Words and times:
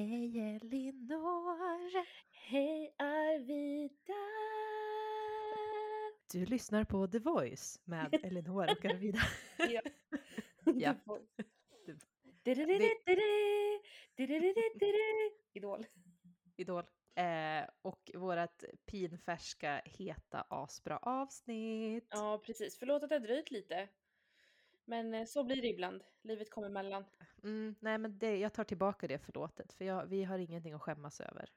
Hej 0.00 0.56
Elinor! 0.56 2.04
Hej 2.30 2.94
Arvida! 2.98 4.14
Du 6.32 6.46
lyssnar 6.46 6.84
på 6.84 7.06
The 7.06 7.18
Voice 7.18 7.80
med 7.84 8.14
Elinor 8.22 8.70
och 8.70 8.84
Arvida. 8.84 9.18
Ja. 9.70 9.80
Ja. 10.74 10.94
Idol. 15.54 15.86
Idol. 16.56 16.84
Eh, 17.14 17.68
och 17.82 18.10
vårat 18.14 18.64
pinfärska, 18.86 19.82
heta, 19.84 20.46
asbra 20.50 20.98
avsnitt. 20.98 22.08
Ja, 22.10 22.42
precis. 22.46 22.78
Förlåt 22.78 23.02
att 23.02 23.08
det 23.08 23.14
har 23.14 23.20
dröjt 23.20 23.50
lite. 23.50 23.88
Men 24.90 25.14
eh, 25.14 25.24
så 25.24 25.44
blir 25.44 25.62
det 25.62 25.68
ibland. 25.68 26.04
Livet 26.22 26.50
kommer 26.50 26.68
emellan. 26.68 27.04
Mm, 27.42 27.74
nej, 27.80 27.98
men 27.98 28.18
det, 28.18 28.36
jag 28.38 28.52
tar 28.54 28.64
tillbaka 28.64 29.08
det 29.08 29.18
förlåtet, 29.18 29.72
för 29.72 29.84
jag, 29.84 30.06
vi 30.06 30.24
har 30.24 30.38
ingenting 30.38 30.72
att 30.72 30.82
skämmas 30.82 31.20
över. 31.20 31.52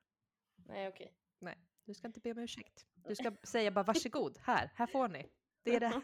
Nej, 0.55 0.87
okej. 0.87 1.13
Nej, 1.39 1.57
du 1.85 1.93
ska 1.93 2.07
inte 2.07 2.19
be 2.19 2.31
om 2.31 2.37
ursäkt. 2.37 2.87
Du 2.93 3.15
ska 3.15 3.35
säga 3.43 3.71
bara 3.71 3.83
varsågod, 3.83 4.37
här, 4.41 4.71
här 4.75 4.87
får 4.87 5.07
ni. 5.07 5.29
Det 5.63 5.75
är 5.75 5.79
det. 5.79 6.01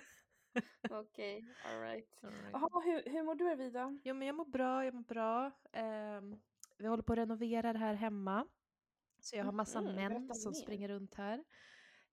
Okej, 0.89 1.45
alright. 1.65 2.23
All 2.23 2.31
right. 2.31 2.49
Jaha, 2.53 2.81
hur, 2.85 3.11
hur 3.11 3.23
mår 3.23 3.35
du 3.35 3.51
Arvida? 3.51 3.99
Jo, 4.03 4.15
men 4.15 4.27
jag 4.27 4.35
mår 4.35 4.45
bra, 4.45 4.85
jag 4.85 4.93
mår 4.93 5.03
bra. 5.03 5.51
Ehm, 5.71 6.39
vi 6.77 6.87
håller 6.87 7.03
på 7.03 7.13
att 7.13 7.19
renovera 7.19 7.73
det 7.73 7.79
här 7.79 7.93
hemma. 7.93 8.47
Så 9.19 9.35
jag 9.35 9.45
har 9.45 9.51
massa 9.51 9.81
Mhm, 9.81 9.95
män 9.95 10.13
berätta 10.13 10.33
som 10.33 10.51
mer. 10.51 10.59
springer 10.59 10.87
runt 10.89 11.15
här. 11.15 11.43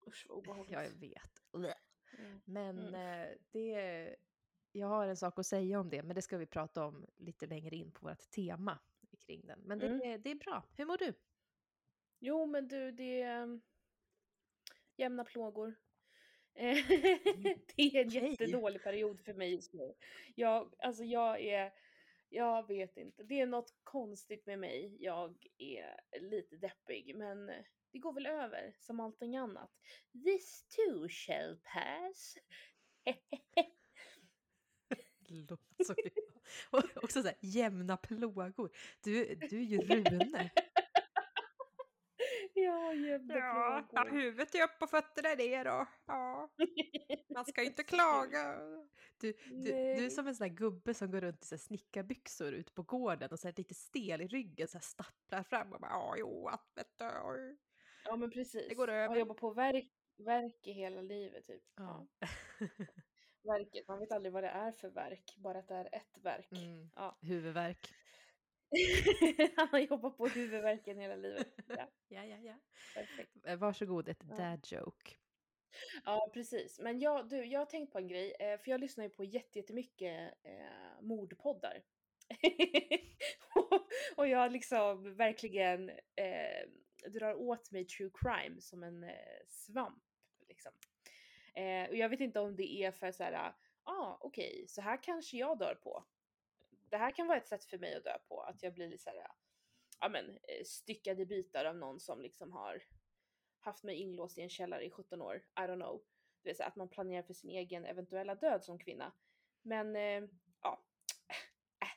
Usch 0.07 0.27
vad 0.29 0.39
obehagligt. 0.39 0.73
Ja, 0.73 0.83
jag 0.83 0.91
vet. 0.91 1.43
Mm. 2.19 2.41
Men 2.45 2.79
Mm. 2.79 2.95
eh, 2.95 3.37
det, 3.51 4.17
jag 4.79 4.87
har 4.87 5.07
en 5.09 5.17
sak 5.17 5.39
att 5.39 5.47
säga 5.47 5.81
om 5.81 5.91
det, 5.91 6.03
men 6.03 6.15
det 6.17 6.23
ska 6.23 6.37
vi 6.39 6.47
prata 6.47 6.85
om 6.87 7.07
lite 7.17 7.47
längre 7.47 7.77
in 7.77 7.93
på 7.93 8.07
vårt 8.09 8.31
tema 8.31 8.79
kring 9.27 9.47
den. 9.47 9.61
Men 9.65 9.79
det, 9.79 9.87
Mm. 9.87 10.01
är- 10.11 10.19
det 10.19 10.31
är 10.31 10.35
bra. 10.35 10.63
Hur 10.77 10.85
mår 10.87 10.99
du? 10.99 11.15
Jo, 12.19 12.47
men 12.47 12.69
du, 12.69 12.93
det 12.93 13.23
är 13.23 13.43
um, 13.43 13.63
jämna 14.97 15.25
plågor. 15.25 15.75
Eh, 16.55 16.77
det 17.77 17.83
är 17.83 17.97
en 17.97 18.09
jättedålig 18.09 18.83
period 18.83 19.21
för 19.21 19.35
mig 19.35 19.53
just 19.55 19.73
nu. 19.73 19.95
Jag, 20.35 20.75
alltså 20.79 21.05
jag 21.05 21.41
är, 21.41 21.73
jag 22.29 22.69
vet 22.69 22.97
inte, 22.97 23.23
det 23.23 23.41
är 23.41 23.47
något 23.47 23.75
konstigt 23.83 24.47
med 24.47 24.59
mig. 24.59 24.97
Jag 25.01 25.47
är 25.59 25.97
lite 26.21 26.57
deppig, 26.57 27.17
men 27.17 27.47
det 27.93 27.99
går 27.99 28.13
väl 28.13 28.27
över 28.27 28.77
som 28.79 29.01
allting 29.01 29.37
annat. 29.37 29.71
This 30.25 30.65
too 30.69 31.09
shall 31.09 31.57
pass. 31.73 32.37
Som 35.87 35.95
jag. 36.05 36.13
Och 36.71 37.05
också 37.05 37.23
så 37.23 37.29
här, 37.29 37.37
jämna 37.41 37.97
plågor. 37.97 38.71
Du, 39.05 39.35
du 39.35 39.57
är 39.59 39.65
ju 39.65 39.79
Rune. 39.81 40.51
ja, 42.55 42.95
jämna 42.95 43.83
plågor. 43.91 44.11
huvudet 44.11 44.55
är 44.55 44.63
upp 44.65 44.83
och 44.83 44.91
fötterna 44.91 45.29
är 45.29 45.37
ner 45.37 45.65
då. 45.65 45.87
Ja, 46.07 46.51
man 47.35 47.45
ska 47.45 47.61
ju 47.63 47.67
inte 47.67 47.83
klaga. 47.93 48.59
Du, 49.21 49.33
du, 49.51 49.63
du 49.73 50.05
är 50.05 50.11
som 50.11 50.27
en 50.27 50.35
sån 50.35 50.49
där 50.49 50.55
gubbe 50.55 50.95
som 50.95 51.11
går 51.11 51.21
runt 51.21 51.43
i 51.45 51.47
så 51.47 51.59
snickarbyxor 51.59 52.53
ute 52.53 52.73
på 52.73 52.83
gården 52.83 53.29
och 53.33 53.39
så 53.39 53.49
här 53.49 53.55
lite 53.57 53.75
stel 53.75 54.21
i 54.21 54.27
ryggen, 54.27 54.69
så 54.69 54.79
här 54.79 54.83
stapplar 54.83 55.43
fram 55.43 55.73
och 55.73 55.81
bara 55.81 55.91
ja, 55.91 56.15
jo, 56.19 56.49
att 56.49 56.73
vet 56.75 56.99
du. 56.99 57.05
oj." 57.05 57.57
Ja, 58.05 58.17
men 58.17 58.31
precis. 58.31 58.69
Det 58.69 58.75
går 58.75 58.91
Jag 58.91 59.05
över. 59.05 59.17
jobbat 59.17 59.37
på 59.37 59.51
verk, 59.51 59.91
verk 60.17 60.67
i 60.67 60.73
hela 60.73 61.01
livet 61.03 61.47
typ. 61.47 61.63
Ja. 61.77 62.07
Verket. 63.47 63.89
Man 63.89 63.99
vet 63.99 64.13
aldrig 64.13 64.33
vad 64.33 64.43
det 64.45 64.49
är 64.49 64.73
för 64.73 64.89
verk, 64.89 65.35
bara 65.37 65.59
att 65.59 65.69
det 65.69 65.75
är 65.75 65.89
ett 65.93 66.19
verk. 66.23 66.53
Mm. 66.53 66.91
Ja. 66.97 67.19
Huvudvärk. 67.21 67.89
Han 69.57 69.69
har 69.69 69.79
jobbat 69.79 70.17
på 70.17 70.27
huvudvärken 70.27 70.99
hela 70.99 71.17
livet. 71.17 71.55
Ja, 71.69 71.89
Ja, 72.09 72.25
ja, 72.25 72.37
ja. 72.37 72.55
perfekt. 72.95 73.47
Eh, 73.47 73.57
Varsågod, 73.57 74.09
ett 74.09 74.21
dad 74.21 74.67
joke. 74.71 75.17
Ja, 76.05 76.31
precis. 76.35 76.79
Men 76.81 76.99
jag, 77.01 77.29
du, 77.29 77.45
jag 77.45 77.61
har 77.61 77.67
tänkt 77.67 77.93
på 77.93 77.99
en 77.99 78.09
grej, 78.09 78.35
eh, 78.41 78.59
för 78.59 78.71
jag 78.71 78.81
lyssnar 78.81 79.05
ju 79.05 79.11
på 79.11 79.25
jätte- 79.25 79.59
jättemycket 79.59 80.35
eh, 80.43 81.01
mordpoddar. 81.03 81.83
och, 83.55 83.89
och 84.17 84.29
jag 84.29 84.53
liksom 84.53 85.15
verkligen 85.17 85.91
eh, 85.91 86.69
drar 87.11 87.35
åt 87.35 87.71
mig 87.71 87.85
true 87.85 88.11
crime 88.15 88.61
som 88.61 88.83
en 88.83 89.05
eh, 89.05 89.17
svamp. 89.49 90.03
Liksom. 90.49 90.73
Eh, 91.57 91.89
och 91.89 91.97
jag 91.97 92.09
vet 92.09 92.21
inte 92.21 92.41
om 92.41 92.57
det 92.57 92.83
är 92.85 92.91
för 92.91 93.13
så 93.13 93.25
här, 93.25 93.33
ja 93.33 93.55
ah, 93.85 94.19
okej, 94.21 94.65
så 94.69 94.81
här 94.81 95.03
kanske 95.03 95.37
jag 95.37 95.59
dör 95.59 95.75
på. 95.75 96.05
Det 96.91 96.97
här 96.97 97.11
kan 97.11 97.27
vara 97.27 97.39
ett 97.39 97.49
sätt 97.49 97.65
för 97.65 97.79
mig 97.79 97.95
att 97.95 98.05
dö 98.05 98.19
på, 98.29 98.43
att 98.43 98.63
jag 98.63 98.75
blir 98.75 98.97
såhär, 98.97 99.17
så 99.17 99.21
här, 99.21 99.31
ja 100.01 100.09
men 100.09 100.31
eh, 100.31 100.65
styckad 100.65 101.21
i 101.21 101.27
bitar 101.27 101.65
av 101.65 101.77
någon 101.77 102.01
som 102.01 102.23
liksom 102.23 102.53
har 102.53 102.83
haft 103.61 103.85
mig 103.85 103.97
inlåst 103.97 104.39
i 104.39 104.43
en 104.43 104.49
källare 104.49 104.85
i 104.85 104.91
17 104.91 105.23
år. 105.23 105.37
I 105.37 105.61
don't 105.61 105.75
know. 105.75 106.03
Det 106.43 106.49
vill 106.49 106.57
säga 106.57 106.67
att 106.67 106.77
man 106.77 106.89
planerar 106.89 107.23
för 107.23 107.35
sin 107.35 107.51
egen 107.51 107.85
eventuella 107.85 108.35
död 108.35 108.65
som 108.65 108.79
kvinna. 108.79 109.13
Men 109.63 109.97
eh, 109.97 110.29
ja, 110.63 110.85
äh. 111.83 111.89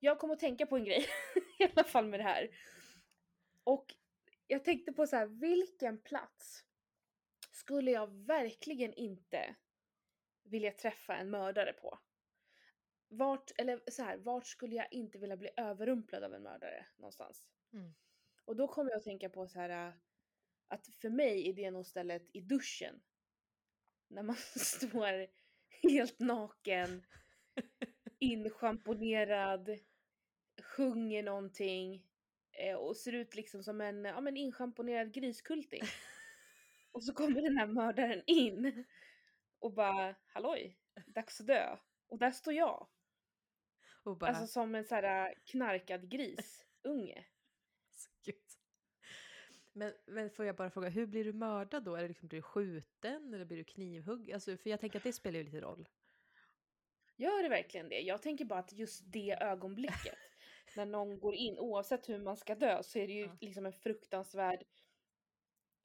jag 0.00 0.18
kom 0.18 0.30
att 0.30 0.38
tänka 0.40 0.66
på 0.66 0.76
en 0.76 0.84
grej 0.84 1.06
i 1.58 1.64
alla 1.64 1.84
fall 1.84 2.06
med 2.06 2.20
det 2.20 2.24
här. 2.24 2.50
Och 3.64 3.94
jag 4.46 4.64
tänkte 4.64 4.92
på 4.92 5.06
så 5.06 5.16
här, 5.16 5.26
vilken 5.26 6.02
plats 6.02 6.64
skulle 7.64 7.90
jag 7.90 8.06
verkligen 8.06 8.92
inte 8.92 9.54
vilja 10.42 10.72
träffa 10.72 11.16
en 11.16 11.30
mördare 11.30 11.72
på? 11.72 11.98
Vart, 13.08 13.50
eller 13.56 13.80
så 13.90 14.02
här, 14.02 14.16
vart 14.16 14.46
skulle 14.46 14.74
jag 14.74 14.92
inte 14.92 15.18
vilja 15.18 15.36
bli 15.36 15.50
överrumplad 15.56 16.24
av 16.24 16.34
en 16.34 16.42
mördare 16.42 16.86
någonstans? 16.96 17.46
Mm. 17.72 17.94
Och 18.44 18.56
då 18.56 18.68
kommer 18.68 18.90
jag 18.90 18.98
att 18.98 19.04
tänka 19.04 19.28
på 19.28 19.48
så 19.48 19.58
här 19.58 19.92
att 20.68 20.86
för 20.86 21.10
mig 21.10 21.48
är 21.48 21.52
det 21.52 21.70
nog 21.70 21.86
stället 21.86 22.28
i 22.32 22.40
duschen. 22.40 23.00
När 24.08 24.22
man 24.22 24.36
står 24.56 25.26
helt 25.82 26.18
naken, 26.18 27.06
inschamponerad, 28.18 29.78
sjunger 30.62 31.22
någonting 31.22 32.06
eh, 32.52 32.76
och 32.76 32.96
ser 32.96 33.12
ut 33.12 33.34
liksom 33.34 33.62
som 33.62 33.80
en 33.80 34.04
ja, 34.04 34.20
men 34.20 34.36
inschamponerad 34.36 35.12
griskulting. 35.12 35.82
Och 36.94 37.04
så 37.04 37.14
kommer 37.14 37.42
den 37.42 37.56
här 37.58 37.66
mördaren 37.66 38.22
in 38.26 38.84
och 39.58 39.72
bara 39.72 40.14
halloj, 40.26 40.78
dags 41.06 41.40
att 41.40 41.46
dö. 41.46 41.76
Och 42.08 42.18
där 42.18 42.30
står 42.30 42.54
jag. 42.54 42.88
Och 44.04 44.18
bara, 44.18 44.30
Alltså 44.30 44.46
som 44.46 44.74
en 44.74 44.84
så 44.84 44.94
här 44.94 45.28
äh, 45.28 45.34
knarkad 45.44 46.10
grisunge. 46.10 47.24
Gud. 48.24 48.34
Men, 49.72 49.92
men 50.06 50.30
får 50.30 50.44
jag 50.44 50.56
bara 50.56 50.70
fråga, 50.70 50.88
hur 50.88 51.06
blir 51.06 51.24
du 51.24 51.32
mördad 51.32 51.84
då? 51.84 51.94
Är 51.96 52.02
det 52.02 52.08
liksom, 52.08 52.28
blir 52.28 52.38
du 52.38 52.42
skjuten 52.42 53.34
eller 53.34 53.44
blir 53.44 53.56
du 53.56 53.64
knivhugg? 53.64 54.32
Alltså, 54.32 54.56
för 54.56 54.70
jag 54.70 54.80
tänker 54.80 54.98
att 54.98 55.04
det 55.04 55.12
spelar 55.12 55.38
ju 55.38 55.44
lite 55.44 55.60
roll. 55.60 55.88
Gör 57.16 57.42
det 57.42 57.48
verkligen 57.48 57.88
det? 57.88 58.00
Jag 58.00 58.22
tänker 58.22 58.44
bara 58.44 58.58
att 58.58 58.72
just 58.72 59.02
det 59.12 59.38
ögonblicket 59.40 60.18
när 60.76 60.86
någon 60.86 61.20
går 61.20 61.34
in, 61.34 61.58
oavsett 61.58 62.08
hur 62.08 62.18
man 62.18 62.36
ska 62.36 62.54
dö, 62.54 62.82
så 62.82 62.98
är 62.98 63.06
det 63.06 63.12
ju 63.12 63.24
Ja. 63.24 63.36
liksom 63.40 63.66
en 63.66 63.72
fruktansvärd 63.72 64.64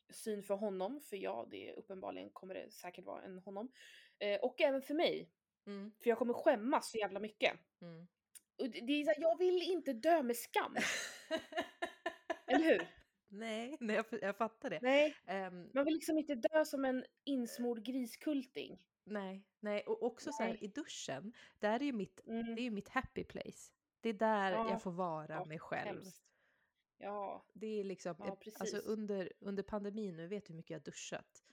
syn 0.10 0.44
för 0.44 0.56
honom, 0.56 1.02
för 1.02 1.18
ja, 1.18 1.48
det 1.52 1.70
är 1.70 1.74
uppenbarligen 1.80 2.30
kommer 2.30 2.54
det 2.54 2.72
säkert 2.72 3.06
vara 3.06 3.22
en 3.22 3.40
honom. 3.40 3.72
Eh, 4.20 4.40
och 4.40 4.62
även 4.62 4.82
för 4.82 4.94
mig, 4.94 5.30
Mm, 5.66 5.92
för 6.04 6.10
jag 6.10 6.18
kommer 6.18 6.34
skämmas 6.34 6.92
så 6.92 6.98
jävla 6.98 7.20
mycket. 7.20 7.54
mm. 7.82 8.08
Och 8.62 8.70
det 8.70 8.82
det 8.82 8.94
är 8.94 9.04
så 9.04 9.10
här, 9.12 9.22
jag 9.22 9.38
vill 9.38 9.62
inte 9.62 9.94
dö 9.94 10.24
med 10.24 10.36
skam, 10.38 10.76
eller 12.48 12.64
hur? 12.66 12.88
nej, 13.28 13.78
nej 13.80 13.96
jag, 13.96 14.06
jag 14.22 14.38
fattar 14.38 14.70
det. 14.70 14.80
Nej, 14.82 15.16
Ehm, 15.26 15.70
man 15.74 15.86
vill 15.86 15.94
liksom 15.94 16.18
inte 16.18 16.36
dö 16.36 16.66
som 16.66 16.86
en 16.86 17.06
insmord 17.26 17.84
griskulting. 17.86 18.84
nej, 19.04 19.46
nej, 19.60 19.84
och 19.88 20.04
också 20.04 20.32
så 20.32 20.44
här 20.44 20.50
Nej. 20.50 20.64
i 20.64 20.68
duschen, 20.68 21.34
där 21.60 21.80
är 21.80 21.84
ju 21.86 21.92
mitt, 21.94 22.28
Mm, 22.28 22.56
det 22.56 22.62
är 22.62 22.64
ju 22.64 22.72
mitt 22.72 22.90
happy 22.90 23.24
place. 23.24 23.74
Det 24.02 24.10
är 24.10 24.14
där 24.14 24.52
Ja. 24.52 24.70
jag 24.70 24.82
får 24.82 24.92
vara 24.92 25.34
Ja, 25.34 25.46
mig 25.46 25.60
själv. 25.60 25.88
hemskt. 25.88 26.29
Ja, 27.02 27.46
Det 27.54 27.80
är 27.80 27.84
liksom, 27.84 28.16
Ja, 28.20 28.26
alltså 28.26 28.36
precis. 28.62 28.74
under, 28.84 29.32
under 29.40 29.64
pandemin, 29.64 30.16
nu 30.16 30.28
vet 30.28 30.46
du 30.46 30.54
hur 30.54 30.58
mycket 30.58 30.70
jag 30.70 30.80
har 30.80 30.84
duschat. 30.86 31.44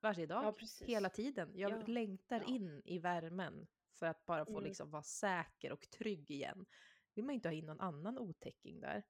Varje 0.00 0.26
dag, 0.26 0.44
ja 0.44 0.66
hela 0.86 1.10
tiden. 1.10 1.50
Jag 1.54 1.70
Ja, 1.72 1.82
längtar 1.86 2.40
ja. 2.46 2.54
in 2.54 2.82
i 2.84 2.98
värmen 2.98 3.66
för 3.92 4.06
att 4.06 4.26
bara 4.26 4.44
få 4.44 4.50
Mm. 4.52 4.64
liksom 4.64 4.90
vara 4.90 5.02
säker 5.02 5.72
och 5.72 5.90
trygg 5.90 6.30
igen. 6.30 6.66
Vill 7.14 7.24
man 7.24 7.34
inte 7.34 7.48
ha 7.48 7.52
in 7.54 7.66
någon 7.66 7.80
annan 7.80 8.18
otäcking 8.18 8.80
där. 8.80 9.02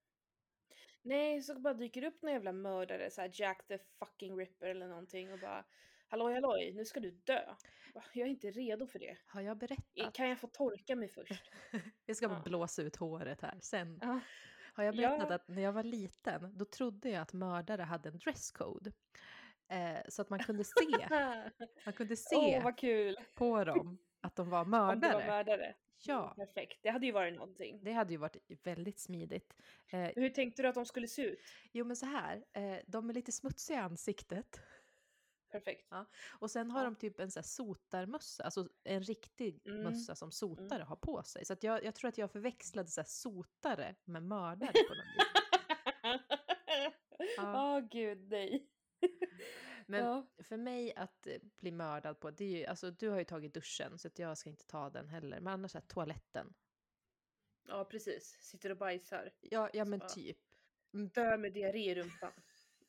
Nej, 1.02 1.42
så 1.42 1.60
bara 1.60 1.74
dyker 1.74 2.04
upp 2.04 2.22
någon 2.22 2.32
jävla 2.32 2.52
mördare, 2.52 3.10
så 3.10 3.20
här 3.20 3.30
Jack 3.32 3.66
the 3.66 3.78
fucking 3.78 4.36
Ripper 4.38 4.66
eller 4.66 4.88
någonting 4.88 5.32
och 5.32 5.38
bara 5.38 5.64
Halloj 6.08 6.34
halloj, 6.34 6.72
nu 6.74 6.84
ska 6.84 7.00
du 7.00 7.10
dö. 7.10 7.54
Jag 8.12 8.26
är 8.26 8.30
inte 8.30 8.50
redo 8.50 8.86
för 8.86 8.98
det. 8.98 9.18
Har 9.26 9.40
jag 9.40 9.58
berättat? 9.58 10.14
Kan 10.14 10.28
jag 10.28 10.40
få 10.40 10.46
torka 10.46 10.96
mig 10.96 11.08
först? 11.08 11.50
Jag 12.06 12.16
ska 12.16 12.28
bara 12.28 12.38
Ja. 12.38 12.42
blåsa 12.44 12.82
ut 12.82 12.96
håret 12.96 13.40
här 13.40 13.58
sen. 13.62 13.98
Ja. 14.02 14.20
Har 14.76 14.84
jag 14.84 14.96
berättat 14.96 15.26
Ja. 15.28 15.34
att 15.34 15.48
när 15.48 15.62
jag 15.62 15.72
var 15.72 15.82
liten, 15.82 16.52
då 16.58 16.64
trodde 16.64 17.10
jag 17.10 17.22
att 17.22 17.32
mördare 17.32 17.82
hade 17.82 18.08
en 18.08 18.18
dresscode. 18.18 18.92
Eh, 19.68 19.98
så 20.08 20.22
att 20.22 20.30
man 20.30 20.38
kunde 20.38 20.64
se, 20.64 21.08
man 21.84 21.92
kunde 21.92 22.16
se 22.16 22.62
kul! 22.76 23.16
på 23.34 23.64
dem 23.64 23.98
att 24.20 24.36
de 24.36 24.50
var 24.50 24.64
mördare. 24.76 25.12
var 25.12 25.26
mördare. 25.26 25.74
Ja, 25.98 26.34
Perfekt. 26.36 26.78
Det 26.82 26.90
hade 26.90 27.06
ju 27.06 27.12
varit 27.12 27.34
någonting. 27.34 27.80
det 27.84 27.92
hade 27.92 28.12
ju 28.12 28.16
varit 28.16 28.36
väldigt 28.62 28.98
smidigt. 28.98 29.56
Eh, 29.90 30.10
Hur 30.16 30.28
tänkte 30.30 30.62
du 30.62 30.68
att 30.68 30.74
de 30.74 30.86
skulle 30.86 31.08
se 31.08 31.22
ut? 31.22 31.38
jo, 31.72 31.84
men 31.84 31.96
så 31.96 32.06
här, 32.06 32.44
eh, 32.52 32.76
de 32.86 33.10
är 33.10 33.14
lite 33.14 33.32
smutsiga 33.32 33.76
i 33.78 33.80
ansiktet. 33.80 34.60
Perfekt. 35.58 35.92
Och 36.38 36.50
sen 36.50 36.70
har 36.70 36.80
Ja. 36.80 36.84
de 36.84 36.94
typ 36.96 37.20
en 37.20 37.30
så 37.30 37.38
här 37.38 37.44
sotarmössa, 37.44 38.44
alltså 38.44 38.68
en 38.84 39.02
riktig 39.02 39.60
Mm. 39.66 39.82
mössa 39.82 40.14
som 40.14 40.32
sotare 40.32 40.82
har 40.82 40.96
på 40.96 41.22
sig. 41.22 41.44
Så 41.44 41.52
att 41.52 41.62
jag, 41.62 41.84
jag 41.84 41.94
tror 41.94 42.08
att 42.08 42.18
jag 42.18 42.30
förväxlade 42.30 42.88
så 42.88 43.00
här 43.00 43.08
sotare 43.08 43.94
med 44.04 44.22
mördare 44.22 44.72
på 44.72 44.94
något 44.94 45.16
vis. 45.16 45.26
Ja, 47.36 47.80
gud 47.90 48.28
nej. 48.30 48.66
Men 49.86 50.04
ja. 50.04 50.26
för 50.48 50.56
mig 50.56 50.94
att 50.96 51.26
eh, 51.26 51.38
bli 51.60 51.70
mördad 51.72 52.20
på, 52.20 52.30
det 52.30 52.44
är 52.44 52.58
ju, 52.58 52.66
alltså 52.66 52.90
du 52.90 53.08
har 53.08 53.18
ju 53.18 53.24
tagit 53.24 53.54
duschen 53.54 53.98
så 53.98 54.08
att 54.08 54.18
jag 54.18 54.38
ska 54.38 54.50
inte 54.50 54.66
ta 54.66 54.90
den 54.90 55.08
heller. 55.08 55.40
Men 55.40 55.52
annars 55.52 55.76
är 55.76 55.80
toaletten. 55.80 56.54
ja, 57.68 57.84
precis. 57.84 58.36
Sitter 58.40 58.70
och 58.70 58.76
bajsar. 58.76 59.30
Ja, 59.40 59.70
ja 59.72 59.84
men 59.84 60.00
Ja. 60.02 60.08
typ. 60.08 60.38
Dö 61.14 61.36
med 61.36 61.52
diarré 61.52 61.90
i 61.90 61.94
rumpan. 61.94 62.32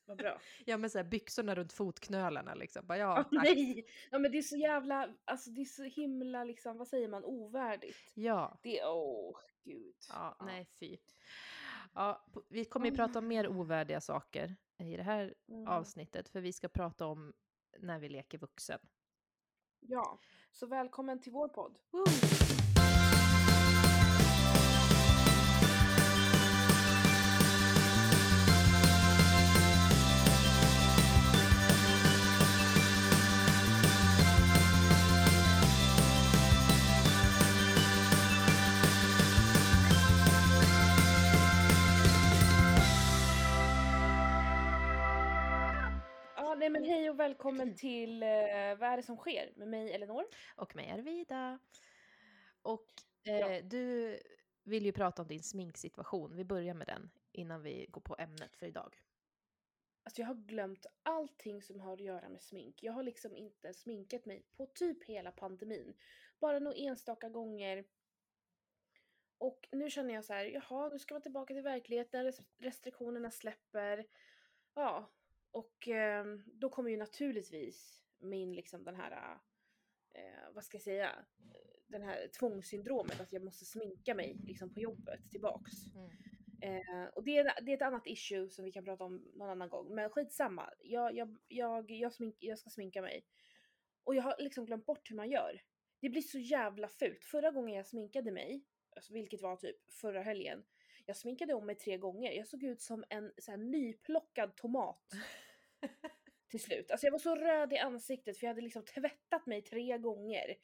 Vad 0.08 0.16
bra. 0.16 0.40
Ja 0.66 0.76
men 0.76 0.90
så 0.90 0.98
här 0.98 1.04
byxorna 1.04 1.54
runt 1.54 1.72
fotknölarna 1.72 2.54
liksom. 2.54 2.86
Bara, 2.86 2.98
ja, 2.98 3.16
Ja, 3.16 3.22
tack. 3.22 3.32
nej! 3.44 3.86
Ja 4.10 4.18
men 4.18 4.32
det 4.32 4.38
är 4.38 4.42
så 4.42 4.56
jävla, 4.56 5.14
alltså 5.24 5.50
det 5.50 5.60
är 5.60 5.64
så 5.64 5.82
himla 5.82 6.44
liksom, 6.44 6.78
vad 6.78 6.88
säger 6.88 7.08
man, 7.08 7.24
ovärdigt. 7.24 8.12
Ja. 8.14 8.58
Det 8.62 8.78
är, 8.80 8.88
åh 8.88 9.36
gud. 9.64 9.94
Ja, 10.08 10.36
nej 10.40 10.66
fy. 10.80 10.96
Ja, 11.94 12.26
vi 12.48 12.64
kommer 12.64 12.86
ju 12.90 12.96
prata 12.96 13.18
om 13.18 13.28
mer 13.28 13.48
ovärdiga 13.48 14.00
saker 14.00 14.56
i 14.78 14.96
det 14.96 15.02
här 15.02 15.34
Mm. 15.48 15.68
avsnittet. 15.68 16.28
För 16.28 16.40
vi 16.40 16.52
ska 16.52 16.68
prata 16.68 17.06
om 17.06 17.32
när 17.78 17.98
vi 17.98 18.08
leker 18.08 18.38
vuxen. 18.38 18.78
Ja, 19.80 20.20
så 20.52 20.66
välkommen 20.66 21.20
till 21.20 21.32
vår 21.32 21.48
podd. 21.48 21.78
Woo! 21.90 22.04
Hej 47.08 47.12
och 47.12 47.20
välkommen 47.20 47.74
till 47.76 48.22
eh, 48.22 48.28
Vad 48.78 48.82
är 48.82 48.96
det 48.96 49.02
som 49.02 49.16
sker? 49.16 49.52
Med 49.56 49.68
mig 49.68 49.92
Elinor. 49.92 50.24
Och 50.56 50.76
mig 50.76 50.90
Arvida. 50.90 51.58
Och 52.62 52.86
Ja. 53.22 53.50
eh, 53.50 53.64
du 53.64 54.18
vill 54.64 54.84
ju 54.86 54.92
prata 54.92 55.22
om 55.22 55.28
din 55.28 55.42
sminksituation. 55.42 56.36
Vi 56.36 56.44
börjar 56.44 56.74
med 56.74 56.86
den 56.86 57.10
innan 57.32 57.62
vi 57.62 57.86
går 57.90 58.00
på 58.00 58.16
ämnet 58.18 58.56
för 58.56 58.66
idag. 58.66 58.96
Alltså 60.02 60.20
jag 60.20 60.26
har 60.26 60.34
glömt 60.34 60.86
allting 61.02 61.62
som 61.62 61.80
har 61.80 61.92
att 61.92 62.00
göra 62.00 62.28
med 62.28 62.42
smink. 62.42 62.82
Jag 62.82 62.92
har 62.92 63.02
liksom 63.02 63.36
inte 63.36 63.74
sminkat 63.74 64.24
mig 64.26 64.42
på 64.56 64.66
typ 64.66 65.04
hela 65.04 65.32
pandemin. 65.32 65.94
Bara 66.38 66.58
några 66.58 66.76
enstaka 66.76 67.28
gånger. 67.28 67.84
Och 69.38 69.68
nu 69.72 69.90
känner 69.90 70.14
jag 70.14 70.24
så 70.24 70.32
här, 70.32 70.44
jaha, 70.44 70.88
nu 70.88 70.98
ska 70.98 71.14
man 71.14 71.22
tillbaka 71.22 71.54
till 71.54 71.62
verkligheten, 71.62 72.24
res- 72.24 72.40
restriktionerna 72.58 73.30
släpper. 73.30 74.06
Ja, 74.74 75.10
och 75.50 75.88
eh, 75.88 76.24
då 76.46 76.68
kommer 76.68 76.90
ju 76.90 76.96
naturligtvis 76.96 78.02
min 78.18 78.52
liksom 78.52 78.84
den 78.84 78.96
här, 78.96 79.38
eh, 80.14 80.54
vad 80.54 80.64
ska 80.64 80.76
jag 80.76 80.82
säga, 80.82 81.10
den 81.88 82.02
här 82.02 82.28
tvångssyndromet 82.38 83.20
att 83.20 83.32
jag 83.32 83.44
måste 83.44 83.64
sminka 83.64 84.14
mig 84.14 84.36
liksom 84.44 84.74
på 84.74 84.80
jobbet 84.80 85.30
tillbaks. 85.30 85.72
Eh, 86.62 87.04
och 87.14 87.24
det 87.24 87.38
är, 87.38 87.64
det 87.64 87.72
är 87.72 87.76
ett 87.76 87.82
annat 87.82 88.06
issue 88.06 88.50
som 88.50 88.64
vi 88.64 88.72
kan 88.72 88.84
prata 88.84 89.04
om 89.04 89.32
någon 89.34 89.50
annan 89.50 89.68
gång. 89.68 89.94
Men 89.94 90.10
skitsamma. 90.10 90.70
Jag, 90.80 91.14
jag, 91.14 91.38
jag, 91.48 91.90
jag, 91.90 92.12
smink, 92.12 92.36
jag 92.38 92.58
ska 92.58 92.70
sminka 92.70 93.02
mig. 93.02 93.24
Och 94.04 94.14
jag 94.14 94.22
har 94.22 94.34
liksom 94.38 94.66
glömt 94.66 94.86
bort 94.86 95.10
hur 95.10 95.16
man 95.16 95.30
gör. 95.30 95.62
Det 96.00 96.08
blir 96.08 96.22
så 96.22 96.38
jävla 96.38 96.88
fult. 96.88 97.24
Förra 97.24 97.50
gången 97.50 97.76
jag 97.76 97.86
sminkade 97.86 98.30
mig, 98.30 98.64
alltså, 98.96 99.12
vilket 99.12 99.42
var 99.42 99.56
typ 99.56 99.92
förra 99.92 100.22
helgen. 100.22 100.64
Jag 101.08 101.16
sminkade 101.16 101.54
om 101.54 101.66
mig 101.66 101.74
tre 101.74 101.96
gånger. 101.96 102.32
Jag 102.32 102.46
såg 102.46 102.62
ut 102.62 102.82
som 102.82 103.04
en 103.08 103.32
så 103.38 103.50
här, 103.50 103.58
nyplockad 103.58 104.56
tomat. 104.56 105.12
till 106.48 106.60
slut. 106.60 106.90
Alltså 106.90 107.06
jag 107.06 107.12
var 107.12 107.18
så 107.18 107.36
röd 107.36 107.72
i 107.72 107.78
ansiktet 107.78 108.38
för 108.38 108.46
jag 108.46 108.50
hade 108.50 108.60
liksom 108.60 108.84
tvättat 108.84 109.46
mig 109.46 109.62
tre 109.62 109.98
gånger. 109.98 110.56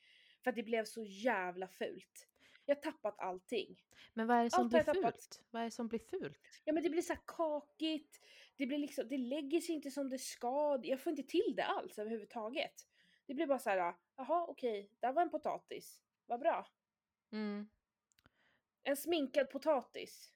För 0.43 0.50
att 0.50 0.56
det 0.56 0.62
blev 0.62 0.85
så 0.85 1.05
jävla 1.05 1.69
fult. 1.69 2.29
Jag 2.67 2.75
har 2.75 2.82
tappat 2.82 3.14
allting. 3.19 3.82
Men 4.14 4.26
vad 4.26 4.37
är 4.37 4.44
det 4.44 4.50
som 4.50 4.61
Allt 4.61 4.70
blir 4.70 4.79
jag 4.79 4.87
tappat. 4.87 5.14
fult? 5.14 5.43
Vad 5.50 5.62
är 5.62 5.64
det 5.64 5.70
som 5.70 5.88
blir 5.88 5.99
fult? 5.99 6.62
Ja 6.64 6.73
men 6.73 6.82
det 6.82 6.90
blir 6.90 7.02
så 7.02 7.12
här 7.12 7.20
kakigt, 7.26 8.20
det 8.56 8.67
blir 8.67 8.79
liksom, 8.79 9.08
det 9.08 9.19
lägger 9.19 9.61
sig 9.61 9.75
inte 9.75 9.90
som 9.90 10.08
det 10.08 10.19
ska, 10.19 10.81
jag 10.82 11.00
får 11.00 11.11
inte 11.11 11.23
till 11.23 11.55
det 11.56 11.64
alls 11.64 11.99
överhuvudtaget. 11.99 12.87
Det 13.26 13.35
blir 13.35 13.47
bara 13.47 13.58
så 13.58 13.70
här, 13.70 13.94
jaha 14.17 14.47
okej, 14.49 14.90
där 15.00 15.12
var 15.12 15.23
en 15.23 15.31
potatis, 15.31 16.02
vad 16.26 16.40
bra. 16.40 16.67
Mm. 17.32 17.69
En 18.82 18.97
sminkad 18.97 19.50
potatis. 19.50 20.33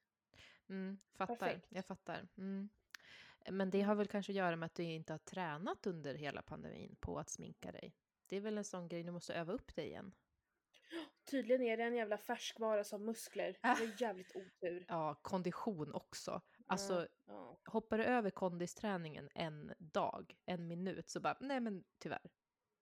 Mm, 0.68 0.98
fattar, 1.14 1.36
Perfekt. 1.36 1.66
jag 1.68 1.84
fattar. 1.84 2.28
Mm. 2.36 2.68
Men 3.50 3.70
det 3.70 3.82
har 3.82 3.94
väl 3.94 4.08
kanske 4.08 4.32
att 4.32 4.36
göra 4.36 4.56
med 4.56 4.66
att 4.66 4.74
du 4.74 4.82
inte 4.82 5.12
har 5.12 5.18
tränat 5.18 5.86
under 5.86 6.14
hela 6.14 6.42
pandemin 6.42 6.96
på 7.00 7.18
att 7.18 7.30
sminka 7.30 7.72
dig. 7.72 7.94
Det 8.26 8.36
är 8.36 8.40
väl 8.40 8.58
en 8.58 8.64
sån 8.64 8.88
grej 8.88 9.02
du 9.02 9.12
måste 9.12 9.34
öva 9.34 9.52
upp 9.52 9.74
dig 9.74 9.86
igen. 9.86 10.14
Tydligen 11.30 11.62
är 11.62 11.76
det 11.76 11.82
en 11.82 11.94
jävla 11.94 12.18
färskvara 12.18 12.84
som 12.84 13.04
muskler. 13.04 13.56
Det 13.62 13.68
var 13.68 14.02
jävligt 14.02 14.36
otur. 14.36 14.84
Ja, 14.88 15.14
kondition 15.22 15.94
också. 15.94 16.40
Alltså, 16.66 17.08
Ja. 17.26 17.60
hoppar 17.64 17.98
du 17.98 18.04
över 18.04 18.30
kondisträningen 18.30 19.28
en 19.34 19.72
dag, 19.78 20.36
en 20.46 20.68
minut, 20.68 21.08
så 21.08 21.20
bara, 21.20 21.36
nej 21.40 21.60
men 21.60 21.84
tyvärr. 21.98 22.30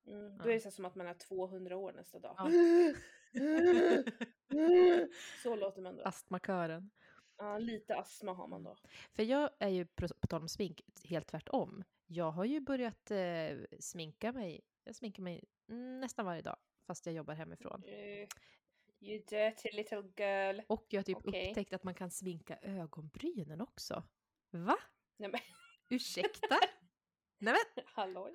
Mm, 0.06 0.38
då 0.38 0.44
är 0.44 0.54
det 0.54 0.60
så 0.60 0.70
som 0.70 0.84
att 0.84 0.94
man 0.94 1.06
är 1.06 1.14
200 1.14 1.76
år 1.76 1.92
nästa 1.92 2.18
dag. 2.18 2.34
Ja. 2.38 2.50
så 5.42 5.56
låter 5.56 5.82
man 5.82 5.96
då. 5.96 6.02
Astmakören. 6.02 6.90
Ja, 7.38 7.58
lite 7.58 7.96
astma 7.96 8.32
har 8.32 8.48
man 8.48 8.62
då. 8.64 8.76
För 9.12 9.22
jag 9.22 9.50
är 9.58 9.68
ju, 9.68 9.84
på 9.86 10.26
tal 10.28 10.42
om 10.42 10.48
smink, 10.48 10.80
helt 11.04 11.26
tvärtom. 11.28 11.84
Jag 12.06 12.30
har 12.30 12.44
ju 12.44 12.60
börjat 12.60 13.10
eh, 13.10 13.58
sminka 13.80 14.32
mig, 14.32 14.60
jag 14.84 14.94
sminkar 14.94 15.22
mig 15.22 15.44
nästan 16.00 16.26
varje 16.26 16.42
dag, 16.42 16.56
fast 16.86 17.06
jag 17.06 17.14
jobbar 17.14 17.34
hemifrån. 17.34 17.82
Eh, 17.84 18.28
you 19.00 19.24
dirty 19.28 19.68
little 19.72 20.02
girl. 20.16 20.60
Och 20.68 20.86
jag 20.88 20.98
har 20.98 21.02
typ 21.04 21.16
Okej. 21.16 21.48
upptäckt 21.48 21.72
att 21.72 21.84
man 21.84 21.94
kan 21.94 22.10
sminka 22.10 22.58
ögonbrynen 22.62 23.60
också. 23.60 24.02
Va? 24.50 24.76
Nej 25.16 25.30
men 25.30 25.40
Ursäkta? 25.88 26.58
Nej 27.38 27.54
men 27.74 27.84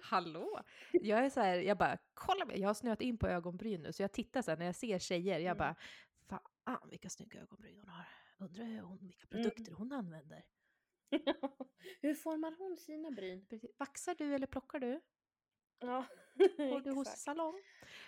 hallå! 0.01 0.61
Jag 0.91 1.25
är 1.25 1.29
så 1.29 1.39
här, 1.39 1.55
jag 1.57 1.77
bara, 1.77 1.97
kolla 2.13 2.45
mig, 2.45 2.59
jag 2.59 2.69
har 2.69 2.73
snöat 2.73 3.01
in 3.01 3.17
på 3.17 3.27
ögonbryn 3.27 3.81
nu, 3.81 3.93
så 3.93 4.03
jag 4.03 4.11
tittar 4.11 4.41
så 4.41 4.51
här 4.51 4.57
när 4.57 4.65
jag 4.65 4.75
ser 4.75 4.99
tjejer, 4.99 5.39
jag 5.39 5.45
Mm. 5.45 5.57
bara, 5.57 5.75
fan 6.65 6.89
vilka 6.89 7.09
snygga 7.09 7.41
ögonbryn 7.41 7.79
hon 7.79 7.89
har. 7.89 8.05
Undrar 8.41 8.65
hur 8.65 8.81
hon, 8.81 8.97
vilka 9.07 9.27
Mm. 9.31 9.43
produkter 9.43 9.71
hon 9.71 9.91
använder. 9.91 10.43
Hur 12.01 12.13
formar 12.15 12.55
hon 12.57 12.77
sina 12.77 13.11
bryn? 13.11 13.45
Vaxar 13.77 14.15
du 14.15 14.35
eller 14.35 14.47
plockar 14.47 14.79
du? 14.79 15.01
Ja, 15.79 16.05
Går 16.57 16.81
du 16.81 16.91
hos 16.91 17.07
salong? 17.07 17.61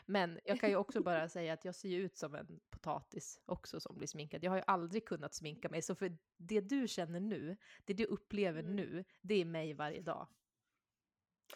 Men 0.06 0.40
jag 0.46 0.60
kan 0.60 0.70
ju 0.70 0.76
också 0.76 1.04
bara 1.04 1.30
säga 1.30 1.54
att 1.54 1.66
jag 1.66 1.76
ser 1.76 1.90
ju 1.90 1.98
ut 2.02 2.18
som 2.18 2.36
en 2.36 2.60
potatis 2.70 3.40
också 3.46 3.80
som 3.80 3.98
blir 3.98 4.08
sminkad. 4.08 4.44
Jag 4.44 4.52
har 4.52 4.58
ju 4.58 4.64
aldrig 4.68 5.06
kunnat 5.08 5.34
sminka 5.34 5.70
mig, 5.70 5.82
så 5.82 5.96
för 5.96 6.18
det 6.38 6.62
du 6.62 6.88
känner 6.88 7.20
nu, 7.20 7.58
det 7.86 7.94
du 7.94 8.06
upplever 8.06 8.60
Mm. 8.64 8.76
nu, 8.76 9.06
det 9.22 9.36
är 9.36 9.46
mig 9.46 9.74
varje 9.74 10.02
dag. 10.02 10.28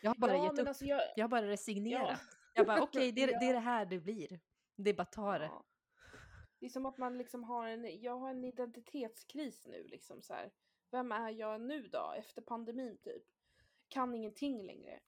Jag 0.01 0.09
har 0.09 0.15
bara 0.15 0.33
ja, 0.35 0.43
gett 0.43 0.59
upp. 0.59 0.67
alltså 0.67 0.85
jag... 0.85 1.01
Jag 1.15 1.23
har 1.23 1.29
bara 1.29 1.47
resignerat. 1.47 2.09
Ja. 2.09 2.17
Jag 2.53 2.67
bara 2.67 2.81
okej, 2.81 3.11
det, 3.11 3.23
är- 3.23 3.27
det 3.39 3.45
är 3.45 3.53
det 3.53 3.59
här 3.59 3.85
det 3.85 3.99
blir. 3.99 4.39
Det 4.75 4.89
är 4.89 4.93
bara 4.93 5.05
ta 5.05 5.37
det. 5.37 5.45
Ja. 5.45 5.65
Det 6.59 6.65
är 6.65 6.69
som 6.69 6.85
att 6.85 6.97
man 6.97 7.17
liksom 7.17 7.43
har 7.43 7.67
en, 7.67 8.01
jag 8.01 8.17
har 8.17 8.29
en 8.29 8.43
identitetskris 8.43 9.65
nu 9.65 9.83
liksom 9.83 10.21
så 10.21 10.33
här. 10.33 10.51
Vem 10.91 11.11
är 11.11 11.29
jag 11.29 11.61
nu 11.61 11.87
då? 11.87 12.13
Efter 12.17 12.41
pandemin 12.41 12.97
typ. 12.97 13.23
Kan 13.87 14.15
ingenting 14.15 14.65
längre. 14.65 14.99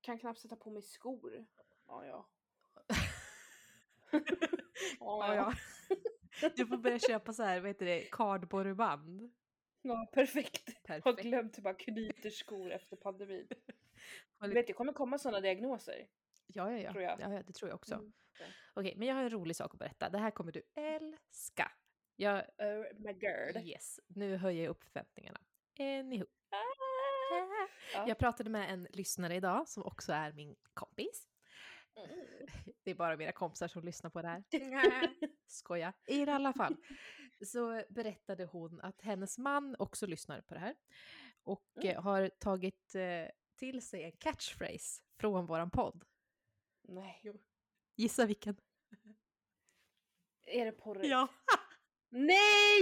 Kan 0.00 0.18
knappt 0.18 0.40
sätta 0.40 0.56
på 0.56 0.70
mig 0.70 0.82
skor. 0.82 1.46
Ja, 1.86 2.06
ja. 2.06 2.28
Ja, 5.00 5.34
ja. 5.34 5.52
Du 6.56 6.66
får 6.66 6.76
börja 6.76 6.98
köpa 6.98 7.32
så 7.32 7.42
här, 7.42 7.60
vad 7.60 7.70
heter 7.70 7.86
det, 7.86 8.08
kardborreband. 8.10 9.32
Ja, 9.82 10.06
perfekt. 10.12 10.88
Har 10.88 11.00
Perfekt. 11.00 11.22
glömt 11.22 11.58
hur 11.58 11.62
man 11.62 11.74
knyter 11.74 12.30
skor 12.30 12.70
efter 12.72 12.96
pandemin. 12.96 13.48
Har 14.38 14.48
Du 14.48 14.54
vet, 14.54 14.66
det 14.66 14.72
kommer 14.72 14.92
komma 14.92 15.18
sådana 15.18 15.40
diagnoser. 15.40 16.06
Ja, 16.46 16.72
ja, 16.72 16.78
ja. 16.78 16.90
tror 16.92 17.02
jag. 17.02 17.20
ja, 17.20 17.32
ja 17.32 17.42
det 17.42 17.52
tror 17.52 17.68
jag 17.68 17.74
också. 17.76 17.94
Mm. 17.94 18.12
Okej, 18.74 18.94
men 18.96 19.08
jag 19.08 19.14
har 19.14 19.22
en 19.22 19.30
rolig 19.30 19.56
sak 19.56 19.72
att 19.74 19.78
berätta. 19.78 20.10
Det 20.10 20.18
här 20.18 20.30
kommer 20.30 20.52
du 20.52 20.62
älska. 20.74 21.72
Jag, 22.16 22.44
Oh 22.58 22.84
my 22.98 23.12
god. 23.12 23.62
yes, 23.66 24.00
nu 24.06 24.36
höjer 24.36 24.64
jag 24.64 24.70
upp 24.70 24.84
förväntningarna. 24.84 25.40
Anywho. 25.80 26.26
Ah. 26.50 26.56
Ja. 27.94 28.08
Jag 28.08 28.18
pratade 28.18 28.50
med 28.50 28.70
en 28.72 28.86
lyssnare 28.90 29.34
idag 29.34 29.68
som 29.68 29.82
också 29.82 30.12
är 30.12 30.32
min 30.32 30.56
kompis. 30.74 31.28
Det 32.84 32.90
är 32.90 32.94
bara 32.94 33.16
mina 33.16 33.32
kompisar 33.32 33.68
som 33.68 33.84
lyssnar 33.84 34.10
på 34.10 34.22
det 34.22 34.28
här. 34.28 34.44
Skoja. 35.46 35.92
I 36.06 36.22
alla 36.22 36.52
fall 36.52 36.76
så 37.46 37.82
berättade 37.88 38.44
hon 38.44 38.80
att 38.80 39.00
hennes 39.00 39.38
man 39.38 39.76
också 39.78 40.06
lyssnar 40.06 40.40
på 40.40 40.54
det 40.54 40.60
här 40.60 40.74
och 41.42 41.64
Mm. 41.82 42.02
har 42.02 42.28
tagit 42.28 42.94
eh, 42.94 43.28
till 43.58 43.86
sig 43.86 44.04
en 44.04 44.12
catchphrase 44.12 45.02
från 45.20 45.46
våran 45.46 45.70
podd. 45.70 46.04
Nej. 46.88 47.32
Gissa 47.96 48.26
vilken? 48.26 48.56
Är 50.46 50.64
det 50.64 50.72
porrigt? 50.72 51.06
Ja. 51.10 51.28
Nej! 52.08 52.80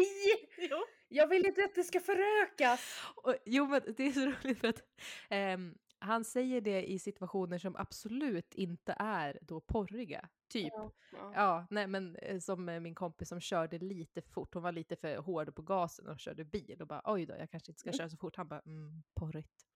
Jo. 0.58 0.76
Jag 1.08 1.26
vill 1.26 1.46
inte 1.46 1.64
att 1.64 1.74
det 1.74 1.84
ska 1.84 2.00
förökas! 2.00 3.00
Och, 3.16 3.34
jo, 3.44 3.66
men 3.66 3.94
det 3.96 4.02
är 4.06 4.12
så 4.12 4.20
roligt 4.26 4.60
för 4.60 4.68
att 4.68 4.82
ehm, 5.30 5.78
han 5.98 6.24
säger 6.24 6.60
det 6.60 6.82
i 6.90 6.98
situationer 6.98 7.58
som 7.58 7.76
absolut 7.76 8.54
inte 8.54 8.96
är 8.98 9.38
då 9.42 9.60
porriga. 9.60 10.28
Typ. 10.48 10.72
Ja, 10.72 10.92
ja. 11.12 11.32
Ja, 11.34 11.66
nej 11.70 11.86
men 11.86 12.16
eh, 12.16 12.38
som 12.38 12.68
eh, 12.68 12.80
min 12.80 12.94
kompis 12.94 13.28
som 13.28 13.40
körde 13.40 13.78
lite 13.78 14.22
fort. 14.22 14.54
Hon 14.54 14.62
var 14.62 14.72
lite 14.72 14.96
för 14.96 15.16
hård 15.16 15.54
på 15.54 15.62
gasen 15.62 16.08
och 16.08 16.20
körde 16.20 16.44
bil 16.44 16.76
och 16.80 16.86
bara 16.86 17.02
oj 17.04 17.26
då, 17.26 17.34
jag 17.38 17.50
kanske 17.50 17.70
inte 17.70 17.80
ska 17.80 17.90
Mm. 17.90 17.98
köra 17.98 18.08
så 18.10 18.16
fort. 18.16 18.36
Han 18.36 18.48
bara 18.48 18.60
mm, 18.60 19.02
porrigt. 19.14 19.66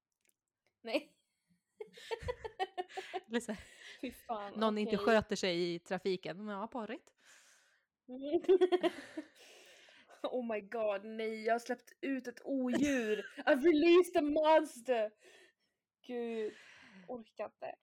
Nej. 0.82 1.14
Eller 3.28 3.40
så 3.40 3.52
här, 3.52 3.64
Fy 4.00 4.12
fan. 4.12 4.52
någon 4.56 4.78
inte 4.78 4.96
okej. 4.96 5.04
sköter 5.06 5.36
sig 5.36 5.74
i 5.74 5.78
trafiken. 5.78 6.48
Ja, 6.48 6.66
porrigt. 6.66 7.12
oh 10.22 10.54
my 10.54 10.60
god, 10.60 11.04
nej, 11.04 11.44
jag 11.44 11.54
har 11.54 11.58
släppt 11.58 11.92
ut 12.00 12.26
ett 12.26 12.40
odjur! 12.44 13.26
I've 13.46 13.62
released 13.62 14.16
a 14.16 14.20
monster! 14.22 15.10
Gud, 16.06 16.52
orkar 17.08 17.44
inte. 17.44 17.74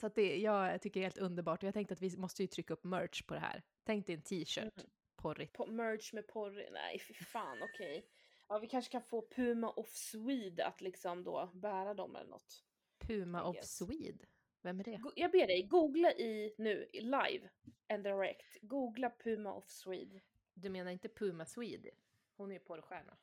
Så 0.00 0.06
att 0.06 0.14
det, 0.14 0.36
jag 0.36 0.82
tycker 0.82 1.00
det 1.00 1.04
är 1.04 1.10
helt 1.10 1.18
underbart 1.18 1.62
och 1.62 1.66
jag 1.66 1.74
tänkte 1.74 1.94
att 1.94 2.02
vi 2.02 2.16
måste 2.16 2.42
ju 2.42 2.46
trycka 2.46 2.74
upp 2.74 2.84
merch 2.84 3.22
på 3.22 3.34
det 3.34 3.40
här. 3.40 3.62
Tänk 3.84 4.06
dig 4.06 4.14
en 4.16 4.22
t-shirt, 4.22 4.76
Mm. 4.76 4.90
porrigt. 5.16 5.52
På 5.52 5.66
merch 5.66 6.12
med 6.12 6.26
porr, 6.26 6.68
nej 6.72 6.98
fy 6.98 7.14
fan 7.14 7.62
okej. 7.62 8.06
Ja 8.48 8.58
vi 8.58 8.66
kanske 8.68 8.92
kan 8.92 9.02
få 9.02 9.28
Puma 9.36 9.70
of 9.70 9.88
Swede 9.88 10.66
att 10.66 10.80
liksom 10.80 11.24
då 11.24 11.50
bära 11.54 11.94
dem 11.94 12.16
eller 12.16 12.30
något. 12.30 12.64
Puma 12.98 13.42
of. 13.42 13.64
Swede. 13.64 14.26
Vem 14.62 14.80
är 14.80 14.84
det? 14.84 15.00
Jag 15.16 15.30
ber 15.30 15.46
dig, 15.46 15.62
googla 15.62 16.12
i 16.12 16.54
nu, 16.58 16.88
live 16.92 17.48
and 17.88 18.04
direct. 18.04 18.58
Googla 18.62 19.10
Puma 19.10 19.52
of 19.54 19.68
Swede. 19.68 20.20
Du 20.54 20.68
menar 20.68 20.90
inte 20.90 21.08
Puma 21.08 21.46
Swede? 21.46 21.90
Hon 22.36 22.50
är 22.50 22.54
ju 22.54 22.60
porrstjärna. 22.60 23.16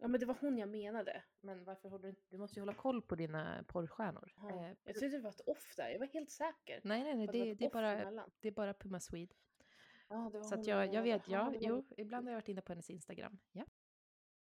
Ja 0.00 0.08
men 0.08 0.20
det 0.20 0.26
var 0.26 0.36
hon 0.40 0.58
jag 0.58 0.68
menade. 0.68 1.22
Men 1.40 1.64
varför 1.64 1.88
håller 1.88 2.02
du 2.02 2.08
inte... 2.08 2.22
Du 2.30 2.38
måste 2.38 2.58
ju 2.58 2.62
hålla 2.62 2.74
koll 2.74 3.02
på 3.02 3.14
dina 3.14 3.64
porrstjärnor. 3.68 4.32
Ja. 4.36 4.48
Eh, 4.50 4.72
Jag 4.84 4.94
tyckte 4.94 5.08
det 5.08 5.18
var 5.22 5.30
ett 5.30 5.40
off 5.48 5.74
där, 5.76 5.88
jag 5.90 5.98
var 5.98 6.06
helt 6.06 6.30
säker. 6.30 6.80
nej, 6.84 7.02
nej, 7.04 7.14
nej, 7.16 7.26
det, 7.26 7.54
det, 7.54 7.64
är 7.64 7.70
bara, 7.70 7.90
emellan. 7.92 8.30
det 8.40 8.48
är 8.48 8.52
bara 8.52 8.74
Puma 8.74 9.00
Swede. 9.00 9.34
Ja, 10.08 10.30
det 10.32 10.38
var 10.38 10.44
Så 10.44 10.54
hon 10.54 10.60
att 10.60 10.66
jag, 10.66 10.94
jag 10.94 11.02
vet, 11.02 11.28
ja, 11.28 11.44
var- 11.44 11.56
jo, 11.60 11.84
ibland 11.96 12.26
har 12.26 12.32
jag 12.32 12.36
varit 12.36 12.48
inne 12.48 12.60
på 12.62 12.72
hennes 12.72 12.90
Instagram. 12.90 13.38
Ja. 13.52 13.64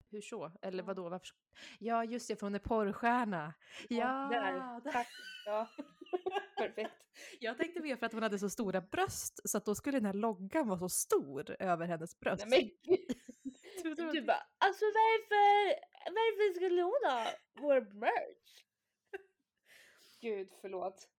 Hur 0.09 0.21
så? 0.21 0.51
Eller 0.61 0.77
Ja. 0.83 0.85
vadå, 0.85 1.09
varför? 1.09 1.27
Ja, 1.79 2.03
just 2.05 2.27
det, 2.27 2.35
för 2.35 2.45
hon 2.45 2.55
är 2.55 2.59
porrstjärna. 2.59 3.53
Ja, 3.89 4.27
där. 4.31 4.53
där. 4.53 4.91
Tack. 4.91 5.07
Ja. 5.45 5.67
Perfekt. 6.57 6.91
Jag 7.39 7.57
tänkte 7.57 7.81
mer 7.81 7.95
för 7.95 8.05
att 8.05 8.13
hon 8.13 8.23
hade 8.23 8.39
så 8.39 8.49
stora 8.49 8.81
bröst, 8.81 9.49
så 9.49 9.57
att 9.57 9.65
då 9.65 9.75
skulle 9.75 9.97
den 9.97 10.05
här 10.05 10.13
loggan 10.13 10.67
vara 10.67 10.79
så 10.79 10.89
stor 10.89 11.55
över 11.59 11.85
hennes 11.87 12.19
bröst. 12.19 12.45
Nej 12.47 12.59
men 12.85 12.95
gud. 12.95 13.17
Du- 13.83 13.93
du- 13.95 14.11
Du 14.11 14.21
bara, 14.21 14.43
alltså 14.57 14.85
varför, 14.85 15.75
varför 16.05 16.53
skulle 16.55 16.81
hon 16.81 16.99
ha 17.11 17.27
vår 17.61 17.81
merch? 17.93 18.63
Gud, 20.21 20.49
förlåt. 20.61 21.09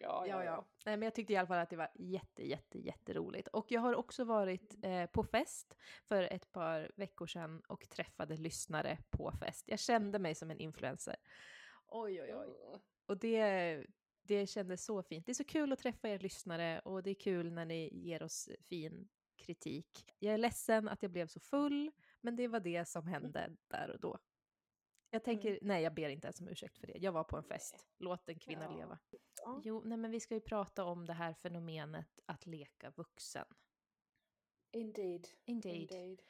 ja, 0.00 0.26
ja, 0.26 0.66
Nej, 0.86 0.96
men 0.96 1.02
jag 1.02 1.14
tyckte 1.14 1.32
i 1.32 1.36
alla 1.36 1.46
fall 1.46 1.58
att 1.58 1.70
det 1.70 1.76
var 1.76 1.90
jätte, 1.94 2.46
jätte, 2.48 2.78
jätteroligt. 2.78 3.48
Och 3.48 3.66
jag 3.68 3.80
har 3.80 3.94
också 3.94 4.24
varit 4.24 4.84
eh, 4.84 5.06
på 5.06 5.24
fest 5.24 5.76
för 6.04 6.22
ett 6.22 6.52
par 6.52 6.90
veckor 6.96 7.26
sedan 7.26 7.62
och 7.68 7.88
träffade 7.88 8.36
lyssnare 8.36 8.98
på 9.10 9.32
fest. 9.40 9.64
Jag 9.68 9.78
kände 9.78 10.18
mig 10.18 10.34
som 10.34 10.50
en 10.50 10.58
influencer. 10.60 11.16
Oj, 11.86 12.22
oj, 12.22 12.34
oj. 12.34 12.80
Och 13.06 13.18
det, 13.18 13.86
det 14.26 14.46
kändes 14.46 14.84
så 14.84 15.02
fint. 15.02 15.26
Det 15.26 15.32
är 15.32 15.34
så 15.34 15.44
kul 15.44 15.72
att 15.72 15.78
träffa 15.78 16.08
er 16.08 16.18
lyssnare 16.18 16.80
och 16.80 17.02
det 17.02 17.10
är 17.10 17.14
kul 17.14 17.52
när 17.52 17.64
ni 17.64 17.90
ger 17.94 18.22
oss 18.22 18.48
fin 18.60 19.08
kritik. 19.36 20.06
Jag 20.18 20.34
är 20.34 20.38
ledsen 20.38 20.88
att 20.88 21.02
jag 21.02 21.10
blev 21.10 21.26
så 21.26 21.40
full, 21.40 21.90
men 22.20 22.36
det 22.36 22.48
var 22.48 22.60
det 22.60 22.84
som 22.88 23.06
hände 23.06 23.56
där 23.68 23.90
och 23.90 24.00
då. 24.00 24.18
Jag 25.10 25.24
tänker, 25.24 25.58
nej 25.62 25.82
jag 25.82 25.94
ber 25.94 26.08
inte 26.08 26.26
ens 26.26 26.40
om 26.40 26.48
ursäkt 26.48 26.78
för 26.78 26.86
det. 26.86 26.98
Jag 26.98 27.12
var 27.12 27.24
på 27.24 27.36
en 27.36 27.44
fest. 27.44 27.88
Låt 27.98 28.28
en 28.28 28.38
kvinna 28.38 28.64
Ja. 28.64 28.76
leva. 28.76 28.98
Ja. 29.44 29.60
Jo, 29.64 29.82
nej 29.84 29.98
men 29.98 30.10
vi 30.10 30.20
ska 30.20 30.34
ju 30.34 30.40
prata 30.40 30.84
om 30.84 31.06
det 31.06 31.12
här 31.12 31.34
fenomenet 31.34 32.18
att 32.26 32.46
leka 32.46 32.90
vuxen. 32.90 33.46
Indeed. 34.70 35.28
Indeed. 35.44 35.74
Indeed. 35.76 36.22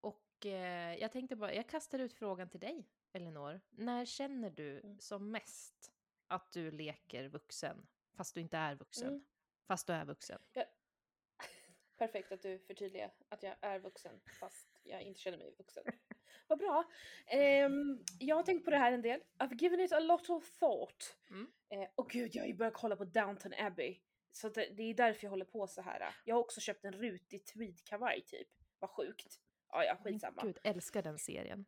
Och 0.00 0.46
eh, 0.46 0.94
jag 0.96 1.12
tänkte 1.12 1.36
bara, 1.36 1.54
jag 1.54 1.68
kastar 1.68 1.98
ut 1.98 2.12
frågan 2.12 2.48
till 2.48 2.60
dig, 2.60 2.88
Elinor. 3.12 3.60
När 3.70 4.04
känner 4.04 4.50
du 4.50 4.80
Mm. 4.80 4.98
som 4.98 5.30
mest 5.30 5.92
att 6.30 6.52
du 6.52 6.70
leker 6.70 7.28
vuxen, 7.28 7.86
fast 8.16 8.34
du 8.34 8.40
inte 8.40 8.56
är 8.56 8.74
vuxen? 8.74 9.08
Mm. 9.08 9.24
Fast 9.66 9.86
du 9.86 9.92
är 9.92 10.04
vuxen. 10.04 10.42
Perfekt 11.98 12.32
att 12.32 12.42
du 12.42 12.58
förtydligar 12.58 13.12
att 13.28 13.42
jag 13.42 13.56
är 13.60 13.78
vuxen 13.78 14.20
fast 14.40 14.80
jag 14.82 15.02
inte 15.02 15.20
känner 15.20 15.38
mig 15.38 15.54
vuxen. 15.58 15.84
Vad 16.46 16.58
bra. 16.58 16.84
Ehm, 17.26 18.04
jag 18.18 18.36
har 18.36 18.42
tänkt 18.42 18.64
på 18.64 18.70
det 18.70 18.76
här 18.76 18.92
en 18.92 19.02
del. 19.02 19.20
I've 19.38 19.62
given 19.62 19.80
it 19.80 19.92
a 19.92 20.00
lot 20.00 20.30
of 20.30 20.50
thought. 20.58 21.16
Mm. 21.30 21.52
Eh, 21.68 21.88
och 21.94 22.10
gud, 22.10 22.34
jag 22.34 22.42
har 22.42 22.48
ju 22.48 22.54
börjat 22.54 22.74
kolla 22.74 22.96
på 22.96 23.04
Downton 23.04 23.52
Abbey. 23.58 24.00
Så 24.32 24.48
det, 24.48 24.68
det 24.76 24.82
är 24.82 24.94
därför 24.94 25.24
jag 25.24 25.30
håller 25.30 25.44
på 25.44 25.66
så 25.66 25.82
här. 25.82 26.14
Jag 26.24 26.34
har 26.34 26.40
också 26.40 26.60
köpt 26.60 26.84
en 26.84 26.92
rutig 26.92 27.46
tweedkavaj 27.46 28.22
typ. 28.26 28.48
Vad 28.78 28.90
sjukt. 28.90 29.40
Ja, 29.68 29.84
ja, 29.84 29.96
skitsamma. 29.96 30.42
Gud, 30.42 30.58
älskar 30.62 31.02
den 31.02 31.18
serien. 31.18 31.66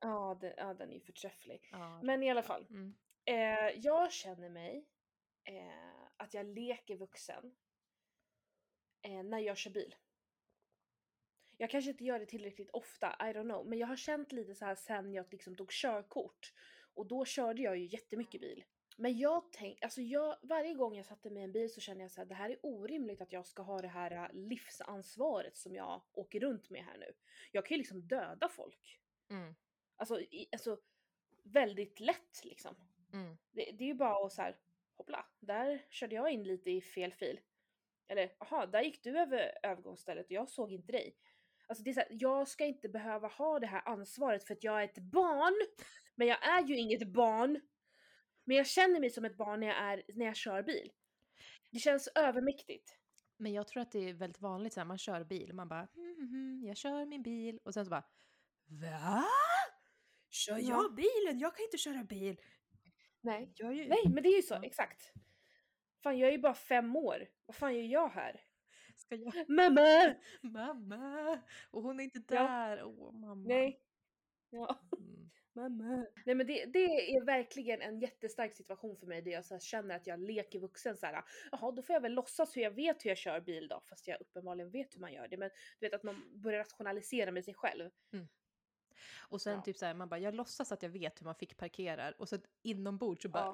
Ja, 0.00 0.38
den, 0.40 0.52
ja, 0.56 0.74
den 0.74 0.90
är 0.90 0.94
ju 0.94 1.00
förträfflig. 1.00 1.68
Ja. 1.72 2.00
Men 2.02 2.22
i 2.22 2.30
alla 2.30 2.42
fall. 2.42 2.66
Mm. 2.70 2.94
Eh, 3.24 3.70
jag 3.76 4.12
känner 4.12 4.48
mig 4.48 4.88
eh, 5.44 6.06
att 6.16 6.34
jag 6.34 6.46
leker 6.46 6.96
vuxen 6.96 7.54
eh, 9.02 9.22
när 9.22 9.38
jag 9.38 9.56
kör 9.56 9.70
bil. 9.70 9.94
Jag 11.56 11.70
kanske 11.70 11.90
inte 11.90 12.04
gör 12.04 12.18
det 12.18 12.26
tillräckligt 12.26 12.70
ofta, 12.70 13.16
I 13.20 13.24
don't 13.24 13.42
know, 13.42 13.66
men 13.66 13.78
jag 13.78 13.86
har 13.86 13.96
känt 13.96 14.32
lite 14.32 14.54
så 14.54 14.64
här 14.64 14.74
sen 14.74 15.12
jag 15.12 15.26
liksom 15.32 15.56
tog 15.56 15.70
körkort 15.70 16.52
och 16.94 17.06
då 17.06 17.24
körde 17.24 17.62
jag 17.62 17.76
ju 17.76 17.86
jättemycket 17.86 18.40
bil. 18.40 18.64
Men 18.96 19.18
jag 19.18 19.52
tänk, 19.52 19.82
alltså 19.82 20.00
jag, 20.00 20.36
varje 20.42 20.74
gång 20.74 20.96
jag 20.96 21.06
satte 21.06 21.30
mig 21.30 21.40
i 21.40 21.44
en 21.44 21.52
bil 21.52 21.72
så 21.72 21.80
känner 21.80 22.00
jag 22.00 22.10
så 22.10 22.20
här, 22.20 22.26
det 22.26 22.34
här 22.34 22.50
är 22.50 22.58
orimligt 22.62 23.20
att 23.20 23.32
jag 23.32 23.46
ska 23.46 23.62
ha 23.62 23.80
det 23.80 23.88
här 23.88 24.10
äh, 24.10 24.32
livsansvaret 24.32 25.56
som 25.56 25.74
jag 25.74 26.02
åker 26.12 26.40
runt 26.40 26.70
med 26.70 26.84
här 26.84 26.98
nu. 26.98 27.12
Jag 27.52 27.66
kan 27.66 27.74
ju 27.74 27.78
liksom 27.78 28.08
döda 28.08 28.48
folk. 28.48 29.00
Mm. 29.30 29.54
Alltså, 29.96 30.20
i, 30.20 30.48
alltså 30.52 30.78
väldigt 31.42 32.00
lätt 32.00 32.44
liksom. 32.44 32.76
Mm. 33.14 33.36
Det, 33.52 33.70
det 33.72 33.84
är 33.84 33.88
ju 33.88 33.94
bara 33.94 34.26
att 34.26 34.32
så 34.32 34.42
här, 34.42 34.56
hoppla, 34.96 35.26
där 35.40 35.86
körde 35.90 36.14
jag 36.14 36.30
in 36.30 36.42
lite 36.42 36.70
i 36.70 36.80
fel 36.80 37.12
fil. 37.12 37.40
Eller, 38.08 38.32
aha, 38.38 38.66
där 38.66 38.82
gick 38.82 39.02
du 39.02 39.18
över 39.18 39.58
övergångsstället 39.62 40.26
och 40.26 40.32
jag 40.32 40.48
såg 40.48 40.72
inte 40.72 40.92
dig. 40.92 41.16
Alltså 41.66 41.84
det 41.84 41.90
är 41.90 41.94
så 41.94 42.00
här, 42.00 42.08
jag 42.10 42.48
ska 42.48 42.64
inte 42.64 42.88
behöva 42.88 43.28
ha 43.28 43.58
det 43.58 43.66
här 43.66 43.82
ansvaret 43.88 44.44
för 44.44 44.54
att 44.54 44.64
jag 44.64 44.80
är 44.80 44.84
ett 44.84 44.98
barn. 44.98 45.54
Men 46.14 46.26
jag 46.26 46.46
är 46.46 46.62
ju 46.64 46.76
inget 46.76 47.08
barn. 47.08 47.60
Men 48.44 48.56
jag 48.56 48.66
känner 48.66 49.00
mig 49.00 49.10
som 49.10 49.24
ett 49.24 49.36
barn 49.36 49.60
när 49.60 49.66
jag, 49.66 49.76
är, 49.76 50.02
när 50.14 50.26
jag 50.26 50.36
kör 50.36 50.62
bil. 50.62 50.92
Det 51.70 51.78
känns 51.78 52.08
övermäktigt. 52.14 52.98
Men 53.36 53.52
jag 53.52 53.68
tror 53.68 53.82
att 53.82 53.92
det 53.92 54.08
är 54.08 54.12
väldigt 54.12 54.40
vanligt 54.40 54.72
så 54.72 54.80
här, 54.80 54.84
man 54.84 54.98
kör 54.98 55.24
bil 55.24 55.50
och 55.50 55.56
man 55.56 55.68
bara 55.68 55.88
mm, 55.96 56.18
mm, 56.18 56.64
jag 56.66 56.76
kör 56.76 57.06
min 57.06 57.22
bil 57.22 57.60
och 57.64 57.74
sen 57.74 57.84
så 57.84 57.90
bara 57.90 58.04
Va? 58.66 59.24
Kör 60.30 60.58
Ja. 60.58 60.60
jag 60.60 60.94
bilen? 60.94 61.38
Jag 61.38 61.56
kan 61.56 61.64
inte 61.64 61.78
köra 61.78 62.04
bil. 62.04 62.40
Nej. 63.24 63.52
Jag 63.54 63.70
är 63.70 63.74
ju... 63.74 63.88
Nej, 63.88 64.08
men 64.08 64.22
det 64.22 64.28
är 64.28 64.36
ju 64.36 64.42
så, 64.42 64.54
Ja. 64.54 64.64
exakt. 64.64 65.12
Fan, 66.02 66.18
jag 66.18 66.28
är 66.28 66.32
ju 66.32 66.38
bara 66.38 66.54
fem 66.54 66.96
år. 66.96 67.26
Vad 67.46 67.56
fan 67.56 67.74
gör 67.76 67.82
jag 67.84 68.08
här? 68.08 68.40
Ska 68.96 69.14
jag... 69.16 69.34
Mamma! 69.48 70.14
Mamma! 70.42 71.38
Och 71.70 71.82
hon 71.82 72.00
är 72.00 72.04
inte 72.04 72.34
Ja. 72.34 72.42
där. 72.42 72.84
Åh, 72.84 73.12
mamma. 73.14 73.48
Nej. 73.48 73.80
Ja. 74.50 74.80
Mm. 74.98 75.30
Mamma. 75.56 76.06
Nej 76.26 76.34
men 76.34 76.46
det, 76.46 76.64
det 76.66 77.14
är 77.16 77.24
verkligen 77.24 77.80
en 77.82 78.00
jättestark 78.00 78.56
situation 78.56 78.96
för 78.96 79.06
mig 79.06 79.22
där 79.22 79.30
jag 79.30 79.44
så 79.44 79.58
känner 79.58 79.96
att 79.96 80.06
jag 80.06 80.20
leker 80.20 80.60
vuxen 80.60 80.96
så 80.96 81.06
här. 81.06 81.24
Jaha, 81.52 81.72
då 81.72 81.82
får 81.82 81.94
jag 81.94 82.00
väl 82.00 82.12
låtsas 82.12 82.56
hur 82.56 82.62
jag 82.62 82.70
vet 82.70 83.04
hur 83.04 83.10
jag 83.10 83.18
kör 83.18 83.40
bil 83.40 83.68
då, 83.68 83.80
fast 83.80 84.08
jag 84.08 84.20
uppenbarligen 84.20 84.70
vet 84.70 84.94
hur 84.94 85.00
man 85.00 85.12
gör 85.12 85.28
det. 85.28 85.36
Men 85.36 85.50
du 85.80 85.86
vet 85.86 85.94
att 85.94 86.02
man 86.02 86.40
börjar 86.42 86.58
rationalisera 86.58 87.30
med 87.32 87.44
sig 87.44 87.54
själv. 87.54 87.90
Och 89.28 89.40
sen 89.40 89.54
Ja. 89.54 89.62
typ 89.62 89.76
så 89.76 89.86
här, 89.86 89.94
man 89.94 90.08
bara, 90.08 90.20
jag 90.20 90.34
låtsas 90.34 90.72
att 90.72 90.82
jag 90.82 90.90
vet 90.90 91.20
hur 91.20 91.24
man 91.24 91.34
fick 91.34 91.56
parkerar 91.56 92.14
och 92.18 92.28
sen 92.28 92.42
inombords 92.62 93.22
så 93.22 93.28
bara... 93.28 93.52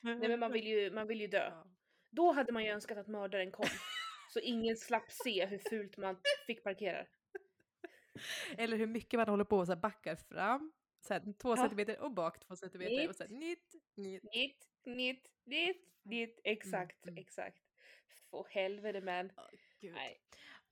Nej 0.00 0.28
men 0.28 0.40
man 0.40 0.52
vill 0.52 0.66
ju, 0.66 0.90
man 0.90 1.06
vill 1.06 1.20
ju 1.20 1.26
dö. 1.26 1.48
Ja. 1.50 1.66
Då 2.10 2.32
hade 2.32 2.52
man 2.52 2.64
ju 2.64 2.70
önskat 2.70 2.98
att 2.98 3.08
mördaren 3.08 3.50
kom. 3.52 3.66
så 4.32 4.38
ingen 4.38 4.76
slapp 4.76 5.12
se 5.12 5.46
hur 5.46 5.58
fult 5.58 5.96
man 5.96 6.16
fick 6.46 6.64
parkera. 6.64 7.06
Eller 8.58 8.76
hur 8.76 8.86
mycket 8.86 9.18
man 9.18 9.28
håller 9.28 9.44
på 9.44 9.58
och 9.58 9.66
så 9.66 9.76
backar 9.76 10.16
fram 10.16 10.72
Så 11.00 11.14
här, 11.14 11.32
två 11.38 11.50
Ja. 11.50 11.56
centimeter 11.56 12.00
och 12.00 12.12
bak 12.12 12.40
två 12.40 12.56
centimeter 12.56 13.08
och 13.08 13.16
sen 13.16 13.38
nytt, 13.38 13.74
nytt. 13.94 14.22
Nytt, 14.22 14.68
nytt, 14.84 15.28
nytt, 15.44 15.86
nytt. 16.02 16.40
Exakt, 16.44 17.06
mm. 17.06 17.18
exakt. 17.18 17.62
Få 18.30 18.46
helvete 18.50 19.00
man. 19.00 19.32
Gud. 19.80 19.94
Nej. 19.94 20.20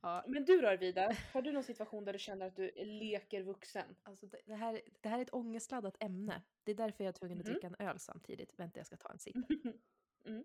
Ja, 0.02 0.24
Men 0.28 0.44
du 0.44 0.60
då 0.60 0.68
Arvida, 0.68 1.12
har 1.32 1.42
du 1.42 1.52
någon 1.52 1.64
situation 1.64 2.04
där 2.04 2.12
du 2.12 2.18
känner 2.18 2.46
att 2.46 2.56
du 2.56 2.70
leker 2.84 3.42
vuxen? 3.42 3.96
alltså 4.02 4.26
det, 4.26 4.40
det, 4.46 4.54
här, 4.54 4.80
det 5.00 5.08
här 5.08 5.18
är 5.18 5.22
ett 5.22 5.34
ångestladdat 5.34 5.96
ämne. 6.02 6.42
Det 6.64 6.70
är 6.70 6.76
därför 6.76 7.04
jag 7.04 7.08
är 7.08 7.18
tvungen 7.18 7.38
att 7.40 7.46
Mhm. 7.46 7.52
dricka 7.52 7.66
en 7.66 7.86
öl 7.88 7.98
samtidigt. 7.98 8.58
Vänta, 8.58 8.78
jag 8.78 8.86
ska 8.86 8.96
ta 8.96 9.08
en 9.08 9.18
sipp. 9.18 9.36
Mm. 10.24 10.44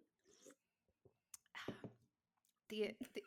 Det, 2.67 2.95
det, 3.13 3.21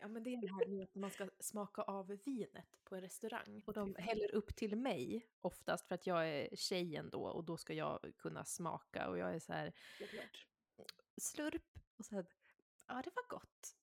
ja, 0.00 0.08
men 0.08 0.22
det 0.22 0.30
är 0.34 0.40
det 0.40 0.52
här 0.52 0.66
med 0.66 0.82
att 0.84 0.94
man 0.94 1.10
ska 1.10 1.28
smaka 1.40 1.82
av 1.82 2.06
vinet 2.24 2.84
på 2.84 2.94
en 2.94 3.00
restaurang. 3.00 3.62
Och 3.66 3.72
de 3.72 3.94
häller 3.98 4.34
upp 4.34 4.56
till 4.56 4.76
mig 4.76 5.26
oftast 5.40 5.88
för 5.88 5.94
att 5.94 6.06
jag 6.06 6.28
är 6.28 6.56
tjejen 6.56 7.10
då 7.10 7.22
och 7.26 7.44
då 7.44 7.56
ska 7.56 7.72
jag 7.74 8.12
kunna 8.18 8.44
smaka 8.44 9.08
och 9.08 9.18
jag 9.18 9.34
är 9.34 9.38
så 9.38 9.52
här 9.52 9.72
Såklart. 9.98 10.46
slurp 11.16 11.78
och 11.96 12.04
sen 12.04 12.26
ja 12.86 13.02
det 13.04 13.10
var 13.14 13.28
gott. 13.28 13.76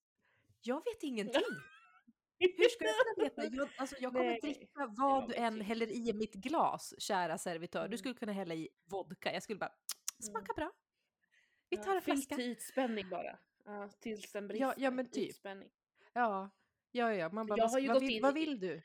Jag 0.62 0.84
vet 0.86 1.04
ingenting. 1.04 1.42
Hur 2.58 2.70
ska 2.70 2.86
jag 2.86 2.96
kunna 3.16 3.24
veta? 3.30 3.56
Jag, 3.56 3.70
alltså, 3.78 3.96
jag 4.00 4.12
kommer 4.12 4.26
Nej, 4.26 4.40
dricka 4.42 4.88
vad 4.98 5.30
du 5.30 5.36
än 5.36 5.62
häller 5.62 5.92
i 5.92 6.14
mitt 6.14 6.34
glas, 6.34 6.94
kära 6.98 7.38
servitör. 7.38 7.80
Du 7.82 7.86
Mm. 7.86 7.98
skulle 7.98 8.14
kunna 8.14 8.32
hälla 8.32 8.54
i 8.56 8.70
vodka. 8.86 9.34
Jag 9.34 9.44
skulle 9.44 9.60
bara, 9.60 9.74
smaka 10.20 10.54
bra. 10.54 10.72
Vi 11.70 11.78
Ja, 11.78 11.84
tar 11.84 11.96
en 11.96 12.02
flaska. 12.02 12.36
till 12.36 12.46
ytspänning 12.52 13.10
bara. 13.10 13.40
Ja, 13.66 13.90
tills 14.00 14.32
den 14.32 14.48
brister. 14.48 14.66
Ja, 14.66 14.74
ja, 14.78 14.92
men 14.92 15.10
typ. 15.12 15.30
Ytspänning. 15.30 15.70
Ja, 16.14 16.50
ja, 16.92 17.14
ja. 17.14 17.30
Man 17.30 17.48
bara, 17.48 17.58
Jag 17.58 17.64
vad, 17.66 17.72
har 17.72 17.80
ju 17.80 17.88
vad, 17.88 17.96
gått 17.96 18.04
vill, 18.04 18.16
in 18.16 18.22
vad 18.22 18.34
vill 18.34 18.60
du? 18.60 18.82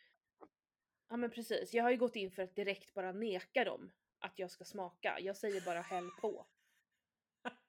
Ja 1.08 1.16
men 1.16 1.30
precis, 1.30 1.74
jag 1.74 1.82
har 1.84 1.90
ju 1.90 1.96
gått 1.96 2.16
in 2.16 2.30
för 2.30 2.42
att 2.42 2.54
direkt 2.56 2.94
bara 2.94 3.12
neka 3.12 3.64
dem 3.64 3.92
att 4.18 4.38
jag 4.38 4.50
ska 4.50 4.64
smaka. 4.64 5.18
Jag 5.20 5.36
säger 5.36 5.60
bara 5.60 5.80
häll 5.80 6.10
på. 6.20 6.46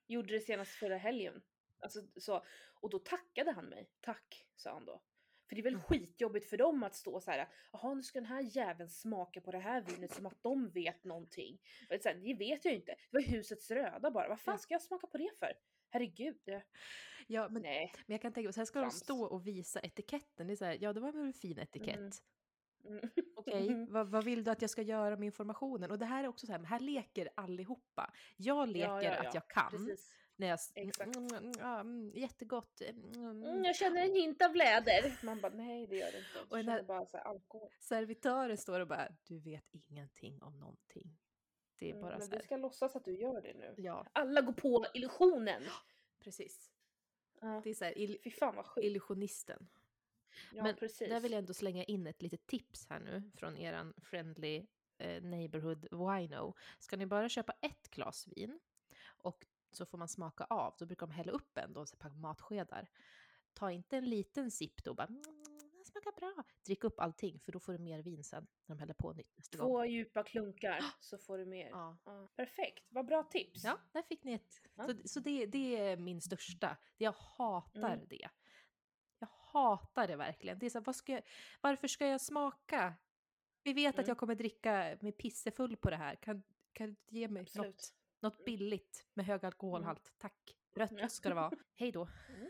Gjorde 0.07 0.33
det 0.33 0.39
senast 0.39 0.71
förra 0.71 0.97
helgen. 0.97 1.41
Alltså, 1.79 2.01
så, 2.15 2.45
och 2.81 2.89
då 2.89 2.99
tackade 2.99 3.51
han 3.51 3.65
mig. 3.65 3.89
Tack, 4.01 4.45
sa 4.55 4.73
han 4.73 4.85
då. 4.85 5.01
För 5.47 5.55
det 5.55 5.61
är 5.61 5.63
väl 5.63 5.73
Mm. 5.73 5.83
skitjobbigt 5.85 6.49
för 6.49 6.57
dem 6.57 6.83
att 6.83 6.95
stå 6.95 7.19
så 7.19 7.31
här. 7.31 7.47
Jaha, 7.71 7.93
nu 7.93 8.03
ska 8.03 8.19
den 8.19 8.25
här 8.29 8.41
jäveln 8.57 8.89
smaka 8.89 9.41
på 9.41 9.51
det 9.51 9.59
här 9.59 9.81
vinet 9.81 10.13
som 10.13 10.25
att 10.25 10.43
de 10.43 10.69
vet 10.69 11.03
någonting. 11.03 11.61
Och 11.89 12.01
så 12.01 12.09
här, 12.09 12.15
det 12.15 12.33
vet 12.33 12.65
jag 12.65 12.71
ju 12.71 12.79
inte. 12.79 12.91
Det 12.91 13.17
var 13.17 13.21
husets 13.21 13.71
röda 13.71 14.11
bara. 14.11 14.27
Vad 14.27 14.39
fan 14.39 14.59
ska 14.59 14.73
jag 14.73 14.81
smaka 14.81 15.07
på 15.07 15.17
det 15.17 15.29
för? 15.39 15.53
Herregud. 15.89 16.61
Ja, 17.27 17.49
men, 17.49 17.61
nej. 17.61 17.91
men 18.05 18.13
jag 18.13 18.21
kan 18.21 18.33
tänka 18.33 18.47
mig, 18.47 18.53
sen 18.53 18.65
ska 18.65 18.79
de 18.79 18.83
Trams. 18.83 18.99
stå 18.99 19.23
och 19.23 19.47
visa 19.47 19.79
etiketten. 19.79 20.47
Det 20.47 20.53
är 20.53 20.55
så 20.55 20.65
här, 20.65 20.77
ja 20.81 20.93
det 20.93 20.99
var 20.99 21.11
väl 21.11 21.21
en 21.25 21.33
fin 21.33 21.59
etikett. 21.59 22.23
Mm. 22.85 23.09
Okej, 23.35 23.85
vad, 23.89 24.07
vad 24.07 24.23
vill 24.23 24.43
du 24.43 24.51
att 24.51 24.61
jag 24.61 24.69
ska 24.69 24.81
göra 24.81 25.15
med 25.15 25.25
informationen? 25.25 25.91
Och 25.91 25.99
det 25.99 26.05
här 26.05 26.23
är 26.23 26.27
också 26.27 26.45
så 26.45 26.51
här, 26.51 26.59
men 26.59 26.65
här 26.65 26.79
leker 26.79 27.29
allihopa. 27.35 28.13
Jag 28.37 28.67
leker 28.69 28.87
Ja, 28.87 29.03
ja, 29.03 29.11
att 29.17 29.23
ja. 29.23 29.31
jag 29.33 29.47
kan. 29.49 29.71
Precis. 29.71 30.13
När 30.39 30.47
jag, 30.47 30.55
s- 30.55 30.71
Exakt. 30.75 31.15
Mm, 31.15 31.27
mm, 31.35 31.59
mm, 31.59 32.11
jättegott. 32.15 32.81
Mm, 32.81 33.43
Mm, 33.43 33.63
jag 33.65 33.75
känner 33.75 34.01
en 34.05 34.15
hint 34.15 34.41
av 34.41 34.55
läder. 34.55 35.17
Man 35.25 35.41
bara, 35.41 35.53
nej 35.53 35.87
det 35.87 35.95
gör 35.95 36.11
det 36.11 36.17
inte. 36.17 36.39
Och 36.49 36.57
känner 36.57 36.83
bara 36.83 37.05
så 37.05 37.17
här, 37.17 37.23
alkohol. 37.23 37.69
Servitören 37.79 38.57
står 38.57 38.79
och 38.79 38.87
bara, 38.87 39.07
du 39.27 39.39
vet 39.39 39.65
ingenting 39.73 40.41
om 40.41 40.59
någonting. 40.59 41.17
Det 41.79 41.85
är 41.85 41.89
Mm, 41.91 42.01
bara 42.01 42.17
men 42.17 42.27
så 42.27 42.33
här, 42.35 42.41
ska 42.41 42.57
låtsas 42.57 42.95
att 42.95 43.05
du 43.05 43.17
gör 43.19 43.41
det 43.41 43.53
nu. 43.53 43.73
ja, 43.77 44.05
Alla 44.13 44.41
går 44.41 44.53
på 44.53 44.85
illusionen! 44.93 45.63
precis. 46.19 46.71
Ja. 47.41 47.61
Det 47.63 47.69
är 47.69 47.73
så 47.73 47.85
här, 47.85 47.97
il, 47.97 48.17
Fy 48.23 48.31
fan 48.31 48.55
vad 48.55 48.65
sjukt. 48.65 48.85
illusionisten. 48.85 49.67
Ja, 50.53 50.63
men 50.63 50.75
precis. 50.75 51.09
Där 51.09 51.19
vill 51.19 51.31
jag 51.31 51.39
ändå 51.39 51.53
slänga 51.53 51.83
in 51.83 52.07
ett 52.07 52.21
litet 52.21 52.47
tips 52.47 52.87
här 52.89 52.99
nu 52.99 53.31
från 53.35 53.57
eran 53.57 53.93
friendly 53.97 54.67
eh, 54.97 55.21
neighborhood 55.23 55.87
wino. 55.91 56.55
Ska 56.79 56.97
ni 56.97 57.05
bara 57.05 57.29
köpa 57.29 57.53
ett 57.61 57.89
glas 57.89 58.27
vin 58.27 58.59
och 59.07 59.45
så 59.77 59.85
får 59.85 59.97
man 59.97 60.07
smaka 60.07 60.43
av, 60.43 60.75
då 60.79 60.85
brukar 60.85 61.07
de 61.07 61.13
hälla 61.13 61.31
upp 61.31 61.57
en 61.57 61.73
då, 61.73 61.85
så 61.85 61.97
par 61.97 62.09
matskedar. 62.09 62.89
Ta 63.53 63.71
inte 63.71 63.97
en 63.97 64.09
liten 64.09 64.51
sipp 64.51 64.83
då, 64.83 64.93
bara 64.93 65.07
mm, 65.07 65.21
det 65.79 65.85
smakar 65.85 66.11
bra. 66.11 66.43
Drick 66.65 66.83
upp 66.83 66.99
allting 66.99 67.39
för 67.39 67.51
då 67.51 67.59
får 67.59 67.73
du 67.73 67.79
mer 67.79 68.01
vin 68.01 68.23
sen 68.23 68.47
när 68.65 68.75
de 68.75 68.79
häller 68.79 68.93
på 68.93 69.13
nytt 69.13 69.37
nästa 69.37 69.57
gång. 69.57 69.67
Två 69.67 69.85
djupa 69.85 70.23
klunkar 70.23 70.79
så 70.99 71.17
får 71.17 71.37
du 71.37 71.45
mer. 71.45 71.69
Ja. 71.69 71.97
Ja. 72.05 72.27
Perfekt, 72.35 72.85
vad 72.89 73.05
bra 73.05 73.23
tips. 73.23 73.63
Ja, 73.63 73.77
där 73.91 74.01
fick 74.01 74.23
ni 74.23 74.33
ett. 74.33 74.61
Ja. 74.75 74.83
Så, 74.87 74.93
så 75.05 75.19
det, 75.19 75.45
det 75.45 75.77
är 75.77 75.97
min 75.97 76.21
största. 76.21 76.77
Jag 76.97 77.11
hatar 77.11 77.93
Mm. 77.93 78.07
det. 78.09 78.29
Jag 79.19 79.27
hatar 79.27 80.07
det 80.07 80.15
verkligen. 80.15 80.59
Det 80.59 80.65
är 80.65 80.69
så 80.69 80.81
här, 80.85 80.93
ska 80.93 81.11
jag, 81.13 81.21
varför 81.61 81.87
ska 81.87 82.07
jag 82.07 82.21
smaka? 82.21 82.93
Vi 83.63 83.73
vet 83.73 83.95
att 83.95 83.99
Mm. 83.99 84.07
jag 84.07 84.17
kommer 84.17 84.35
dricka 84.35 84.97
mig 85.01 85.11
pissefull 85.11 85.77
på 85.77 85.89
det 85.89 85.95
här. 85.95 86.15
Kan, 86.15 86.43
kan 86.73 86.89
du 86.89 86.97
ge 87.07 87.27
mig 87.27 87.41
Absolut. 87.41 87.67
Något, 87.67 87.93
något 88.19 88.45
billigt 88.45 89.05
med 89.13 89.25
hög 89.25 89.45
alkoholhalt? 89.45 90.13
Tack. 90.17 90.57
Rött 90.75 91.11
ska 91.11 91.29
det 91.29 91.35
vara. 91.35 91.51
Hej 91.75 91.91
då. 91.91 92.07
Mm. 92.29 92.49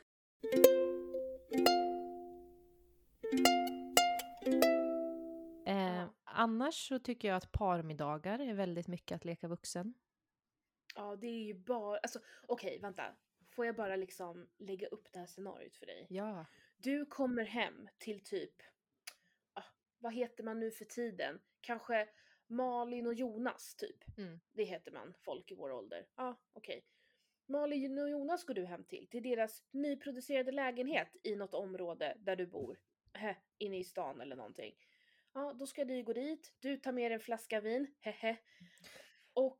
Eh, 5.66 6.10
annars 6.24 6.88
så 6.88 7.00
tycker 7.00 7.28
jag 7.28 7.38
att 7.38 7.52
parmiddagar 7.52 8.40
är 8.40 8.54
väldigt 8.54 8.88
mycket 8.88 9.16
att 9.16 9.26
leka 9.26 9.48
vuxen. 9.48 9.94
Ja, 10.96 11.16
det 11.16 11.28
är 11.28 11.46
ju 11.46 11.54
bara, 11.54 11.98
alltså 11.98 12.20
okej 12.48 12.80
vänta. 12.80 13.16
Får 13.50 13.66
jag 13.66 13.76
bara 13.76 13.96
liksom 13.96 14.48
lägga 14.58 14.88
upp 14.88 15.12
det 15.12 15.20
här 15.20 15.28
scenariot 15.28 15.76
för 15.76 15.86
dig? 15.86 16.08
Ja. 16.10 16.46
Du 16.78 17.06
kommer 17.06 17.44
hem 17.46 17.90
till 17.98 18.24
typ, 18.24 18.54
ah, 19.54 19.64
vad 20.00 20.14
heter 20.14 20.44
man 20.44 20.60
nu 20.60 20.72
för 20.72 20.86
tiden? 20.86 21.40
Kanske 21.62 22.08
Malin 22.48 23.08
och 23.08 23.14
Jonas 23.14 23.76
typ. 23.76 24.18
Mm. 24.18 24.40
Det 24.54 24.64
heter 24.64 24.92
man, 24.92 25.14
folk 25.18 25.52
i 25.52 25.56
vår 25.56 25.72
ålder. 25.72 26.08
Ja, 26.16 26.42
okej. 26.54 26.86
Malin 27.46 28.00
och 28.00 28.10
Jonas 28.10 28.44
går 28.44 28.54
du 28.54 28.66
hem 28.66 28.84
till, 28.84 29.08
till 29.08 29.24
deras 29.24 29.64
nyproducerade 29.72 30.52
lägenhet 30.52 31.16
i 31.24 31.36
något 31.36 31.54
område 31.54 32.18
där 32.20 32.36
du 32.36 32.46
bor. 32.46 32.80
Heh, 33.14 33.36
inne 33.58 33.78
i 33.78 33.84
stan 33.84 34.22
eller 34.22 34.36
någonting. 34.36 34.76
Ja, 35.34 35.54
då 35.54 35.68
ska 35.68 35.86
ni 35.86 36.04
gå 36.04 36.14
dit, 36.14 36.54
du 36.60 36.78
tar 36.78 36.92
med 36.92 37.12
en 37.12 37.20
flaska 37.20 37.62
vin, 37.62 37.88
hehe. 38.00 38.38
Och 39.34 39.60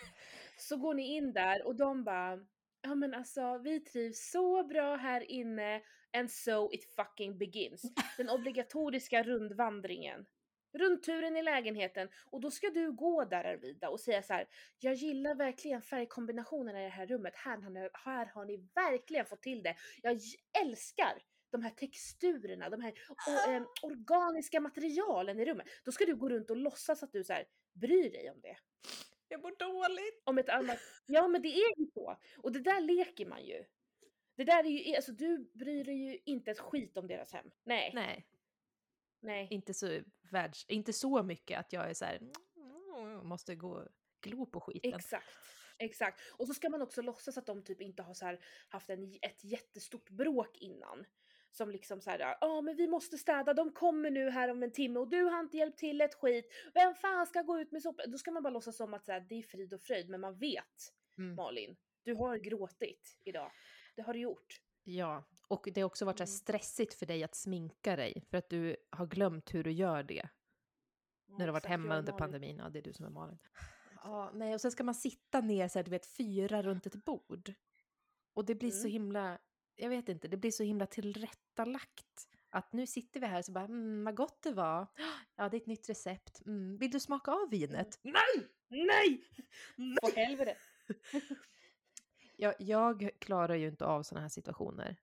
så 0.58 0.76
går 0.76 0.94
ni 0.94 1.16
in 1.16 1.32
där 1.32 1.66
och 1.66 1.76
de 1.76 2.04
bara, 2.04 2.46
ja 2.82 2.94
men 2.94 3.14
alltså 3.14 3.58
vi 3.58 3.80
trivs 3.80 4.30
så 4.30 4.64
bra 4.64 4.96
här 4.96 5.30
inne 5.30 5.82
and 6.12 6.30
so 6.30 6.72
it 6.72 6.94
fucking 6.96 7.38
begins. 7.38 7.82
Den 8.16 8.30
obligatoriska 8.30 9.22
rundvandringen. 9.22 10.26
Rundturen 10.78 11.36
i 11.36 11.42
lägenheten 11.42 12.08
och 12.30 12.40
då 12.40 12.50
ska 12.50 12.70
du 12.70 12.92
gå 12.92 13.24
där 13.24 13.44
Arvida 13.44 13.88
och 13.90 14.00
säga 14.00 14.22
så 14.22 14.32
här. 14.32 14.46
Jag 14.78 14.94
gillar 14.94 15.34
verkligen 15.34 15.82
färgkombinationerna 15.82 16.80
i 16.80 16.84
det 16.84 16.88
här 16.88 17.06
rummet. 17.06 17.36
Här 17.36 17.56
har 17.56 17.70
ni, 17.70 17.88
här 17.92 18.26
har 18.26 18.44
ni 18.44 18.56
verkligen 18.74 19.26
fått 19.26 19.42
till 19.42 19.62
det. 19.62 19.76
Jag 20.02 20.20
älskar 20.62 21.22
de 21.50 21.62
här 21.62 21.70
texturerna, 21.70 22.70
de 22.70 22.80
här 22.82 22.92
o- 23.26 23.50
em, 23.50 23.66
organiska 23.82 24.60
materialen 24.60 25.40
i 25.40 25.44
rummet. 25.44 25.66
Då 25.84 25.92
ska 25.92 26.04
du 26.04 26.16
gå 26.16 26.28
runt 26.28 26.50
och 26.50 26.56
låtsas 26.56 27.02
att 27.02 27.12
du 27.12 27.24
så 27.24 27.32
här, 27.32 27.44
bryr 27.72 28.10
dig 28.10 28.30
om 28.30 28.40
det. 28.40 28.56
Jag 29.28 29.42
mår 29.42 29.54
dåligt. 29.58 30.22
Om 30.24 30.38
ett 30.38 30.48
annat... 30.48 30.78
Ja 31.06 31.28
men 31.28 31.42
det 31.42 31.48
är 31.48 31.78
ju 31.80 31.86
så. 31.94 32.16
Och 32.38 32.52
det 32.52 32.60
där 32.60 32.80
leker 32.80 33.26
man 33.26 33.44
ju. 33.44 33.64
Det 34.36 34.44
där 34.44 34.64
är 34.64 34.68
ju, 34.68 34.96
alltså 34.96 35.12
du 35.12 35.50
bryr 35.54 35.84
dig 35.84 35.94
ju 35.94 36.18
inte 36.24 36.50
ett 36.50 36.58
skit 36.58 36.96
om 36.96 37.06
deras 37.06 37.32
hem. 37.32 37.50
Nej. 37.64 37.90
Nej, 37.94 38.26
Nej. 39.20 39.48
inte 39.50 39.74
så, 39.74 40.00
världs, 40.32 40.64
inte 40.68 40.92
så 40.92 41.22
mycket 41.22 41.58
att 41.60 41.72
jag 41.72 41.90
är 41.90 41.94
så 41.94 42.04
här, 42.04 42.16
"Mm, 42.16 43.26
måste 43.26 43.54
gå 43.54 43.70
och 43.70 43.88
glo 44.20 44.46
på 44.46 44.60
skiten. 44.60 44.94
Exakt. 44.94 45.26
Exakt. 45.78 46.20
Och 46.38 46.46
så 46.46 46.54
ska 46.54 46.68
man 46.68 46.82
också 46.82 47.02
låtsas 47.02 47.38
att 47.38 47.46
de 47.46 47.62
typ 47.64 47.80
inte 47.80 48.02
har 48.02 48.14
så 48.14 48.24
här 48.24 48.44
haft 48.68 48.90
en, 48.90 49.18
ett 49.22 49.44
jättestort 49.44 50.10
bråk 50.10 50.58
innan. 50.58 51.04
Som 51.50 51.70
liksom 51.70 52.00
så 52.00 52.10
här, 52.10 52.36
ja 52.40 52.60
men 52.60 52.76
vi 52.76 52.86
måste 52.88 53.18
städa, 53.18 53.54
de 53.54 53.72
kommer 53.72 54.10
nu 54.10 54.30
här 54.30 54.48
om 54.48 54.62
en 54.62 54.72
timme 54.72 55.00
och 55.00 55.08
du 55.08 55.22
har 55.22 55.40
inte 55.40 55.56
hjälpt 55.56 55.78
till 55.78 56.00
ett 56.00 56.14
skit. 56.14 56.52
Vem 56.74 56.94
fan 56.94 57.26
ska 57.26 57.42
gå 57.42 57.60
ut 57.60 57.72
med 57.72 57.82
sopor? 57.82 58.06
Då 58.06 58.18
ska 58.18 58.30
man 58.30 58.42
bara 58.42 58.50
låtsas 58.50 58.76
som 58.76 58.94
att 58.94 59.04
så 59.04 59.12
här, 59.12 59.20
det 59.20 59.34
är 59.34 59.42
frid 59.42 59.74
och 59.74 59.80
fröjd, 59.82 60.08
men 60.08 60.20
man 60.20 60.38
vet 60.38 60.92
Mm. 61.18 61.34
Malin, 61.34 61.76
du 62.02 62.14
har 62.14 62.36
gråtit 62.36 63.18
idag. 63.24 63.52
Det 63.96 64.02
har 64.02 64.12
du 64.12 64.20
gjort. 64.20 64.60
Ja, 64.84 65.24
och 65.48 65.68
det 65.74 65.80
har 65.80 65.86
också 65.86 66.04
varit 66.04 66.18
så 66.18 66.22
Mm. 66.22 66.26
stressigt 66.28 66.94
för 66.94 67.06
dig 67.06 67.24
att 67.24 67.34
sminka 67.34 67.96
dig 67.96 68.24
för 68.30 68.38
att 68.38 68.50
du 68.50 68.76
har 68.90 69.06
glömt 69.06 69.54
hur 69.54 69.64
du 69.64 69.70
gör 69.72 70.02
det 70.02 70.28
när 71.28 71.38
du 71.38 71.44
har 71.44 71.52
varit 71.52 71.66
hemma 71.66 71.98
under 71.98 72.12
pandemin. 72.12 72.56
Ja, 72.56 72.68
det 72.68 72.78
är 72.78 72.82
du 72.82 72.92
som 72.92 73.04
är 73.06 73.10
Malin. 73.10 73.38
Ja, 74.02 74.30
nej, 74.34 74.54
och 74.54 74.60
sen 74.60 74.70
ska 74.72 74.84
man 74.84 74.94
sitta 74.94 75.40
ner 75.40 75.68
så 75.68 75.78
här, 75.78 75.84
du 75.84 75.90
vet, 75.90 76.06
fyra 76.06 76.62
runt 76.62 76.86
ett 76.86 77.04
bord. 77.04 77.52
Och 78.34 78.44
det 78.44 78.54
blir 78.54 78.70
så 78.70 78.80
Mm. 78.86 78.92
himla, 78.92 79.38
jag 79.74 79.88
vet 79.88 80.08
inte, 80.08 80.28
det 80.28 80.36
blir 80.36 80.50
så 80.50 80.62
himla 80.62 80.86
tillrättalagt. 80.86 82.28
Att 82.50 82.72
nu 82.72 82.86
sitter 82.86 83.20
vi 83.20 83.26
här 83.26 83.42
så 83.42 83.52
bara, 83.52 83.64
mm, 83.64 84.04
vad 84.04 84.16
gott 84.16 84.42
det 84.42 84.52
var. 84.52 84.86
Ja, 85.36 85.48
det 85.48 85.56
är 85.56 85.60
ett 85.60 85.66
nytt 85.66 85.88
recept. 85.88 86.42
Mm, 86.46 86.76
vill 86.78 86.90
du 86.90 87.00
smaka 87.00 87.30
av 87.30 87.50
vinet? 87.50 87.98
Nej! 88.02 88.48
Nej! 88.68 89.22
För 90.00 90.16
helvete! 90.16 90.56
Jag, 92.38 92.54
jag 92.58 93.10
klarar 93.18 93.54
ju 93.54 93.68
inte 93.68 93.84
av 93.86 94.02
sådana 94.02 94.22
här 94.22 94.28
situationer. 94.28 94.96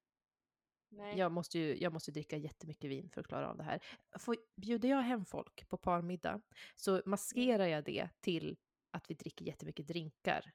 Nej. 0.98 1.18
Jag 1.18 1.32
måste 1.32 1.60
ju 1.60 1.78
jag 1.78 1.94
måste 1.94 2.12
dricka 2.12 2.38
jättemycket 2.38 2.90
vin 2.90 3.10
för 3.10 3.22
att 3.22 3.28
klara 3.28 3.50
av 3.50 3.58
det 3.58 3.64
här. 3.64 3.80
Får, 4.20 4.36
bjuder 4.56 4.90
jag 4.90 5.02
hem 5.02 5.26
folk 5.26 5.70
på 5.70 5.78
parmiddag 5.78 6.42
så 6.76 7.02
maskerar 7.06 7.68
jag 7.68 7.84
det 7.84 8.10
till 8.22 8.58
att 8.92 9.10
vi 9.10 9.16
dricker 9.16 9.46
jättemycket 9.46 9.88
drinkar. 9.88 10.52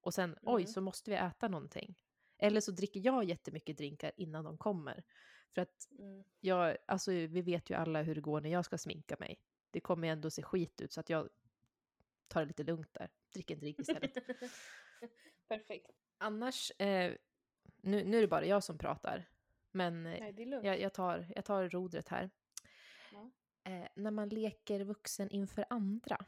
Och 0.00 0.14
sen, 0.14 0.36
oj, 0.42 0.62
Mm. 0.62 0.72
så 0.72 0.80
måste 0.80 1.10
vi 1.10 1.16
äta 1.16 1.48
någonting. 1.48 1.98
Eller 2.38 2.60
så 2.60 2.72
dricker 2.72 3.00
jag 3.00 3.24
jättemycket 3.24 3.76
drinkar 3.76 4.12
innan 4.16 4.44
de 4.44 4.58
kommer. 4.58 5.04
För 5.54 5.62
att 5.62 5.88
Mm. 5.98 6.24
jag, 6.40 6.76
alltså 6.86 7.10
vi 7.10 7.42
vet 7.42 7.70
ju 7.70 7.74
alla 7.74 8.02
hur 8.02 8.14
det 8.14 8.20
går 8.20 8.40
när 8.40 8.50
jag 8.50 8.64
ska 8.64 8.78
sminka 8.78 9.16
mig. 9.20 9.40
Det 9.70 9.80
kommer 9.80 10.08
ju 10.08 10.12
ändå 10.12 10.30
se 10.30 10.42
skit 10.42 10.80
ut 10.80 10.92
så 10.92 11.00
att 11.00 11.08
jag 11.10 11.28
tar 12.28 12.40
det 12.40 12.46
lite 12.46 12.64
lugnt 12.64 12.94
där. 12.94 13.10
Dricker 13.32 13.54
en 13.54 13.60
drink 13.60 13.78
istället. 13.78 14.14
Perfekt. 15.48 15.90
Annars, 16.18 16.70
eh, 16.80 17.14
nu, 17.76 18.04
nu 18.04 18.16
är 18.16 18.20
det 18.20 18.28
bara 18.28 18.46
jag 18.46 18.64
som 18.64 18.78
pratar. 18.78 19.28
Men 19.70 20.06
eh, 20.06 20.20
Nej, 20.20 20.48
jag, 20.64 20.80
jag, 20.80 20.94
tar, 20.94 21.26
jag 21.36 21.44
tar 21.44 21.68
rodret 21.68 22.08
här. 22.08 22.30
Ja. 23.12 23.30
Eh, 23.64 23.88
när 23.94 24.10
man 24.10 24.28
leker 24.28 24.84
vuxen 24.84 25.30
inför 25.30 25.64
andra. 25.70 26.24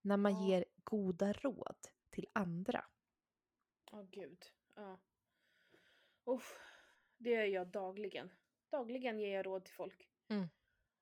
När 0.00 0.16
man 0.16 0.32
Ja. 0.32 0.48
ger 0.48 0.64
goda 0.84 1.32
råd 1.32 1.76
till 2.10 2.26
andra. 2.32 2.84
Åh 3.92 4.02
gud. 4.02 4.44
Ja. 4.74 4.98
Uff, 6.24 6.58
det 7.16 7.30
gör 7.30 7.44
jag 7.44 7.66
dagligen. 7.66 8.30
Dagligen 8.70 9.20
ger 9.20 9.34
jag 9.36 9.46
råd 9.46 9.64
till 9.64 9.74
folk. 9.74 10.08
Mm. 10.28 10.48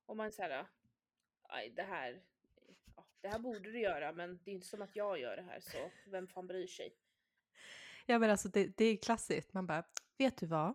Och 0.07 0.17
man 0.17 0.33
säger, 0.33 0.67
aj 1.43 1.71
det 1.71 1.83
här, 1.83 2.23
ja, 2.97 3.07
det 3.21 3.29
här 3.29 3.39
borde 3.39 3.59
du 3.73 3.81
göra 3.81 4.13
men 4.13 4.41
det 4.45 4.51
är 4.51 4.55
inte 4.55 4.67
som 4.67 4.83
att 4.83 4.97
jag 4.97 5.21
gör 5.21 5.37
det 5.37 5.43
här 5.43 5.61
så 5.61 5.91
vem 6.07 6.27
fan 6.29 6.47
bryr 6.47 6.67
sig? 6.67 6.97
Ja 8.07 8.19
men 8.19 8.31
alltså 8.31 8.49
det, 8.49 8.77
det 8.77 8.85
är 8.85 8.97
klassiskt. 8.97 9.53
Man 9.53 9.67
bara, 9.67 9.85
vet 10.19 10.37
du 10.37 10.47
vad? 10.47 10.75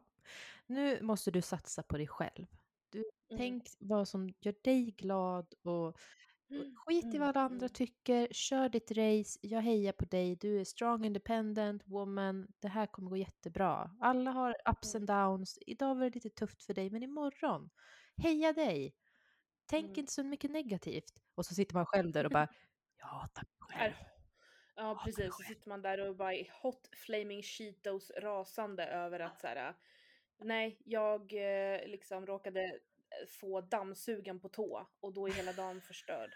Nu 0.65 1.01
måste 1.01 1.31
du 1.31 1.41
satsa 1.41 1.83
på 1.83 1.97
dig 1.97 2.07
själv. 2.07 2.45
Mm. 2.93 3.05
Tänk 3.37 3.63
vad 3.79 4.07
som 4.07 4.29
gör 4.39 4.55
dig 4.63 4.91
glad 4.91 5.53
och 5.63 5.97
Mm, 6.51 6.75
skit 6.75 7.03
i 7.05 7.17
mm, 7.17 7.19
vad 7.19 7.37
andra 7.37 7.65
mm. 7.65 7.69
tycker. 7.69 8.27
Kör 8.31 8.69
ditt 8.69 8.91
race. 8.91 9.39
Jag 9.41 9.61
hejar 9.61 9.93
på 9.93 10.05
dig. 10.05 10.35
Du 10.35 10.59
är 10.59 10.63
strong 10.63 11.05
independent 11.05 11.83
woman. 11.85 12.47
Det 12.59 12.67
här 12.67 12.87
kommer 12.87 13.09
gå 13.09 13.17
jättebra. 13.17 13.91
Alla 13.99 14.31
har 14.31 14.55
ups 14.69 14.95
and 14.95 15.07
downs. 15.07 15.59
Idag 15.61 15.95
var 15.95 16.03
det 16.05 16.15
lite 16.15 16.29
tufft 16.29 16.63
för 16.63 16.73
dig, 16.73 16.89
men 16.89 17.03
imorgon. 17.03 17.69
Heja 18.17 18.53
dig. 18.53 18.95
Tänk 19.65 19.85
Mm. 19.85 19.99
inte 19.99 20.13
så 20.13 20.23
mycket 20.23 20.51
negativt. 20.51 21.23
Och 21.35 21.45
så 21.45 21.55
sitter 21.55 21.75
man 21.75 21.85
själv 21.85 22.11
där 22.11 22.25
och 22.25 22.31
bara, 22.31 22.47
hatar 22.97 23.43
mig 23.43 23.57
själv. 23.59 23.93
Ja 24.75 25.01
precis, 25.05 25.35
så 25.37 25.43
sitter 25.43 25.69
man 25.69 25.81
där 25.81 26.09
och 26.09 26.15
bara 26.15 26.33
är 26.33 26.53
hot 26.61 26.89
flaming 27.05 27.43
cheetos 27.43 28.11
rasande 28.17 28.85
över 28.85 29.19
att 29.19 29.39
så 29.41 29.47
här. 29.47 29.75
Nej 30.43 30.77
jag 30.85 31.33
eh, 31.33 31.87
liksom 31.87 32.25
råkade 32.25 32.61
eh, 32.63 33.27
få 33.27 33.61
dammsugen 33.61 34.39
på 34.39 34.49
tå 34.49 34.87
och 34.99 35.13
då 35.13 35.27
är 35.27 35.31
hela 35.31 35.53
dagen 35.53 35.81
förstörd. 35.81 36.31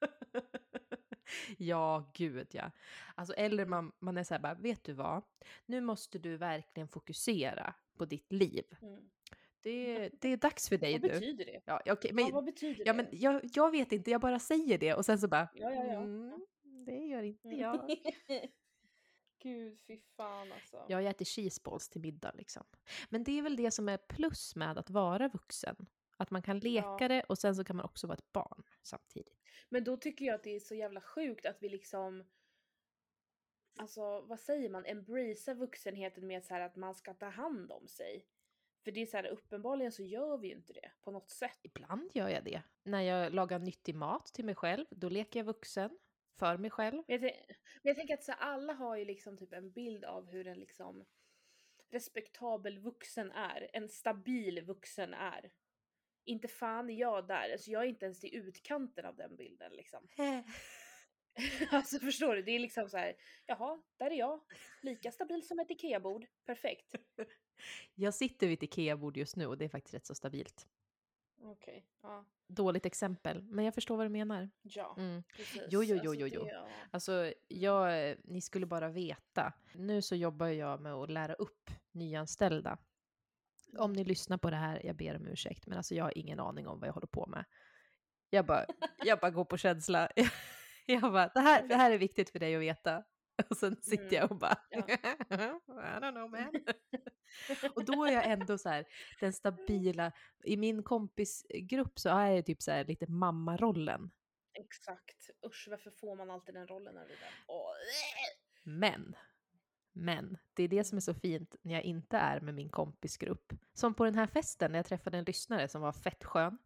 ja, 1.58 2.10
gud 2.14 2.46
ja. 2.50 2.70
Alltså, 3.14 3.34
eller 3.34 3.66
man, 3.66 3.92
man 3.98 4.18
är 4.18 4.24
så 4.24 4.34
här 4.34 4.40
bara, 4.40 4.54
vet 4.54 4.84
du 4.84 4.92
vad? 4.92 5.22
Nu 5.66 5.80
måste 5.80 6.18
du 6.18 6.36
verkligen 6.36 6.88
fokusera 6.88 7.74
på 7.98 8.04
ditt 8.04 8.32
liv. 8.32 8.64
Mm. 8.82 9.10
Det, 9.60 10.08
det 10.20 10.28
är 10.28 10.36
dags 10.36 10.68
för 10.68 10.76
dig 10.78 10.92
Vad 10.92 11.02
nu. 11.02 11.08
betyder 11.08 11.44
det? 11.44 11.60
Ja, 11.64 11.82
okej, 11.86 12.12
Men, 12.12 12.24
men, 12.24 12.34
vad 12.34 12.44
betyder 12.44 12.84
ja, 12.86 12.92
det? 12.92 12.96
men 12.96 13.06
jag, 13.12 13.40
jag 13.54 13.70
vet 13.70 13.92
inte, 13.92 14.10
jag 14.10 14.20
bara 14.20 14.38
säger 14.38 14.78
det 14.78 14.94
och 14.94 15.04
sen 15.04 15.18
så 15.18 15.28
bara, 15.28 15.48
Ja, 15.54 15.72
ja, 15.72 15.84
ja. 15.84 16.00
mm, 16.00 16.46
det 16.86 16.96
gör 16.96 17.22
inte 17.22 17.48
Mm. 17.48 17.60
jag. 17.60 17.90
Gud, 19.42 19.78
fy 19.86 20.00
fan 20.16 20.52
alltså. 20.52 20.86
Jag 20.88 21.06
äter 21.06 21.24
cheeseballs 21.24 21.88
till 21.88 22.00
middag 22.00 22.32
liksom. 22.34 22.64
Men 23.08 23.24
det 23.24 23.38
är 23.38 23.42
väl 23.42 23.56
det 23.56 23.70
som 23.70 23.88
är 23.88 23.96
plus 23.98 24.56
med 24.56 24.78
att 24.78 24.90
vara 24.90 25.28
vuxen. 25.28 25.76
Att 26.16 26.30
man 26.30 26.42
kan 26.42 26.58
leka 26.58 26.96
Ja. 27.00 27.08
det 27.08 27.22
och 27.22 27.38
sen 27.38 27.56
så 27.56 27.64
kan 27.64 27.76
man 27.76 27.84
också 27.84 28.06
vara 28.06 28.18
ett 28.18 28.32
barn 28.32 28.62
samtidigt. 28.82 29.38
Men 29.68 29.84
då 29.84 29.96
tycker 29.96 30.24
jag 30.24 30.34
att 30.34 30.44
det 30.44 30.56
är 30.56 30.60
så 30.60 30.74
jävla 30.74 31.00
sjukt 31.00 31.46
att 31.46 31.56
vi 31.60 31.68
liksom 31.68 32.24
Alltså 33.78 34.20
vad 34.20 34.40
säger 34.40 34.68
man? 34.70 34.86
Embracea 34.86 35.54
vuxenheten 35.54 36.26
med 36.26 36.44
så 36.44 36.54
här 36.54 36.60
att 36.60 36.76
man 36.76 36.94
ska 36.94 37.14
ta 37.14 37.28
hand 37.28 37.72
om 37.72 37.88
sig. 37.88 38.26
För 38.84 38.92
det 38.92 39.02
är 39.02 39.06
så 39.06 39.16
här 39.16 39.26
uppenbarligen 39.26 39.92
så 39.92 40.02
gör 40.02 40.38
vi 40.38 40.48
ju 40.48 40.54
inte 40.54 40.72
det 40.72 40.90
på 41.00 41.10
något 41.10 41.30
sätt. 41.30 41.58
Ibland 41.62 42.10
gör 42.14 42.28
jag 42.28 42.44
det. 42.44 42.62
När 42.82 43.00
jag 43.00 43.32
lagar 43.32 43.58
nyttig 43.58 43.94
mat 43.94 44.26
till 44.26 44.44
mig 44.44 44.54
själv, 44.54 44.86
då 44.90 45.08
leker 45.08 45.40
jag 45.40 45.44
vuxen. 45.44 45.98
För 46.38 46.56
mig 46.56 46.70
själv. 46.70 47.02
Men 47.08 47.22
jag, 47.22 47.22
men 47.22 47.34
jag 47.82 47.96
tänker 47.96 48.14
att 48.14 48.24
så 48.24 48.32
alla 48.32 48.72
har 48.72 48.96
ju 48.96 49.04
liksom 49.04 49.38
typ 49.38 49.52
en 49.52 49.70
bild 49.70 50.04
av 50.04 50.30
hur 50.30 50.46
en 50.46 50.58
liksom 50.58 51.04
respektabel 51.90 52.78
vuxen 52.78 53.32
är. 53.32 53.70
En 53.72 53.88
stabil 53.88 54.64
vuxen 54.64 55.14
är. 55.14 55.52
Inte 56.24 56.48
fan 56.48 56.90
är 56.90 56.94
jag 56.94 57.26
där. 57.26 57.52
Alltså 57.52 57.70
jag 57.70 57.82
är 57.82 57.88
inte 57.88 58.04
ens 58.04 58.24
i 58.24 58.34
utkanten 58.34 59.06
av 59.06 59.16
den 59.16 59.36
bilden 59.36 59.72
liksom. 59.72 60.08
Alltså 61.70 61.98
förstår 61.98 62.34
du? 62.34 62.42
Det 62.42 62.50
är 62.50 62.58
liksom 62.58 62.88
så 62.88 62.96
här, 62.96 63.14
jaha, 63.46 63.82
där 63.96 64.10
är 64.10 64.18
jag. 64.18 64.40
Lika 64.82 65.12
stabil 65.12 65.46
som 65.46 65.60
ett 65.60 65.70
IKEA-bord. 65.70 66.26
Perfekt. 66.46 66.94
Jag 67.94 68.14
sitter 68.14 68.46
vid 68.46 68.58
ett 68.58 68.62
IKEA-bord 68.62 69.16
just 69.16 69.36
nu 69.36 69.46
och 69.46 69.58
det 69.58 69.64
är 69.64 69.68
faktiskt 69.68 69.94
rätt 69.94 70.06
så 70.06 70.14
stabilt. 70.14 70.68
Okej, 71.44 71.86
ja. 72.02 72.24
Dåligt 72.46 72.86
exempel, 72.86 73.42
men 73.42 73.64
jag 73.64 73.74
förstår 73.74 73.96
vad 73.96 74.06
du 74.06 74.10
menar. 74.10 74.50
Ja, 74.62 74.94
Mm. 74.98 75.22
precis. 75.36 75.62
Jo, 75.70 75.82
jo, 75.82 75.96
jo, 76.02 76.10
Alltså, 76.10 76.26
jo, 76.26 76.48
jo. 76.52 76.66
Alltså, 76.90 77.32
jag, 77.48 78.16
ni 78.24 78.40
skulle 78.40 78.66
bara 78.66 78.88
veta. 78.88 79.52
Nu 79.74 80.02
så 80.02 80.16
jobbar 80.16 80.46
jag 80.46 80.80
med 80.80 80.92
att 80.94 81.10
lära 81.10 81.34
upp 81.34 81.70
nyanställda. 81.92 82.78
Om 83.78 83.92
ni 83.92 84.04
lyssnar 84.04 84.38
på 84.38 84.50
det 84.50 84.56
här, 84.56 84.86
jag 84.86 84.96
ber 84.96 85.16
om 85.16 85.26
ursäkt, 85.26 85.66
men 85.66 85.76
alltså 85.76 85.94
jag 85.94 86.04
har 86.04 86.18
ingen 86.18 86.40
aning 86.40 86.66
om 86.68 86.80
vad 86.80 86.88
jag 86.88 86.92
håller 86.94 87.06
på 87.06 87.26
med. 87.26 87.44
Jag 88.30 88.46
bara, 88.46 88.66
jag 89.04 89.18
bara 89.20 89.30
går 89.30 89.44
på 89.44 89.56
känsla. 89.56 90.08
Jag 90.86 91.00
bara, 91.12 91.28
det 91.28 91.40
här, 91.40 91.68
det 91.68 91.74
här 91.74 91.90
är 91.90 91.98
viktigt 91.98 92.30
för 92.30 92.38
dig 92.38 92.54
att 92.56 92.60
veta. 92.62 93.04
Och 93.50 93.56
sen 93.56 93.76
sitter 93.82 94.02
Mm. 94.04 94.14
jag 94.14 94.30
och 94.30 94.38
bara, 94.38 94.58
Ja. 94.70 94.86
I 94.88 96.00
don't 96.00 96.12
know 96.12 96.30
man. 96.30 96.52
och 97.74 97.84
då 97.84 98.04
är 98.04 98.12
jag 98.12 98.30
ändå 98.30 98.58
så 98.58 98.68
här, 98.68 98.84
den 99.20 99.32
stabila, 99.32 100.12
i 100.44 100.56
min 100.56 100.82
kompisgrupp 100.82 101.98
så 101.98 102.08
är 102.08 102.26
jag 102.30 102.46
typ 102.46 102.62
så 102.62 102.70
här 102.70 102.84
lite 102.84 103.06
mammarollen. 103.10 104.10
Exakt. 104.54 105.30
Usch, 105.46 105.66
varför 105.70 105.90
får 105.90 106.16
man 106.16 106.30
alltid 106.30 106.54
den 106.54 106.66
rollen 106.66 106.94
när 106.94 107.02
det 107.02 107.08
där? 107.08 107.30
Åh, 107.46 107.70
Men, 108.64 109.16
men, 109.92 110.38
det 110.54 110.62
är 110.62 110.68
det 110.68 110.84
som 110.84 110.96
är 110.96 111.00
så 111.00 111.14
fint 111.14 111.54
när 111.62 111.74
jag 111.74 111.82
inte 111.82 112.16
är 112.16 112.40
med 112.40 112.54
min 112.54 112.68
kompisgrupp. 112.70 113.52
Som 113.74 113.94
på 113.94 114.04
den 114.04 114.14
här 114.14 114.26
festen 114.26 114.72
när 114.72 114.78
jag 114.78 114.86
träffade 114.86 115.18
en 115.18 115.24
lyssnare 115.24 115.68
som 115.68 115.82
var 115.82 115.92
fett 115.92 116.24
skön. 116.24 116.58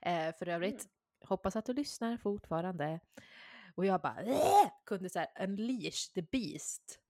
Eh, 0.00 0.34
för 0.34 0.48
övrigt, 0.48 0.88
hoppas 1.24 1.56
att 1.56 1.66
du 1.66 1.72
lyssnar 1.72 2.16
fortfarande. 2.16 3.00
Och 3.80 3.86
jag 3.86 4.00
bara 4.00 4.24
"Åh!" 4.26 4.70
kunde 4.86 5.10
så 5.10 5.18
här 5.18 5.28
unleash 5.44 6.12
the 6.14 6.22
beast. 6.22 7.00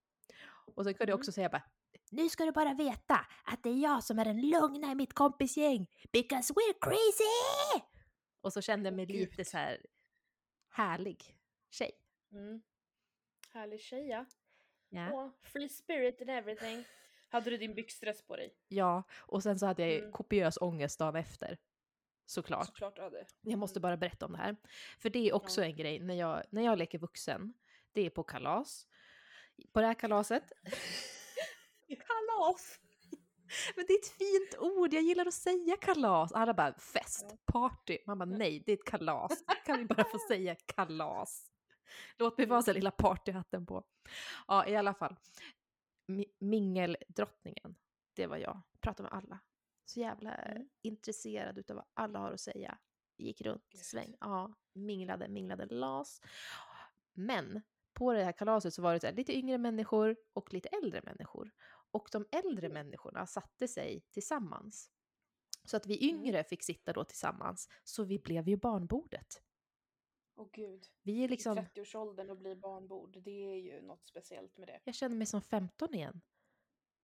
Och 0.75 0.83
sen 0.83 0.93
kunde 0.93 1.11
jag 1.11 1.15
Mm. 1.15 1.19
också 1.19 1.31
säga 1.31 1.49
bara 1.49 1.63
nu 2.09 2.29
ska 2.29 2.45
du 2.45 2.51
bara 2.51 2.73
veta 2.73 3.25
att 3.43 3.63
det 3.63 3.69
är 3.69 3.77
jag 3.83 4.03
som 4.03 4.19
är 4.19 4.25
den 4.25 4.41
lugna 4.49 4.91
i 4.91 4.95
mitt 4.95 5.13
kompisgäng 5.13 5.87
because 6.11 6.53
we're 6.53 6.75
crazy! 6.81 7.85
Och 8.41 8.53
så 8.53 8.61
kände 8.61 8.87
jag 8.89 8.93
mig 8.95 9.05
Åh, 9.09 9.11
lite 9.15 9.35
Gud. 9.35 9.47
så 9.47 9.57
här 9.57 9.85
härlig 10.69 11.35
tjej. 11.69 11.91
Mm. 12.31 12.61
Härlig 13.53 13.81
tjej 13.81 14.07
ja. 14.07 14.25
Ja. 14.89 15.11
Åh, 15.13 15.29
free 15.41 15.69
spirit 15.69 16.21
and 16.21 16.29
everything. 16.29 16.83
Hade 17.29 17.49
du 17.49 17.57
din 17.57 17.73
byxdress 17.75 18.21
på 18.21 18.35
dig? 18.35 18.53
Ja, 18.67 19.03
och 19.19 19.43
sen 19.43 19.59
så 19.59 19.65
hade 19.65 19.87
jag 19.87 19.99
Mm. 19.99 20.11
kopiös 20.11 20.57
ångest 20.61 20.99
dagen 20.99 21.15
efter. 21.15 21.57
Såklart. 22.31 22.65
Såklart 22.65 22.95
du 22.95 23.01
hade. 23.01 23.25
Jag 23.41 23.59
måste 23.59 23.79
bara 23.79 23.97
berätta 23.97 24.25
om 24.25 24.31
det 24.31 24.37
här. 24.37 24.55
För 24.99 25.09
det 25.09 25.29
är 25.29 25.33
också 25.33 25.61
Ja. 25.61 25.65
en 25.67 25.75
grej 25.75 25.99
när 25.99 26.13
jag, 26.15 26.43
när 26.49 26.61
jag 26.61 26.77
leker 26.77 26.99
vuxen. 26.99 27.53
Det 27.91 28.01
är 28.05 28.09
på 28.09 28.23
kalas. 28.23 28.87
På 29.73 29.81
det 29.81 29.87
här 29.87 29.93
kalaset. 29.93 30.43
Kalas! 31.87 32.79
Men 33.75 33.85
det 33.87 33.93
är 33.93 33.99
ett 33.99 34.07
fint 34.07 34.57
ord, 34.59 34.93
jag 34.93 35.03
gillar 35.03 35.25
att 35.25 35.33
säga 35.33 35.77
kalas. 35.77 36.31
Alla 36.31 36.53
bara 36.53 36.73
fest, 36.79 37.25
Ja. 37.29 37.37
party. 37.45 37.97
Man 38.07 38.19
bara 38.19 38.25
nej, 38.25 38.63
det 38.65 38.71
är 38.71 38.77
ett 38.77 38.85
kalas. 38.85 39.43
Kan 39.65 39.77
vi 39.77 39.85
bara 39.85 40.03
få 40.03 40.17
säga 40.27 40.55
kalas? 40.55 41.51
Låt 42.17 42.37
mig 42.37 42.47
vara 42.47 42.61
så 42.61 42.73
lilla 42.73 42.91
partyhatten 42.91 43.65
på. 43.65 43.83
Ja, 44.47 44.67
i 44.67 44.75
alla 44.75 44.93
fall. 44.93 45.15
Mi- 46.07 46.31
Mingeldrottningen, 46.39 47.75
det 48.15 48.27
var 48.27 48.37
jag. 48.37 48.61
Pratade 48.81 49.09
med 49.09 49.17
alla. 49.17 49.39
Så 49.93 49.99
jävla 49.99 50.33
Mm. 50.35 50.69
intresserad 50.81 51.57
utav 51.57 51.75
vad 51.75 51.85
alla 51.93 52.19
har 52.19 52.31
att 52.31 52.39
säga. 52.41 52.77
Gick 53.17 53.41
runt, 53.41 53.69
Gud. 53.69 53.81
sväng, 53.81 54.15
ja, 54.19 54.53
minglade, 54.73 55.27
minglade, 55.27 55.65
las. 55.65 56.21
Men 57.13 57.61
på 57.93 58.13
det 58.13 58.23
här 58.23 58.31
kalaset 58.31 58.73
så 58.73 58.81
var 58.81 58.93
det 58.93 58.99
så 58.99 59.07
här, 59.07 59.13
lite 59.13 59.33
yngre 59.37 59.57
människor 59.57 60.15
och 60.33 60.53
lite 60.53 60.69
äldre 60.69 61.01
människor. 61.03 61.51
Och 61.91 62.09
de 62.11 62.25
äldre 62.31 62.65
Mm. 62.67 62.73
människorna 62.73 63.27
satte 63.27 63.67
sig 63.67 64.01
tillsammans. 64.11 64.91
Så 65.65 65.77
att 65.77 65.85
vi 65.85 66.09
Mm. 66.09 66.19
yngre 66.25 66.43
fick 66.43 66.63
sitta 66.63 66.93
då 66.93 67.03
tillsammans. 67.03 67.69
Så 67.83 68.03
vi 68.03 68.19
blev 68.19 68.49
ju 68.49 68.57
barnbordet. 68.57 69.41
Åh 70.35 70.47
gud. 70.53 70.85
Vi 71.03 71.23
är 71.23 71.29
liksom, 71.29 71.57
I 71.57 71.61
30-årsåldern 71.61 72.29
och 72.29 72.37
bli 72.37 72.55
barnbord, 72.55 73.17
det 73.23 73.31
är 73.51 73.55
ju 73.55 73.81
något 73.81 74.05
speciellt 74.07 74.57
med 74.57 74.67
det. 74.67 74.79
jag 74.83 74.95
känner 74.95 75.15
mig 75.15 75.27
som 75.27 75.41
15 75.41 75.93
igen. 75.93 76.21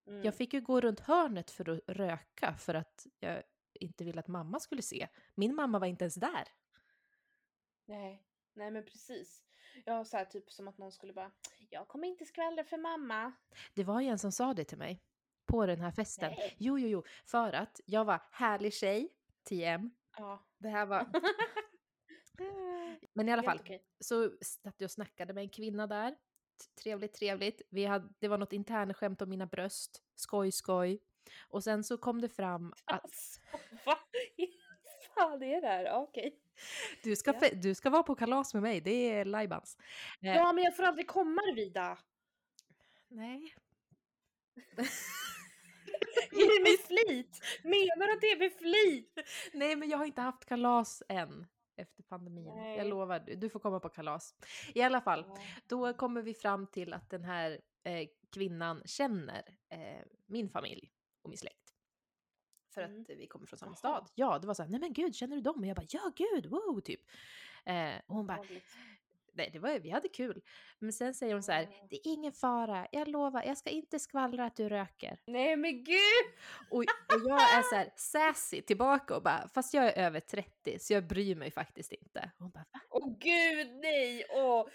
Mm. 0.07 0.23
Jag 0.23 0.35
fick 0.35 0.53
ju 0.53 0.61
gå 0.61 0.81
runt 0.81 0.99
hörnet 0.99 1.51
för 1.51 1.69
att 1.69 1.79
röka 1.87 2.55
för 2.57 2.73
att 2.73 3.07
jag 3.19 3.43
inte 3.73 4.03
ville 4.03 4.19
att 4.19 4.27
mamma 4.27 4.59
skulle 4.59 4.81
se. 4.81 5.07
Min 5.35 5.55
mamma 5.55 5.79
var 5.79 5.87
inte 5.87 6.03
ens 6.03 6.15
där. 6.15 6.47
Nej, 7.85 8.23
nej 8.53 8.71
men 8.71 8.85
precis. 8.85 9.43
Ja, 9.85 10.05
så 10.05 10.17
här 10.17 10.25
typ 10.25 10.51
som 10.51 10.67
att 10.67 10.77
någon 10.77 10.91
skulle 10.91 11.13
bara, 11.13 11.31
jag 11.69 11.87
kommer 11.87 12.07
inte 12.07 12.25
skvallra 12.25 12.63
för 12.63 12.77
mamma. 12.77 13.31
Det 13.73 13.83
var 13.83 14.01
ju 14.01 14.07
en 14.07 14.19
som 14.19 14.31
sa 14.31 14.53
det 14.53 14.63
till 14.63 14.77
mig 14.77 15.03
på 15.45 15.65
den 15.65 15.81
här 15.81 15.91
festen. 15.91 16.33
Nej. 16.37 16.55
Jo, 16.57 16.79
jo, 16.79 16.87
jo, 16.87 17.03
för 17.25 17.53
att 17.53 17.81
jag 17.85 18.05
var 18.05 18.21
härlig 18.31 18.73
tjej, 18.73 19.13
TM. 19.43 19.91
Ja. 20.17 20.45
Det 20.57 20.69
här 20.69 20.85
var... 20.85 21.11
Men 23.13 23.29
i 23.29 23.31
alla 23.31 23.43
fall, 23.43 23.59
okej. 23.61 23.83
så 23.99 24.31
satt 24.41 24.75
jag 24.77 24.87
och 24.87 24.91
snackade 24.91 25.33
med 25.33 25.41
en 25.41 25.49
kvinna 25.49 25.87
där. 25.87 26.15
Trevligt, 26.83 27.13
trevligt. 27.13 27.61
Vi 27.69 27.85
hade, 27.85 28.09
det 28.19 28.27
var 28.27 28.37
något 28.37 28.53
internskämt 28.53 29.21
om 29.21 29.29
mina 29.29 29.45
bröst. 29.45 30.03
Skoj, 30.15 30.51
skoj. 30.51 30.99
Och 31.49 31.63
sen 31.63 31.83
så 31.83 31.97
kom 31.97 32.21
det 32.21 32.29
fram 32.29 32.73
att 32.85 33.03
Alltså, 33.03 33.39
vad 33.85 33.97
fan 35.15 35.43
är 35.43 35.61
det 35.61 35.67
här? 35.67 35.91
Okej. 35.91 36.39
du 37.03 37.15
ska, 37.15 37.33
Ja. 37.41 37.49
du 37.53 37.75
ska 37.75 37.89
vara 37.89 38.03
på 38.03 38.15
kalas 38.15 38.53
med 38.53 38.63
mig, 38.63 38.81
det 38.81 38.91
är 39.11 39.25
lajbans. 39.25 39.77
Eh, 40.21 40.35
Ja, 40.35 40.53
men 40.53 40.63
jag 40.63 40.75
får 40.75 40.83
aldrig 40.83 41.07
komma 41.07 41.41
Vida. 41.55 41.97
Nej. 43.07 43.55
Är 46.31 46.57
det 46.57 46.63
med 46.63 46.79
flit? 46.87 47.39
Menar 47.63 48.07
du 48.07 48.13
att 48.13 48.21
det 48.21 48.31
är 48.31 48.37
med 48.39 48.53
flit? 48.53 49.19
Nej, 49.53 49.75
men 49.75 49.89
jag 49.89 49.97
har 49.97 50.05
inte 50.05 50.21
haft 50.21 50.45
kalas 50.45 51.03
än 51.09 51.47
efter 51.77 52.03
pandemin. 52.03 52.55
Nej. 52.55 52.77
Jag 52.77 52.87
lovar, 52.87 53.19
du- 53.19 53.35
du 53.35 53.49
får 53.49 53.59
komma 53.59 53.79
på 53.79 53.89
kalas. 53.89 54.35
I 54.75 54.81
alla 54.81 55.01
fall, 55.01 55.25
då 55.67 55.93
kommer 55.93 56.21
vi 56.21 56.33
fram 56.33 56.67
till 56.67 56.93
att 56.93 57.09
den 57.09 57.23
här 57.23 57.61
eh, 57.83 58.07
kvinnan 58.31 58.81
känner 58.85 59.57
eh, 59.69 60.05
min 60.25 60.49
familj 60.49 60.91
och 61.21 61.29
min 61.29 61.37
släkt. 61.37 61.73
För 62.73 62.81
Mm. 62.81 63.01
att 63.01 63.09
vi 63.09 63.27
kommer 63.27 63.45
från 63.47 63.59
samma 63.59 63.69
Jaha. 63.71 63.75
stad. 63.77 64.09
Ja, 64.15 64.39
det 64.39 64.47
var 64.47 64.53
så 64.53 64.63
här, 64.63 64.69
nej 64.69 64.79
men 64.79 64.93
gud, 64.93 65.15
känner 65.15 65.35
du 65.35 65.41
dem? 65.41 65.59
Och 65.59 65.65
jag 65.65 65.75
bara, 65.75 65.85
ja 65.89 66.11
gud, 66.15 66.45
wow, 66.45 66.79
typ. 66.81 67.01
Eh, 67.65 67.95
och 68.07 68.15
hon 68.15 68.27
bara. 68.27 68.43
Nej 69.37 69.49
det 69.53 69.59
var 69.59 69.79
vi 69.79 69.89
hade 69.89 70.07
kul. 70.07 70.41
Men 70.79 70.93
sen 70.93 71.13
säger 71.13 71.33
hon 71.33 71.43
så 71.43 71.51
här, 71.51 71.67
det 71.89 71.95
är 71.95 72.01
ingen 72.13 72.31
fara, 72.33 72.87
jag 72.91 73.07
lovar, 73.07 73.43
jag 73.43 73.57
ska 73.57 73.69
inte 73.69 73.99
skvallra 73.99 74.45
att 74.45 74.55
du 74.55 74.69
röker. 74.69 75.19
Nej 75.27 75.55
men 75.57 75.83
gud! 75.83 76.25
Och, 76.71 76.77
och 76.77 76.85
jag 77.29 77.41
är 77.57 77.61
så 77.61 77.75
här 77.75 77.89
sassy 77.95 78.61
tillbaka 78.61 79.15
och 79.15 79.23
bara, 79.23 79.47
fast 79.53 79.73
jag 79.73 79.85
är 79.85 80.05
över 80.05 80.19
30 80.19 80.79
så 80.79 80.93
jag 80.93 81.07
bryr 81.07 81.35
mig 81.35 81.51
faktiskt 81.51 81.91
inte. 81.91 82.31
Och 82.37 82.43
hon 82.43 82.51
bara, 82.51 82.65
va? 82.73 82.79
Åh 82.89 83.07
gud 83.19 83.75
nej! 83.81 84.25
Åh, 84.29 84.65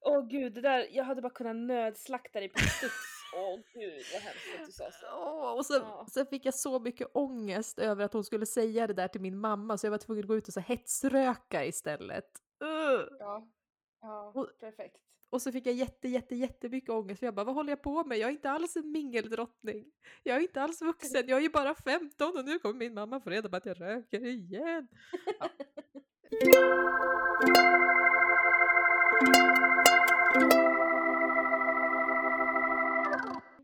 åh 0.00 0.26
gud, 0.28 0.52
det 0.54 0.60
där, 0.60 0.86
jag 0.90 1.04
hade 1.04 1.22
bara 1.22 1.32
kunnat 1.32 1.56
nödslakta 1.56 2.40
dig 2.40 2.48
på 2.48 2.58
studs. 2.58 2.94
Åh 3.36 3.56
gud 3.74 4.02
vad 4.12 4.22
hemskt 4.22 4.60
att 4.60 4.66
du 4.66 4.72
sa 4.72 4.84
så. 4.90 5.06
Åh, 5.16 5.52
och 5.52 5.66
så, 5.66 5.74
Ja. 5.74 6.06
sen 6.14 6.26
fick 6.26 6.44
jag 6.44 6.54
så 6.54 6.78
mycket 6.80 7.08
ångest 7.14 7.78
över 7.78 8.04
att 8.04 8.12
hon 8.12 8.24
skulle 8.24 8.46
säga 8.46 8.86
det 8.86 8.94
där 8.94 9.08
till 9.08 9.20
min 9.20 9.38
mamma 9.38 9.78
så 9.78 9.86
jag 9.86 9.90
var 9.90 9.98
tvungen 9.98 10.24
att 10.24 10.28
gå 10.28 10.36
ut 10.36 10.48
och 10.48 10.54
så 10.54 10.60
hetsröka 10.60 11.64
istället. 11.64 12.24
Ugh. 12.64 13.06
Ja, 13.18 13.48
ja 14.00 14.32
Och- 14.34 14.58
perfekt. 14.60 14.96
Och 15.30 15.42
så 15.42 15.52
fick 15.52 15.66
jag 15.66 15.74
jätte, 15.74 16.08
jätte, 16.08 16.34
jättemycket 16.36 16.90
ångest 16.90 17.18
för 17.18 17.26
jag 17.26 17.34
bara, 17.34 17.44
vad 17.44 17.54
håller 17.54 17.70
jag 17.72 17.82
på 17.82 18.04
med? 18.04 18.18
Jag 18.18 18.28
är 18.28 18.32
inte 18.32 18.50
alls 18.50 18.76
en 18.76 18.90
mingeldrottning. 18.92 19.92
Jag 20.22 20.36
är 20.36 20.40
inte 20.40 20.62
alls 20.62 20.82
vuxen, 20.82 21.28
jag 21.28 21.38
är 21.38 21.42
ju 21.42 21.48
bara 21.50 21.74
15 21.74 22.36
och 22.38 22.44
nu 22.44 22.58
kommer 22.58 22.74
min 22.78 22.94
mamma 22.94 23.20
få 23.20 23.30
reda 23.30 23.48
på 23.48 23.56
att 23.56 23.66
jag 23.66 23.80
röker 23.80 24.24
igen. 24.26 24.88
Ja. 25.40 25.48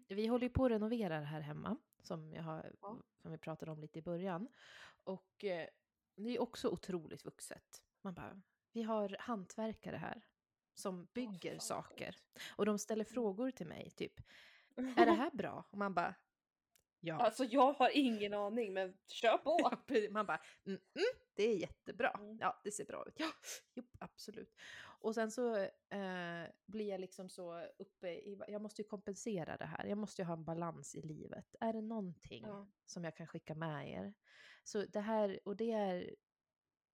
Vi 0.08 0.26
håller 0.26 0.44
ju 0.46 0.50
på 0.50 0.64
att 0.64 0.70
renovera 0.70 1.20
här 1.20 1.40
hemma, 1.40 1.76
som, 2.02 2.32
jag 2.32 2.42
har, 2.42 2.72
Ja. 2.82 2.98
som 3.22 3.30
vi 3.32 3.38
pratade 3.38 3.70
om 3.72 3.80
lite 3.80 3.98
i 3.98 4.02
början. 4.02 4.48
Och 5.04 5.44
eh, 5.44 5.66
det 6.16 6.30
är 6.36 6.40
också 6.42 6.68
otroligt 6.68 7.24
vuxet. 7.24 7.82
Man 8.02 8.14
bara, 8.14 8.40
vi 8.76 8.82
har 8.82 9.16
hantverkare 9.18 9.96
här 9.96 10.22
som 10.74 11.04
bygger 11.14 11.50
fan, 11.52 11.60
saker. 11.60 12.16
Och 12.56 12.66
de 12.66 12.78
ställer 12.78 13.04
frågor 13.04 13.50
till 13.50 13.66
mig, 13.66 13.90
typ, 13.90 14.12
är 14.76 15.06
det 15.06 15.12
här 15.22 15.30
bra? 15.30 15.64
Och 15.70 15.78
man 15.78 15.94
bara, 15.94 16.14
ja. 17.00 17.14
Alltså 17.14 17.44
jag 17.44 17.72
har 17.72 17.90
ingen 17.96 18.34
aning 18.34 18.74
men 18.74 18.96
kör 19.06 19.38
på! 19.38 19.70
Man 20.10 20.26
bara, 20.26 20.40
mm, 20.66 20.80
mm, 20.94 21.06
det 21.34 21.42
är 21.42 21.56
jättebra. 21.56 22.10
Mm. 22.10 22.38
Ja, 22.40 22.60
det 22.64 22.70
ser 22.70 22.84
bra 22.84 23.04
ut. 23.08 23.14
Ja, 23.20 23.30
jo, 23.74 23.82
absolut. 23.98 24.54
Och 25.00 25.14
sen 25.14 25.30
så 25.30 25.56
eh, 25.90 26.44
blir 26.66 26.88
jag 26.88 27.00
liksom 27.00 27.28
så 27.28 27.60
uppe 27.78 28.08
i, 28.08 28.38
jag 28.48 28.62
måste 28.62 28.82
ju 28.82 28.88
kompensera 28.88 29.56
det 29.56 29.66
här. 29.66 29.84
Jag 29.86 29.98
måste 29.98 30.22
ju 30.22 30.26
ha 30.26 30.34
en 30.34 30.44
balans 30.44 30.94
i 30.94 31.02
livet. 31.02 31.56
Är 31.60 31.72
det 31.72 31.82
någonting 31.82 32.44
Ja. 32.46 32.68
som 32.86 33.04
jag 33.04 33.16
kan 33.16 33.26
skicka 33.26 33.54
med 33.54 33.90
er? 33.90 34.14
Så 34.64 34.84
det 34.84 35.00
här, 35.00 35.40
och 35.44 35.56
det 35.56 35.72
är, 35.72 36.14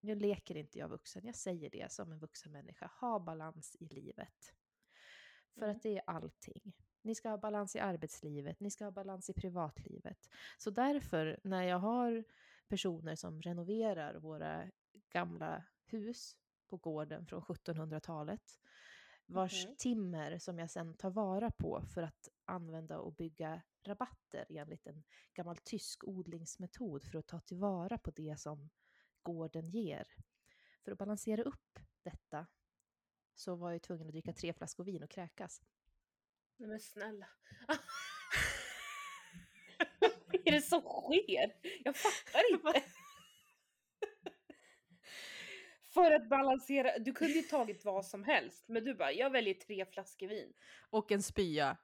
nu 0.02 0.14
leker 0.14 0.56
inte 0.56 0.78
jag 0.78 0.88
vuxen, 0.88 1.26
jag 1.26 1.34
säger 1.36 1.70
det 1.70 1.92
som 1.92 2.12
en 2.12 2.18
vuxen 2.18 2.52
människa. 2.52 2.90
Ha 3.00 3.18
balans 3.18 3.76
i 3.80 3.86
livet. 3.88 4.54
För 5.54 5.64
Mm. 5.64 5.76
att 5.76 5.82
det 5.82 5.96
är 5.98 6.02
allting. 6.06 6.72
Ni 7.02 7.14
ska 7.14 7.28
ha 7.30 7.38
balans 7.38 7.76
i 7.76 7.78
arbetslivet, 7.78 8.60
ni 8.60 8.70
ska 8.70 8.84
ha 8.84 8.90
balans 8.90 9.30
i 9.30 9.32
privatlivet. 9.34 10.28
Så 10.58 10.70
därför, 10.70 11.40
när 11.44 11.62
jag 11.62 11.78
har 11.78 12.24
personer 12.68 13.16
som 13.16 13.42
renoverar 13.42 14.14
våra 14.14 14.70
gamla 15.08 15.64
hus 15.84 16.36
på 16.68 16.76
gården 16.76 17.26
från 17.26 17.42
1700-talet, 17.42 18.60
vars 19.26 19.66
Mhm. 19.66 19.76
timmer 19.78 20.38
som 20.38 20.58
jag 20.58 20.70
sen 20.70 20.96
tar 20.96 21.10
vara 21.10 21.50
på 21.50 21.82
för 21.94 22.02
att 22.02 22.28
använda 22.44 22.98
och 22.98 23.14
bygga 23.14 23.62
rabatter 23.86 24.46
enligt 24.48 24.86
en 24.86 25.04
gammal 25.34 25.56
tysk 25.56 26.04
odlingsmetod 26.04 27.04
för 27.04 27.18
att 27.18 27.26
ta 27.26 27.40
tillvara 27.40 27.98
på 27.98 28.10
det 28.10 28.40
som 28.40 28.70
gården 29.22 29.70
ger. 29.70 30.06
För 30.84 30.92
att 30.92 30.98
balansera 30.98 31.42
upp 31.42 31.78
detta 32.02 32.46
så 33.34 33.54
var 33.54 33.72
jag 33.72 33.82
tvungen 33.82 34.06
att 34.06 34.12
dricka 34.12 34.32
tre 34.32 34.52
flaskor 34.52 34.84
vin 34.84 35.02
och 35.02 35.10
kräkas. 35.10 35.62
Nej 36.56 36.68
men 36.68 36.80
snälla. 36.80 37.28
Vad 40.00 40.40
är 40.44 40.52
det 40.52 40.60
som 40.60 40.80
sker? 40.80 41.54
Jag 41.84 41.96
fattar 41.96 42.52
inte. 42.52 42.82
För 45.94 46.12
att 46.12 46.28
balansera, 46.28 46.98
du 46.98 47.12
kunde 47.12 47.32
ju 47.32 47.42
tagit 47.42 47.84
vad 47.84 48.06
som 48.06 48.24
helst 48.24 48.68
men 48.68 48.84
du 48.84 48.94
bara, 48.94 49.12
jag 49.12 49.30
väljer 49.30 49.54
tre 49.54 49.86
flaskor 49.86 50.26
vin. 50.28 50.52
Och 50.90 51.12
en 51.12 51.22
spya. 51.22 51.76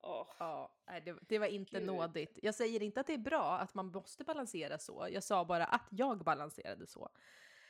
Åh. 0.00 0.26
Ja, 0.38 0.74
det, 1.04 1.16
det 1.28 1.38
var 1.38 1.46
inte 1.46 1.78
Gud. 1.78 1.86
nådigt. 1.86 2.38
Jag 2.42 2.54
säger 2.54 2.82
inte 2.82 3.00
att 3.00 3.06
det 3.06 3.14
är 3.14 3.18
bra 3.18 3.58
att 3.58 3.74
man 3.74 3.86
måste 3.86 4.24
balansera 4.24 4.78
så. 4.78 5.08
Jag 5.10 5.22
sa 5.22 5.44
bara 5.44 5.64
att 5.64 5.86
jag 5.90 6.24
balanserade 6.24 6.86
så. 6.86 7.10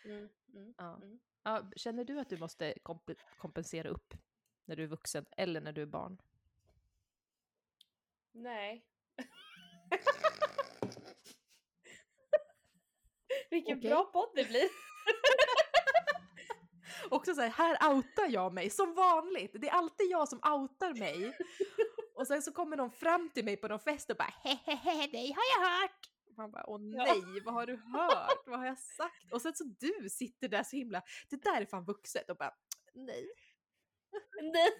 Mm, 0.04 0.28
mm, 0.54 0.74
Ja. 0.78 0.96
mm. 0.96 1.18
Ja, 1.42 1.70
känner 1.76 2.04
du 2.04 2.20
att 2.20 2.28
du 2.28 2.38
måste 2.38 2.72
komp- 2.84 3.16
kompensera 3.38 3.88
upp 3.88 4.14
när 4.64 4.76
du 4.76 4.82
är 4.82 4.86
vuxen 4.86 5.26
eller 5.36 5.60
när 5.60 5.72
du 5.72 5.82
är 5.82 5.86
barn? 5.86 6.18
Nej. 8.32 8.84
Vilken 13.50 13.78
Okej. 13.78 13.90
bra 13.90 14.04
podd 14.04 14.28
det 14.34 14.44
blir. 14.48 14.64
Också 17.10 17.34
så 17.34 17.40
här, 17.40 17.48
här 17.48 17.94
outar 17.94 18.28
jag 18.28 18.52
mig 18.52 18.70
som 18.70 18.94
vanligt. 18.94 19.50
Det 19.54 19.68
är 19.68 19.72
alltid 19.72 20.06
jag 20.10 20.28
som 20.28 20.38
outar 20.38 20.94
mig. 20.94 21.36
Och 22.18 22.26
sen 22.26 22.42
så 22.42 22.52
kommer 22.52 22.76
någon 22.76 22.90
fram 22.90 23.30
till 23.34 23.44
mig 23.44 23.56
på 23.56 23.68
någon 23.68 23.80
fest 23.80 24.10
och 24.10 24.16
bara 24.16 24.34
hehehe, 24.44 25.06
dig 25.06 25.32
har 25.32 25.42
jag 25.54 25.70
hört. 25.70 26.10
Man 26.36 26.50
bara, 26.50 26.64
åh 26.66 26.80
Ja. 26.82 27.04
nej, 27.04 27.40
vad 27.44 27.54
har 27.54 27.66
du 27.66 27.76
hört? 27.76 28.42
Vad 28.46 28.58
har 28.58 28.66
jag 28.66 28.78
sagt? 28.78 29.32
Och 29.32 29.42
sen 29.42 29.54
så 29.54 29.64
du 29.64 30.08
sitter 30.10 30.48
där 30.48 30.62
så 30.62 30.76
himla, 30.76 31.02
det 31.30 31.42
där 31.42 31.60
är 31.60 31.66
fan 31.66 31.84
vuxet 31.84 32.30
och 32.30 32.36
bara, 32.36 32.54
nej. 32.94 33.28
Nej. 34.42 34.70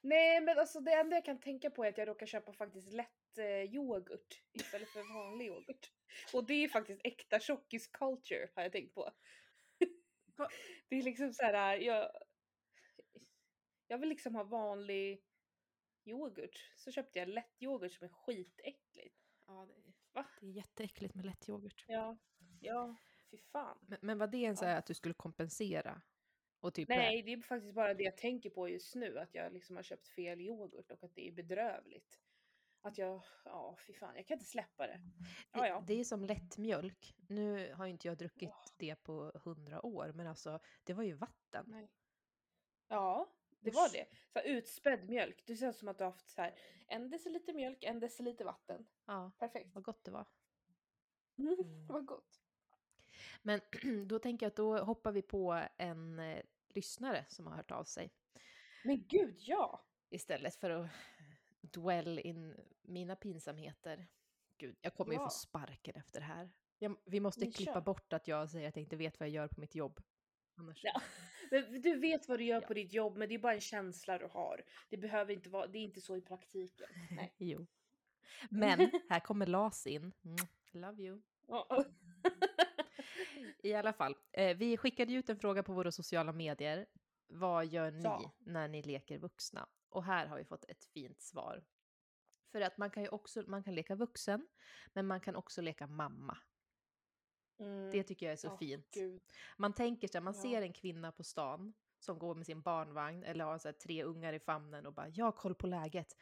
Nej 0.00 0.40
men 0.40 0.58
alltså 0.58 0.80
det 0.80 0.92
enda 0.92 1.16
jag 1.16 1.24
kan 1.24 1.40
tänka 1.40 1.70
på 1.70 1.84
är 1.84 1.88
att 1.88 1.98
jag 1.98 2.08
råkar 2.08 2.26
köpa 2.26 2.52
faktiskt 2.52 2.92
lätt 2.92 3.38
eh, 3.38 3.74
yoghurt 3.74 4.42
istället 4.52 4.88
för 4.88 5.14
vanlig 5.14 5.46
yoghurt. 5.46 5.90
Och 6.32 6.46
det 6.46 6.54
är 6.54 6.68
faktiskt 6.68 7.00
äkta 7.04 7.40
tjockis 7.40 7.86
culture 7.86 8.50
har 8.54 8.62
jag 8.62 8.72
tänkt 8.72 8.94
på. 8.94 9.10
Det 10.88 10.96
är 10.96 11.02
liksom 11.02 11.32
så 11.32 11.42
här, 11.42 11.76
jag, 11.76 12.10
jag 13.86 13.98
vill 13.98 14.08
liksom 14.08 14.34
ha 14.34 14.44
vanlig 14.44 15.22
yoghurt. 16.06 16.70
Så 16.76 16.90
köpte 16.92 17.18
jag 17.18 17.28
lätt 17.28 17.62
yoghurt 17.62 17.92
som 17.92 18.04
är 18.04 18.08
skitäckligt. 18.08 19.16
Ja, 19.46 19.66
det, 19.66 19.72
är, 19.74 19.92
Va? 20.12 20.26
det 20.40 20.46
är 20.46 20.50
jätteäckligt 20.50 21.14
med 21.14 21.24
lätt 21.26 21.48
yoghurt. 21.48 21.84
Ja, 21.88 22.18
ja, 22.60 22.96
fy 23.30 23.38
fan. 23.38 23.78
Men, 23.88 23.98
men 24.02 24.18
var 24.18 24.26
det 24.26 24.44
en 24.44 24.56
så 24.56 24.64
Ja. 24.64 24.68
här 24.68 24.78
att 24.78 24.86
du 24.86 24.94
skulle 24.94 25.14
kompensera? 25.14 26.02
Och 26.60 26.74
typ 26.74 26.88
Nej, 26.88 27.22
det 27.22 27.32
är 27.32 27.40
faktiskt 27.42 27.74
bara 27.74 27.94
det 27.94 28.04
jag 28.04 28.16
tänker 28.16 28.50
på 28.50 28.68
just 28.68 28.94
nu, 28.94 29.18
att 29.18 29.34
jag 29.34 29.52
liksom 29.52 29.76
har 29.76 29.82
köpt 29.82 30.08
fel 30.08 30.40
yoghurt 30.40 30.90
och 30.90 31.04
att 31.04 31.14
det 31.14 31.28
är 31.28 31.32
bedrövligt. 31.32 32.18
Att 32.84 32.98
jag, 32.98 33.22
ja 33.44 33.76
fy 33.86 33.92
fan, 33.94 34.16
jag 34.16 34.26
kan 34.26 34.34
inte 34.34 34.44
släppa 34.50 34.86
det. 34.86 35.00
Ja, 35.52 35.60
Det, 35.60 35.68
ja. 35.68 35.84
det 35.86 35.94
är 36.00 36.04
som 36.04 36.24
lättmjölk. 36.24 37.14
Nu 37.28 37.74
har 37.74 37.84
ju 37.86 37.90
inte 37.90 38.08
jag 38.08 38.18
druckit 38.18 38.50
Åh. 38.52 38.64
det 38.76 38.96
på 38.96 39.32
hundra 39.44 39.86
år, 39.86 40.12
men 40.12 40.26
alltså 40.26 40.60
det 40.84 40.92
var 40.94 41.02
ju 41.02 41.12
vatten. 41.14 41.64
Nej. 41.68 41.90
Ja, 42.88 43.32
Det 43.64 43.70
var 43.70 43.88
det. 43.92 44.06
Så 44.32 44.38
här, 44.38 44.46
utspädd 44.46 45.08
mjölk. 45.08 45.42
Det 45.46 45.56
känns 45.56 45.78
som 45.78 45.88
att 45.88 45.98
du 45.98 46.04
har 46.04 46.10
haft 46.10 46.28
så 46.28 46.42
här, 46.42 46.54
en 46.86 47.10
deciliter 47.10 47.52
mjölk, 47.54 47.84
en 47.84 48.00
deciliter 48.00 48.44
vatten. 48.44 48.86
Ja, 49.06 49.32
Perfekt. 49.38 49.74
vad 49.74 49.84
gott 49.84 50.04
det 50.04 50.10
var. 50.10 50.26
Mm. 51.38 51.56
Vad 51.88 52.06
gott. 52.06 52.40
Men 53.42 53.60
då 54.06 54.18
tänker 54.18 54.46
jag 54.46 54.50
att 54.50 54.56
då 54.56 54.78
hoppar 54.78 55.12
vi 55.12 55.22
på 55.22 55.62
en 55.76 56.18
eh, 56.18 56.42
lyssnare 56.68 57.24
som 57.28 57.46
har 57.46 57.56
hört 57.56 57.70
av 57.70 57.84
sig. 57.84 58.10
Men 58.84 59.04
gud 59.08 59.36
ja! 59.38 59.84
Istället 60.10 60.56
för 60.56 60.70
att 60.70 60.90
dwell 61.60 62.18
in 62.18 62.56
mina 62.82 63.16
pinsamheter. 63.16 64.06
Gud, 64.58 64.76
jag 64.80 64.94
kommer 64.94 65.12
ju 65.12 65.18
Ja. 65.18 65.24
få 65.24 65.30
sparken 65.30 65.94
efter 65.96 66.20
det 66.20 66.26
här. 66.26 66.50
Jag, 66.78 66.96
vi 67.04 67.20
måste 67.20 67.40
Men 67.40 67.52
klippa 67.52 67.72
kör. 67.72 67.80
bort 67.80 68.12
att 68.12 68.28
jag 68.28 68.50
säger 68.50 68.68
att 68.68 68.76
jag 68.76 68.82
inte 68.82 68.96
vet 68.96 69.20
vad 69.20 69.28
jag 69.28 69.34
gör 69.34 69.48
på 69.48 69.60
mitt 69.60 69.74
jobb. 69.74 70.00
Annars... 70.54 70.80
Ja. 70.84 71.02
Du 71.82 71.96
vet 71.96 72.28
vad 72.28 72.38
du 72.38 72.44
gör 72.44 72.60
Ja. 72.60 72.66
på 72.66 72.74
ditt 72.74 72.92
jobb 72.92 73.16
men 73.16 73.28
det 73.28 73.34
är 73.34 73.38
bara 73.38 73.54
en 73.54 73.60
känsla 73.60 74.18
du 74.18 74.26
har. 74.26 74.64
Det 74.88 74.96
behöver 74.96 75.32
inte 75.32 75.48
vara, 75.50 75.66
det 75.66 75.78
är 75.78 75.82
inte 75.82 76.00
så 76.00 76.16
i 76.16 76.20
praktiken. 76.20 76.86
Nej. 77.10 77.34
Jo. 77.38 77.66
Men 78.50 78.90
här 79.08 79.20
kommer 79.20 79.46
LAS 79.46 79.86
in. 79.86 80.12
Mm, 80.24 80.36
love 80.72 81.02
you. 81.02 81.20
I 83.62 83.74
alla 83.74 83.92
fall, 83.92 84.16
eh, 84.32 84.56
vi 84.56 84.76
skickade 84.76 85.12
ut 85.12 85.28
en 85.28 85.38
fråga 85.38 85.62
på 85.62 85.72
våra 85.72 85.92
sociala 85.92 86.32
medier. 86.32 86.86
Vad 87.28 87.66
gör 87.66 87.90
ni 87.90 88.02
Ja. 88.04 88.32
när 88.38 88.68
ni 88.68 88.82
leker 88.82 89.18
vuxna? 89.18 89.68
Och 89.88 90.04
här 90.04 90.26
har 90.26 90.36
vi 90.38 90.44
fått 90.44 90.64
ett 90.68 90.84
fint 90.84 91.20
svar. 91.22 91.64
För 92.52 92.60
att 92.60 92.78
man 92.78 92.90
kan 92.90 93.02
ju 93.02 93.08
också, 93.08 93.44
man 93.46 93.62
kan 93.64 93.74
leka 93.74 93.94
vuxen, 93.94 94.48
men 94.92 95.06
man 95.06 95.20
kan 95.20 95.36
också 95.36 95.62
leka 95.62 95.86
mamma. 95.86 96.38
Mm. 97.58 97.90
Det 97.90 98.02
tycker 98.02 98.26
jag 98.26 98.32
är 98.32 98.36
så 98.36 98.48
Åh, 98.50 98.58
fint. 98.58 98.90
Gud. 98.94 99.22
Man 99.56 99.72
tänker 99.72 100.08
sig, 100.08 100.20
man 100.20 100.34
Ja. 100.36 100.42
ser 100.42 100.62
en 100.62 100.72
kvinna 100.72 101.12
på 101.12 101.24
stan 101.24 101.72
som 101.98 102.18
går 102.18 102.34
med 102.34 102.46
sin 102.46 102.62
barnvagn 102.62 103.22
eller 103.24 103.44
har 103.44 103.58
så 103.58 103.68
här 103.68 103.72
tre 103.72 104.04
ungar 104.04 104.32
i 104.32 104.38
famnen 104.40 104.86
och 104.86 104.92
bara 104.92 105.08
“jag 105.08 105.24
har 105.24 105.32
koll 105.32 105.54
på 105.54 105.66
läget”. 105.66 106.16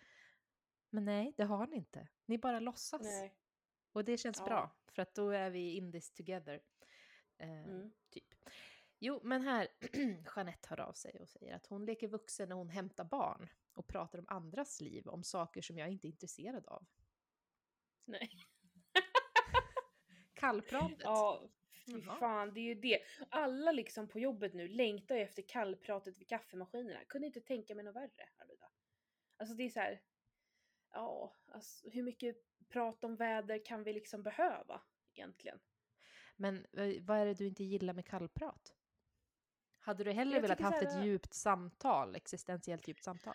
Men 0.90 1.04
nej, 1.04 1.34
det 1.36 1.44
har 1.44 1.66
ni 1.66 1.76
inte. 1.76 2.08
Ni 2.26 2.38
bara 2.38 2.60
låtsas. 2.60 3.02
Nej. 3.02 3.34
Och 3.92 4.04
det 4.04 4.16
känns 4.18 4.38
Ja. 4.38 4.44
bra, 4.44 4.70
för 4.88 5.02
att 5.02 5.14
då 5.14 5.30
är 5.30 5.50
vi 5.50 5.74
in 5.76 5.92
this 5.92 6.10
together. 6.12 6.60
Eh, 7.38 7.64
Mm. 7.68 7.92
Typ. 8.10 8.34
Jo, 8.98 9.20
men 9.22 9.42
här, 9.42 9.68
Jeanette 10.36 10.68
hör 10.68 10.80
av 10.80 10.92
sig 10.92 11.20
och 11.20 11.28
säger 11.28 11.54
att 11.56 11.66
hon 11.66 11.84
leker 11.86 12.08
vuxen 12.08 12.48
när 12.48 12.56
hon 12.56 12.68
hämtar 12.68 13.04
barn 13.04 13.48
och 13.74 13.86
pratar 13.86 14.18
om 14.18 14.24
andras 14.28 14.80
liv, 14.80 15.08
om 15.08 15.22
saker 15.24 15.62
som 15.62 15.78
jag 15.78 15.88
inte 15.88 16.06
är 16.06 16.10
intresserad 16.10 16.66
av. 16.66 16.86
Nej. 18.04 18.30
Kallpratet. 20.40 21.00
Ja, 21.00 21.42
fy 21.86 22.00
fan, 22.02 22.54
det 22.54 22.60
är 22.60 22.64
ju 22.64 22.74
det. 22.74 22.98
Alla 23.28 23.72
liksom 23.72 24.08
på 24.08 24.18
jobbet 24.20 24.54
nu 24.54 24.68
längtar 24.68 25.14
ju 25.14 25.22
efter 25.22 25.42
kallpratet 25.42 26.18
vid 26.18 26.28
kaffemaskinerna. 26.28 27.04
Kunde 27.04 27.26
inte 27.26 27.40
tänka 27.40 27.74
mig 27.74 27.84
något 27.84 27.96
värre, 27.96 28.28
Arvida. 28.38 28.66
Alltså 29.36 29.54
det 29.54 29.62
är 29.62 29.70
så 29.70 29.80
här. 29.80 30.00
Ja, 30.92 31.36
alltså 31.46 31.90
hur 31.90 32.02
mycket 32.02 32.36
prat 32.68 33.04
om 33.04 33.16
väder 33.16 33.64
kan 33.64 33.82
vi 33.84 33.92
liksom 33.92 34.22
behöva 34.22 34.80
egentligen? 35.14 35.60
Men 36.36 36.66
eh, 36.72 37.02
vad 37.02 37.18
är 37.18 37.26
det 37.26 37.34
du 37.34 37.46
inte 37.46 37.64
gillar 37.64 37.94
med 37.94 38.06
kallprat? 38.06 38.74
Hade 39.78 40.04
du 40.04 40.12
hellre 40.12 40.34
Jag 40.34 40.42
velat 40.42 40.60
haft 40.60 40.82
ett 40.82 40.92
här- 40.92 41.04
djupt 41.04 41.34
samtal, 41.34 42.16
existentiellt 42.16 42.88
djupt 42.88 43.04
samtal? 43.04 43.34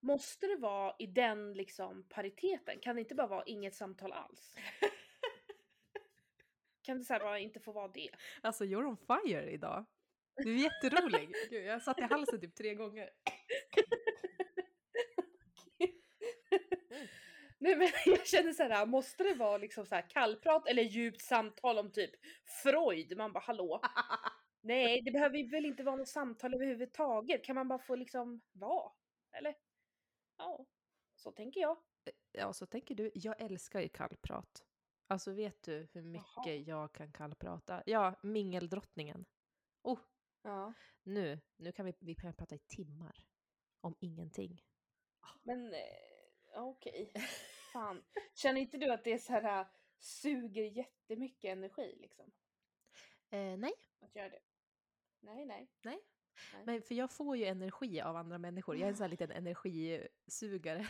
Måste 0.00 0.46
det 0.46 0.56
vara 0.56 0.94
i 0.98 1.06
den 1.06 1.52
liksom 1.52 2.08
pariteten? 2.08 2.80
Kan 2.80 2.96
det 2.96 3.00
inte 3.00 3.14
bara 3.14 3.26
vara 3.26 3.44
inget 3.44 3.74
samtal 3.74 4.12
alls? 4.12 4.54
kan 6.86 6.98
det 6.98 7.04
så 7.04 7.18
bara 7.18 7.38
inte 7.38 7.60
få 7.60 7.72
vara 7.72 7.88
det? 7.88 8.10
Alltså, 8.42 8.64
you're 8.64 8.86
on 8.86 8.96
fire 8.96 9.50
idag. 9.50 9.84
Du 10.36 10.54
är 10.54 10.58
jätterolig. 10.58 11.34
Gud, 11.50 11.64
jag 11.64 11.82
satt 11.82 11.98
i 11.98 12.02
halsen 12.02 12.40
typ 12.40 12.54
tre 12.54 12.74
gånger. 12.74 13.10
Nej 17.58 17.76
men 17.76 17.88
jag 18.06 18.26
känner 18.26 18.52
så 18.52 18.62
här, 18.62 18.86
måste 18.86 19.24
det 19.24 19.34
vara 19.34 19.58
liksom 19.58 19.86
så 19.86 19.94
här 19.94 20.10
kallprat 20.10 20.68
eller 20.68 20.82
djupt 20.82 21.22
samtal 21.22 21.78
om 21.78 21.92
typ 21.92 22.10
Freud? 22.62 23.16
Man 23.16 23.32
bara 23.32 23.40
hallå? 23.40 23.80
Nej, 24.60 25.02
det 25.02 25.10
behöver 25.10 25.50
väl 25.50 25.66
inte 25.66 25.82
vara 25.82 25.96
något 25.96 26.08
samtal 26.08 26.54
överhuvudtaget. 26.54 27.44
Kan 27.44 27.54
man 27.54 27.68
bara 27.68 27.78
få 27.78 27.96
liksom 27.96 28.40
vara? 28.52 28.92
Eller? 29.32 29.54
Ja, 30.38 30.66
så 31.16 31.32
tänker 31.32 31.60
jag. 31.60 31.78
Ja, 32.32 32.52
så 32.52 32.66
tänker 32.66 32.94
du. 32.94 33.10
Jag 33.14 33.40
älskar 33.40 33.80
ju 33.80 33.88
kallprat. 33.88 34.64
Alltså 35.06 35.32
vet 35.32 35.62
du 35.62 35.88
hur 35.92 36.02
mycket 36.02 36.26
Jaha. 36.46 36.54
jag 36.56 36.92
kan 36.92 37.12
kallprata? 37.12 37.82
Ja, 37.86 38.14
mingeldrottningen. 38.22 39.24
Oh, 39.82 39.98
Ja. 40.42 40.72
nu, 41.02 41.40
nu 41.56 41.72
kan 41.72 41.86
vi, 41.86 41.94
vi 42.00 42.14
kan 42.14 42.34
prata 42.34 42.54
i 42.54 42.58
timmar. 42.58 43.26
Om 43.80 43.94
ingenting. 44.00 44.62
Men 45.42 45.74
eh, 45.74 45.80
okej. 46.54 47.12
Fan. 47.72 48.04
Känner 48.34 48.60
inte 48.60 48.78
du 48.78 48.92
att 48.92 49.04
det 49.04 49.12
är 49.12 49.18
så 49.18 49.32
här 49.32 49.60
äh, 49.60 49.66
suger 49.98 50.62
jättemycket 50.64 51.52
energi 51.52 51.96
liksom? 52.00 52.32
Eh, 53.30 53.56
nej, 53.56 53.72
Att 54.00 54.14
göra 54.16 54.28
det? 54.28 54.40
Nej, 55.20 55.46
nej. 55.46 55.68
nej. 55.82 56.00
Nej. 56.54 56.62
Men 56.66 56.82
för 56.82 56.94
jag 56.94 57.10
får 57.12 57.36
ju 57.36 57.44
energi 57.44 58.00
av 58.00 58.16
andra 58.16 58.38
människor. 58.38 58.76
Jag 58.76 58.84
är 58.84 58.88
en 58.88 58.96
sån 58.96 59.04
här 59.04 59.10
liten 59.10 59.30
energisugare. 59.30 60.86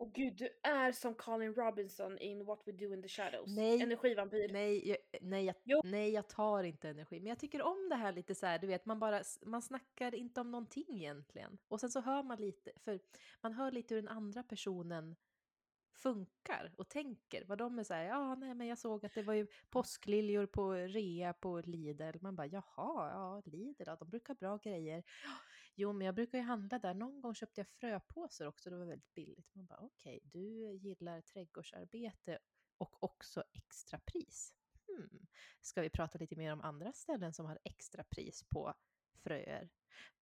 Och 0.00 0.12
gud, 0.12 0.36
du 0.36 0.48
är 0.62 0.92
som 0.92 1.14
Colin 1.14 1.54
Robinson 1.54 2.18
in 2.18 2.44
What 2.44 2.62
We 2.64 2.72
Do 2.72 2.94
In 2.94 3.02
The 3.02 3.08
Shadows. 3.08 3.56
Nej. 3.56 3.82
Energivampyr. 3.82 4.52
Nej, 4.52 4.88
jag, 4.88 4.96
nej, 5.20 5.44
jag, 5.44 5.54
Jo. 5.64 5.80
nej, 5.84 6.10
jag 6.10 6.28
tar 6.28 6.64
inte 6.64 6.88
energi. 6.88 7.20
Men 7.20 7.28
jag 7.28 7.38
tycker 7.38 7.62
om 7.62 7.88
det 7.90 7.96
här 7.96 8.12
lite 8.12 8.34
så 8.34 8.46
här, 8.46 8.58
du 8.58 8.66
vet, 8.66 8.86
man 8.86 8.98
bara, 8.98 9.22
man 9.46 9.62
snackar 9.62 10.14
inte 10.14 10.40
om 10.40 10.50
någonting 10.50 10.84
egentligen. 10.88 11.58
Och 11.68 11.80
sen 11.80 11.90
så 11.90 12.00
hör 12.00 12.22
man 12.22 12.38
lite, 12.40 12.72
för 12.76 13.00
man 13.40 13.52
hör 13.52 13.70
lite 13.70 13.94
hur 13.94 14.02
den 14.02 14.10
andra 14.16 14.42
personen 14.42 15.16
funkar 15.92 16.72
och 16.76 16.88
tänker. 16.88 17.44
Vad 17.44 17.58
de 17.58 17.78
är 17.78 17.84
så 17.84 17.94
här, 17.94 18.04
ja, 18.04 18.34
nej, 18.34 18.54
men 18.54 18.66
jag 18.66 18.78
såg 18.78 19.06
att 19.06 19.14
det 19.14 19.22
var 19.22 19.34
ju 19.34 19.46
påskliljor 19.70 20.46
på 20.46 20.72
rea 20.72 21.32
på 21.32 21.60
Lidl. 21.60 22.18
Man 22.20 22.36
bara, 22.36 22.46
jaha, 22.46 23.10
ja, 23.10 23.42
Lidl, 23.44 23.82
ja, 23.86 23.96
de 23.96 24.08
brukar 24.10 24.34
ha 24.34 24.38
bra 24.38 24.56
grejer. 24.56 25.02
Jo, 25.80 25.92
men 25.92 26.06
jag 26.06 26.14
brukar 26.14 26.38
ju 26.38 26.44
handla 26.44 26.78
där. 26.78 26.94
Någon 26.94 27.20
gång 27.20 27.34
köpte 27.34 27.60
jag 27.60 27.68
fröpåsar 27.68 28.46
också, 28.46 28.70
det 28.70 28.76
var 28.76 28.86
väldigt 28.86 29.14
billigt. 29.14 29.54
Man 29.54 29.66
bara, 29.66 29.78
okej, 29.78 30.20
du 30.22 30.74
gillar 30.74 31.20
trädgårdsarbete 31.20 32.38
och 32.78 33.02
också 33.02 33.44
extrapris. 33.52 34.54
Hmm. 34.88 35.26
Ska 35.60 35.82
vi 35.82 35.90
prata 35.90 36.18
lite 36.18 36.36
mer 36.36 36.52
om 36.52 36.60
andra 36.60 36.92
ställen 36.92 37.32
som 37.32 37.46
har 37.46 37.58
extrapris 37.64 38.42
på 38.42 38.74
fröer? 39.14 39.70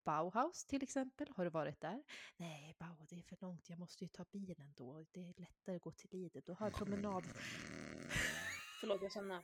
Bauhaus 0.05 0.65
till 0.67 0.83
exempel, 0.83 1.29
har 1.37 1.45
du 1.45 1.51
varit 1.51 1.81
där? 1.81 2.05
Nej, 2.37 2.77
Bauhaus, 2.79 3.09
det 3.09 3.19
är 3.19 3.23
för 3.23 3.39
långt, 3.41 3.69
jag 3.69 3.79
måste 3.79 4.05
ju 4.05 4.09
ta 4.09 4.25
bilen 4.25 4.75
då. 4.77 5.05
Det 5.13 5.21
är 5.21 5.41
lättare 5.41 5.77
att 5.77 5.83
gå 5.83 5.93
till 5.93 6.11
Lidl, 6.11 6.39
då 6.45 6.55
har 6.55 6.71
promenad. 6.71 7.25
Förlåt, 8.81 9.03
jag 9.03 9.13
känner. 9.13 9.43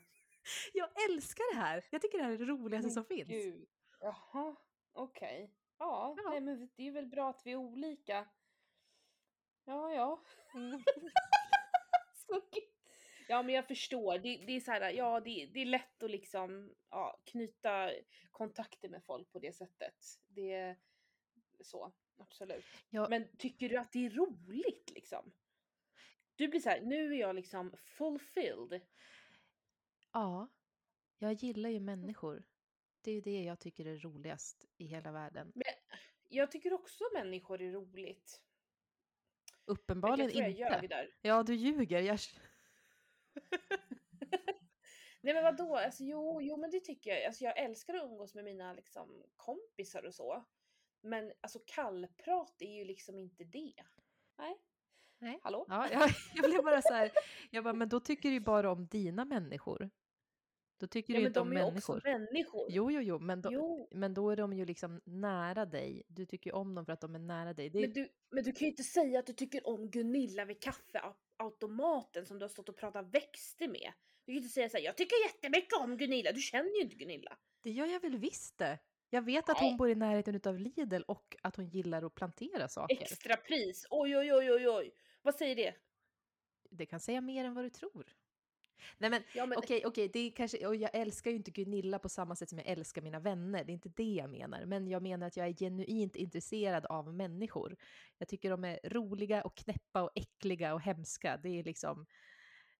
Jag 0.72 1.10
älskar 1.10 1.54
det 1.54 1.60
här! 1.60 1.84
Jag 1.90 2.02
tycker 2.02 2.18
det 2.18 2.24
här 2.24 2.32
är 2.32 2.38
det 2.38 2.44
roligaste 2.44 2.90
som 2.90 3.04
finns. 3.04 3.28
Gud. 3.28 3.68
Jaha, 4.00 4.56
okej. 4.92 5.58
Ja, 5.82 6.14
Ja. 6.16 6.30
Nej, 6.30 6.40
men 6.40 6.70
det 6.76 6.86
är 6.86 6.90
väl 6.90 7.06
bra 7.06 7.30
att 7.30 7.42
vi 7.44 7.52
är 7.52 7.56
olika. 7.56 8.28
Ja, 9.64 9.94
ja. 9.94 10.22
Mm. 10.54 10.82
Ja, 13.28 13.42
men 13.42 13.54
jag 13.54 13.66
förstår. 13.68 14.18
Det, 14.18 14.36
det 14.46 14.52
är 14.52 14.60
så 14.60 14.70
här, 14.70 14.90
ja, 14.90 15.20
det, 15.20 15.46
det 15.46 15.60
är 15.60 15.66
lätt 15.66 16.02
att 16.02 16.10
liksom 16.10 16.74
ja, 16.90 17.20
knyta 17.24 17.90
kontakter 18.30 18.88
med 18.88 19.04
folk 19.04 19.32
på 19.32 19.38
det 19.38 19.52
sättet. 19.52 19.94
Det 20.28 20.52
är 20.52 20.76
så, 21.60 21.92
absolut. 22.18 22.64
Ja. 22.90 23.08
Men 23.08 23.36
tycker 23.36 23.68
du 23.68 23.76
att 23.76 23.92
det 23.92 24.06
är 24.06 24.10
roligt 24.10 24.90
liksom? 24.94 25.32
Du 26.36 26.48
blir 26.48 26.60
så 26.60 26.68
här, 26.68 26.80
nu 26.80 27.14
är 27.14 27.20
jag 27.20 27.36
liksom 27.36 27.76
fulfilled. 27.76 28.80
Ja, 30.12 30.48
jag 31.18 31.32
gillar 31.32 31.70
ju 31.70 31.80
människor. 31.80 32.44
Det 33.00 33.10
är 33.10 33.14
ju 33.14 33.20
det 33.20 33.42
jag 33.42 33.60
tycker 33.60 33.86
är 33.86 33.96
roligast 33.96 34.66
i 34.76 34.86
hela 34.86 35.12
världen. 35.12 35.52
Jag 36.32 36.50
tycker 36.50 36.72
också 36.72 37.04
människor 37.12 37.60
är 37.60 37.72
roligt. 37.72 38.42
Uppenbarligen 39.64 40.24
jag 40.24 40.32
tror 40.32 40.42
jag 40.42 40.50
inte. 40.50 40.62
ljög 40.62 40.90
där. 40.90 41.14
Ja, 41.22 41.42
du 41.42 41.54
ljuger. 41.54 42.00
Jag... 42.00 42.18
Nej 45.20 45.34
men 45.34 45.44
vadå, 45.44 45.76
alltså 45.76 46.04
jo, 46.04 46.42
jo 46.42 46.56
men 46.56 46.70
det 46.70 46.80
tycker 46.80 47.10
jag. 47.10 47.24
Alltså 47.24 47.44
jag 47.44 47.58
älskar 47.58 47.94
att 47.94 48.02
umgås 48.02 48.34
med 48.34 48.44
mina 48.44 48.72
liksom 48.72 49.22
kompisar 49.36 50.06
och 50.06 50.14
så. 50.14 50.44
Men 51.00 51.32
alltså 51.40 51.58
kallprat 51.66 52.62
är 52.62 52.78
ju 52.78 52.84
liksom 52.84 53.18
inte 53.18 53.44
det. 53.44 53.74
Nej. 54.38 54.58
Nej. 55.18 55.38
Hallå? 55.42 55.66
Ja, 55.68 55.88
jag, 55.92 56.10
jag 56.34 56.50
blev 56.50 56.64
bara 56.64 56.82
så 56.82 56.94
här, 56.94 57.10
jag 57.50 57.64
bara, 57.64 57.74
men 57.74 57.88
då 57.88 58.00
tycker 58.00 58.28
du 58.28 58.34
ju 58.34 58.40
bara 58.40 58.72
om 58.72 58.86
dina 58.86 59.24
människor. 59.24 59.90
Då 60.82 60.86
tycker 60.88 61.12
Ja, 61.14 61.18
du 61.18 61.22
men 61.22 61.30
inte 61.30 61.40
om 61.40 61.50
de 61.50 61.56
är 61.56 61.60
ju 61.60 61.76
också 61.76 61.92
människor. 61.92 62.18
människor. 62.32 62.66
Jo, 62.70 62.90
jo, 62.90 63.00
jo, 63.00 63.18
men 63.18 63.40
då, 63.40 63.52
Jo. 63.52 63.88
men 63.90 64.14
då 64.14 64.30
är 64.30 64.36
de 64.36 64.52
ju 64.52 64.64
liksom 64.64 65.00
nära 65.04 65.66
dig. 65.66 66.02
Du 66.08 66.26
tycker 66.26 66.50
ju 66.50 66.54
om 66.56 66.74
dem 66.74 66.86
för 66.86 66.92
att 66.92 67.00
de 67.00 67.14
är 67.14 67.18
nära 67.18 67.52
dig. 67.52 67.66
Är, 67.66 67.80
Men, 67.80 67.92
du, 67.92 68.08
men 68.30 68.44
du 68.44 68.52
kan 68.52 68.60
ju 68.60 68.70
inte 68.70 68.82
säga 68.82 69.18
att 69.18 69.26
du 69.26 69.32
tycker 69.32 69.66
om 69.66 69.90
Gunilla 69.90 70.44
vid 70.44 70.60
kaffeautomaten 70.62 72.26
som 72.26 72.38
du 72.38 72.44
har 72.44 72.48
stått 72.48 72.68
och 72.68 72.76
pratat 72.76 73.14
växter 73.14 73.68
med. 73.68 73.92
Du 74.24 74.26
kan 74.26 74.34
ju 74.34 74.36
inte 74.36 74.48
säga 74.48 74.68
såhär, 74.68 74.84
jag 74.84 74.96
tycker 74.96 75.16
jättemycket 75.26 75.78
om 75.80 75.96
Gunilla, 75.96 76.32
du 76.32 76.40
känner 76.40 76.70
ju 76.70 76.80
inte 76.80 76.96
Gunilla. 76.96 77.36
det 77.62 77.70
gör 77.70 77.86
jag 77.86 78.00
väl 78.00 78.16
visst 78.16 78.58
det. 78.58 78.78
Jag 79.10 79.22
vet 79.22 79.48
att 79.48 79.60
Nej. 79.60 79.68
hon 79.70 79.76
bor 79.78 79.90
i 79.90 79.94
närheten 79.94 80.40
av 80.44 80.58
Lidl 80.58 81.02
och 81.06 81.36
att 81.42 81.56
hon 81.56 81.66
gillar 81.66 82.02
att 82.06 82.14
plantera 82.14 82.68
saker. 82.68 83.02
Extra 83.02 83.36
pris. 83.36 83.86
Oj, 83.90 84.16
oj, 84.16 84.34
oj, 84.34 84.52
oj, 84.52 84.68
oj. 84.68 84.92
Vad 85.22 85.34
säger 85.34 85.56
det? 85.56 85.74
Det 86.70 86.86
kan 86.86 87.00
säga 87.00 87.20
mer 87.20 87.44
än 87.44 87.54
vad 87.54 87.64
du 87.64 87.70
tror. 87.70 88.06
Nej 88.98 89.10
men 89.10 89.22
Ja, 89.34 89.46
men 89.46 89.58
okej, 89.58 89.82
okej, 89.86 90.08
det 90.12 90.18
är 90.18 90.30
kanske, 90.30 90.66
och 90.66 90.76
jag 90.76 90.90
älskar 90.94 91.30
ju 91.30 91.36
inte 91.36 91.50
Gunilla 91.50 91.98
på 91.98 92.08
samma 92.08 92.36
sätt 92.36 92.48
som 92.48 92.58
jag 92.58 92.66
älskar 92.66 93.02
mina 93.02 93.20
vänner, 93.20 93.64
det 93.64 93.72
är 93.72 93.74
inte 93.74 93.88
det 93.96 94.12
jag 94.12 94.30
menar, 94.30 94.64
men 94.66 94.88
jag 94.88 95.02
menar 95.02 95.26
att 95.26 95.36
jag 95.36 95.46
är 95.48 95.52
genuint 95.52 96.16
intresserad 96.16 96.86
av 96.86 97.14
människor. 97.14 97.76
Jag 98.18 98.28
tycker 98.28 98.50
de 98.50 98.64
är 98.64 98.80
roliga 98.84 99.42
och 99.44 99.56
knäppa 99.56 100.02
och 100.02 100.10
äckliga 100.14 100.74
och 100.74 100.80
hemska, 100.82 101.36
det 101.36 101.48
är 101.48 101.64
liksom, 101.64 102.06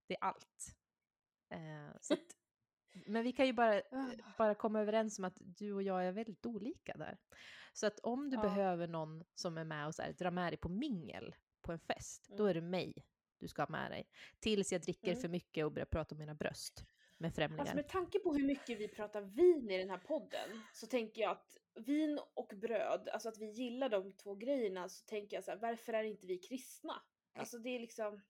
det 0.06 0.14
är 0.14 0.24
allt. 0.24 0.74
Eh, 1.50 1.96
så 2.00 2.14
att, 2.14 2.20
men 3.06 3.22
vi 3.24 3.32
kan 3.32 3.46
ju 3.46 3.52
bara, 3.52 3.82
Ah. 3.90 4.10
bara 4.38 4.54
komma 4.54 4.80
överens 4.80 5.18
om 5.18 5.24
att 5.24 5.36
du 5.38 5.72
och 5.72 5.82
jag 5.82 6.06
är 6.06 6.12
väldigt 6.12 6.46
olika 6.46 6.96
där. 6.96 7.18
Så 7.72 7.86
att 7.86 7.98
om 8.00 8.30
du 8.30 8.36
Ja. 8.36 8.42
behöver 8.42 8.88
någon 8.88 9.24
som 9.34 9.58
är 9.58 9.64
med 9.64 9.86
och 9.86 9.94
så 9.94 10.02
här, 10.02 10.12
drar 10.12 10.30
med 10.30 10.52
dig 10.52 10.56
på 10.58 10.68
mingel 10.68 11.34
på 11.62 11.72
en 11.72 11.78
fest, 11.78 12.26
då 12.28 12.34
Mm. 12.44 12.46
är 12.50 12.54
det 12.54 12.60
mig 12.60 12.94
du 13.42 13.48
ska 13.48 13.62
ha 13.62 13.68
med 13.68 13.90
dig. 13.90 14.06
Tills 14.40 14.72
jag 14.72 14.80
dricker 14.80 15.08
Mm. 15.10 15.20
för 15.20 15.28
mycket 15.28 15.64
och 15.64 15.72
börjar 15.72 15.86
prata 15.86 16.14
om 16.14 16.18
mina 16.18 16.34
bröst 16.34 16.84
med 17.18 17.34
främlingar. 17.34 17.60
Alltså 17.60 17.76
med 17.76 17.88
tanke 17.88 18.18
på 18.18 18.34
hur 18.34 18.46
mycket 18.46 18.78
vi 18.80 18.88
pratar 18.88 19.22
vin 19.22 19.70
i 19.70 19.78
den 19.78 19.90
här 19.90 19.98
podden 19.98 20.62
så 20.74 20.86
tänker 20.86 21.20
jag 21.22 21.30
att 21.30 21.58
vin 21.74 22.20
och 22.34 22.52
bröd, 22.56 23.08
alltså 23.08 23.28
att 23.28 23.38
vi 23.38 23.46
gillar 23.50 23.88
de 23.88 24.12
två 24.12 24.34
grejerna 24.34 24.88
så 24.88 25.04
tänker 25.04 25.36
jag 25.36 25.44
så 25.44 25.50
här, 25.50 25.58
varför 25.58 25.92
är 25.92 26.04
inte 26.04 26.26
vi 26.26 26.38
kristna? 26.38 27.02
Alltså 27.34 27.58
det 27.58 27.68
är 27.70 27.80
liksom, 27.80 28.20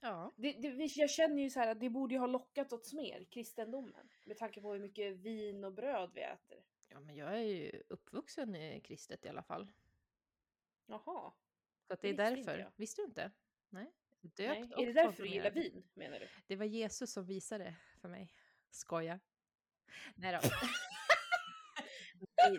Ja. 0.00 0.32
det, 0.36 0.52
det, 0.52 0.68
jag 0.96 1.10
känner 1.10 1.42
ju 1.42 1.50
så 1.50 1.60
här 1.60 1.68
att 1.68 1.80
det 1.80 1.90
borde 1.90 2.14
ju 2.14 2.20
ha 2.20 2.26
lockat 2.26 2.72
oss 2.72 2.92
mer, 2.92 3.24
kristendomen. 3.24 4.08
Med 4.24 4.36
tanke 4.38 4.60
på 4.60 4.72
hur 4.72 4.80
mycket 4.80 5.16
vin 5.16 5.64
och 5.64 5.72
bröd 5.72 6.10
vi 6.14 6.20
äter. 6.20 6.64
ja, 6.88 7.00
men 7.00 7.16
jag 7.16 7.34
är 7.34 7.42
ju 7.42 7.82
uppvuxen 7.88 8.54
i 8.56 8.80
kristet 8.80 9.24
i 9.24 9.28
alla 9.28 9.42
fall. 9.42 9.72
Jaha. 10.86 11.32
Det 11.88 11.94
är 11.94 11.98
Det 12.02 12.08
inte 12.08 12.22
därför. 12.22 12.58
jag. 12.58 12.72
Visste 12.76 13.02
du 13.02 13.06
inte? 13.06 13.30
Nej. 13.70 13.92
Döpt 14.20 14.38
Nej. 14.38 14.72
Är 14.82 14.86
det 14.86 14.92
därför 14.92 15.22
du 15.22 15.28
gillar 15.28 15.50
vin 15.50 15.88
menar 15.94 16.20
du? 16.20 16.28
Det 16.46 16.56
var 16.56 16.64
Jesus 16.64 17.12
som 17.12 17.26
visade 17.26 17.74
för 18.00 18.08
mig. 18.08 18.32
Skoja. 18.70 19.20
Nej 20.14 20.32
då. 20.42 20.48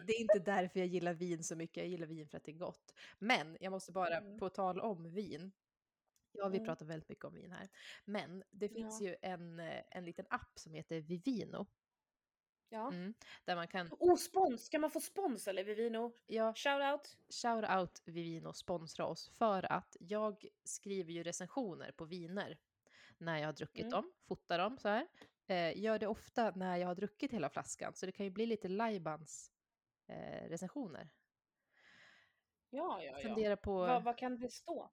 Det 0.05 0.13
är 0.13 0.21
inte 0.21 0.39
därför 0.39 0.79
jag 0.79 0.87
gillar 0.87 1.13
vin 1.13 1.43
så 1.43 1.55
mycket. 1.55 1.77
Jag 1.77 1.87
gillar 1.87 2.07
vin 2.07 2.27
för 2.27 2.37
att 2.37 2.43
det 2.43 2.51
är 2.51 2.57
gott. 2.57 2.93
Men 3.19 3.57
jag 3.59 3.71
måste 3.71 3.91
bara, 3.91 4.17
Mm. 4.17 4.39
på 4.39 4.49
tal 4.49 4.79
om 4.79 5.11
vin. 5.13 5.51
Ja, 6.31 6.47
vi 6.49 6.57
Mm. 6.57 6.65
pratar 6.67 6.85
väldigt 6.85 7.09
mycket 7.09 7.25
om 7.25 7.33
vin 7.33 7.51
här. 7.51 7.69
Men 8.05 8.43
det 8.51 8.69
finns 8.69 9.01
Ja. 9.01 9.07
ju 9.07 9.15
en, 9.21 9.59
eh, 9.59 9.83
en 9.91 10.05
liten 10.05 10.25
app 10.29 10.51
som 10.59 10.73
heter 10.73 11.01
Vivino. 11.01 11.65
Ja. 12.69 12.87
Mm, 12.87 13.13
där 13.45 13.55
man 13.55 13.67
kan, 13.67 13.87
Oh, 13.99 14.15
spons! 14.15 14.65
Ska 14.65 14.79
man 14.79 14.91
få 14.91 14.99
spons 14.99 15.47
eller 15.47 15.63
Vivino? 15.63 16.13
ja, 16.27 16.53
Shout 16.55 16.81
out! 16.93 17.17
shout 17.41 17.69
out 17.79 18.01
Vivino 18.05 18.53
sponsra 18.53 19.05
oss 19.05 19.29
för 19.29 19.71
att 19.71 19.97
jag 19.99 20.45
skriver 20.63 21.11
ju 21.13 21.23
recensioner 21.23 21.91
på 21.91 22.05
viner 22.05 22.57
när 23.17 23.37
jag 23.37 23.45
har 23.47 23.53
druckit 23.53 23.79
Mm. 23.85 23.91
dem, 23.91 24.13
fotar 24.27 24.57
dem 24.59 24.77
så 24.77 24.89
här. 24.89 25.07
Eh, 25.47 25.77
gör 25.79 25.99
det 25.99 26.07
ofta 26.07 26.51
när 26.55 26.77
jag 26.77 26.87
har 26.87 26.95
druckit 26.95 27.33
hela 27.33 27.49
flaskan, 27.49 27.93
så 27.95 28.05
det 28.05 28.11
kan 28.11 28.25
ju 28.25 28.29
bli 28.29 28.45
lite 28.45 28.67
Laibans 28.67 29.51
eh, 30.07 30.49
recensioner. 30.49 31.09
Ja, 32.69 33.03
ja, 33.03 33.11
ja. 33.19 33.19
Fundera 33.29 33.57
på... 33.57 33.73
Vad, 33.77 34.03
vad 34.03 34.17
kan 34.17 34.39
det 34.39 34.49
stå? 34.49 34.91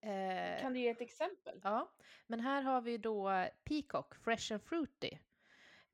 eh, 0.00 0.60
Kan 0.60 0.72
du 0.72 0.80
ge 0.80 0.88
ett 0.88 1.00
exempel? 1.00 1.60
Ja, 1.64 1.92
men 2.26 2.40
här 2.40 2.62
har 2.62 2.80
vi 2.80 2.98
då 2.98 3.46
Peacock 3.64 4.14
Fresh 4.14 4.52
and 4.52 4.62
Fruity 4.62 5.18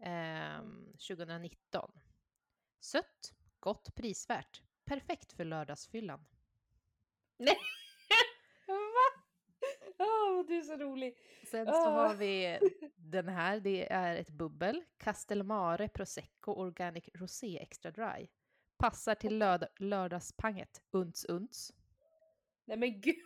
ehm, 0.01 0.87
2019. 0.93 1.93
Sött, 2.81 3.35
gott, 3.61 3.95
prisvärt. 3.95 4.63
Perfekt 4.85 5.33
för 5.33 5.45
lördagsfyllan. 5.45 6.27
Nej! 7.39 7.57
Va? 8.67 9.23
Åh, 9.99 10.47
du 10.47 10.57
är 10.59 10.63
så 10.63 10.77
rolig. 10.77 11.19
Sen 11.51 11.67
så 11.67 11.73
Ah. 11.73 11.91
har 12.09 12.15
vi 12.15 12.59
den 12.97 13.29
här, 13.29 13.61
det 13.61 13.93
är 13.93 14.17
ett 14.17 14.31
bubbel. 14.31 14.85
Castelmare 14.99 15.89
Prosecco 15.89 16.53
Organic 16.53 17.09
Rosé 17.15 17.59
Extra 17.59 17.91
Dry. 17.91 18.29
Passar 18.77 19.15
till 19.15 19.39
lörd- 19.43 19.69
lördagspanget. 19.79 20.83
Unts 20.91 21.25
unts. 21.25 21.73
Nej 22.69 22.77
men 22.77 23.01
gud. 23.01 23.17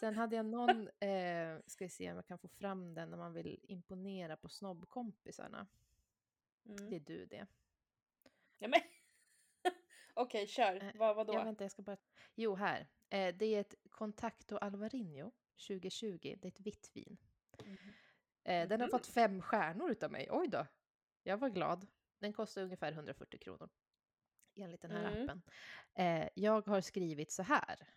Sen 0.00 0.14
hade 0.14 0.36
jag 0.36 0.46
någon, 0.46 0.88
eh, 0.88 1.58
ska 1.66 1.84
vi 1.84 1.88
se 1.88 2.10
om 2.10 2.16
jag 2.16 2.26
kan 2.26 2.38
få 2.38 2.48
fram 2.48 2.94
den 2.94 3.10
när 3.10 3.16
man 3.16 3.32
vill 3.32 3.60
imponera 3.62 4.36
på 4.36 4.48
snobbkompisarna. 4.48 5.66
Mm. 6.68 6.90
Det 6.90 6.96
är 6.96 7.00
du 7.00 7.26
det. 7.26 7.46
Nej, 8.58 8.70
men. 8.70 8.80
Okej, 10.14 10.46
kör. 10.46 10.82
Eh, 10.84 10.90
vad, 10.94 11.16
vadå? 11.16 11.34
Jag 11.34 11.44
vänta, 11.44 11.64
jag 11.64 11.70
ska 11.70 11.82
bara... 11.82 11.96
Jo, 12.34 12.54
här. 12.54 12.86
Eh, 13.10 13.34
det 13.34 13.46
är 13.46 13.60
ett 13.60 13.74
Contacto 13.90 14.56
Alvarinho 14.56 15.32
2020. 15.68 16.18
Det 16.40 16.44
är 16.44 16.48
ett 16.48 16.60
vitt 16.60 16.90
vin. 16.94 17.16
Mhm. 17.64 17.76
Eh, 18.44 18.68
den 18.68 18.80
har 18.80 18.88
Mhm. 18.88 18.90
fått 18.90 19.06
fem 19.06 19.42
stjärnor 19.42 19.90
utav 19.90 20.10
mig. 20.12 20.28
Oj 20.30 20.48
då. 20.48 20.66
Jag 21.22 21.38
var 21.38 21.48
glad. 21.50 21.86
Den 22.18 22.32
kostar 22.32 22.62
ungefär 22.62 22.92
140 22.92 23.38
kronor. 23.40 23.68
Enligt 24.54 24.80
den 24.80 24.90
här 24.90 25.12
Mm. 25.12 25.22
appen. 25.24 25.42
Eh, 25.94 26.28
jag 26.34 26.66
har 26.66 26.80
skrivit 26.80 27.32
så 27.32 27.42
här. 27.42 27.88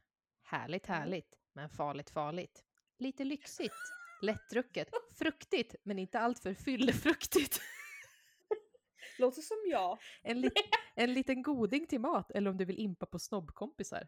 Härligt, 0.51 0.87
Mm. 0.89 0.99
härligt, 1.01 1.37
men 1.53 1.69
farligt, 1.69 2.09
farligt. 2.09 2.63
Lite 2.97 3.23
lyxigt, 3.23 3.73
lättdrucket, 4.21 4.89
fruktigt, 5.17 5.75
men 5.83 5.99
inte 5.99 6.19
alltför 6.19 6.53
fyllefruktigt. 6.53 7.61
Låter 9.19 9.41
som 9.41 9.57
jag. 9.69 9.97
En, 10.21 10.41
lit, 10.41 10.53
en 10.95 11.13
liten 11.13 11.41
goding 11.41 11.87
till 11.87 11.99
mat 12.01 12.31
eller 12.31 12.49
om 12.51 12.57
du 12.57 12.65
vill 12.65 12.79
impa 12.79 13.05
på 13.05 13.19
snobbkompisar. 13.19 14.07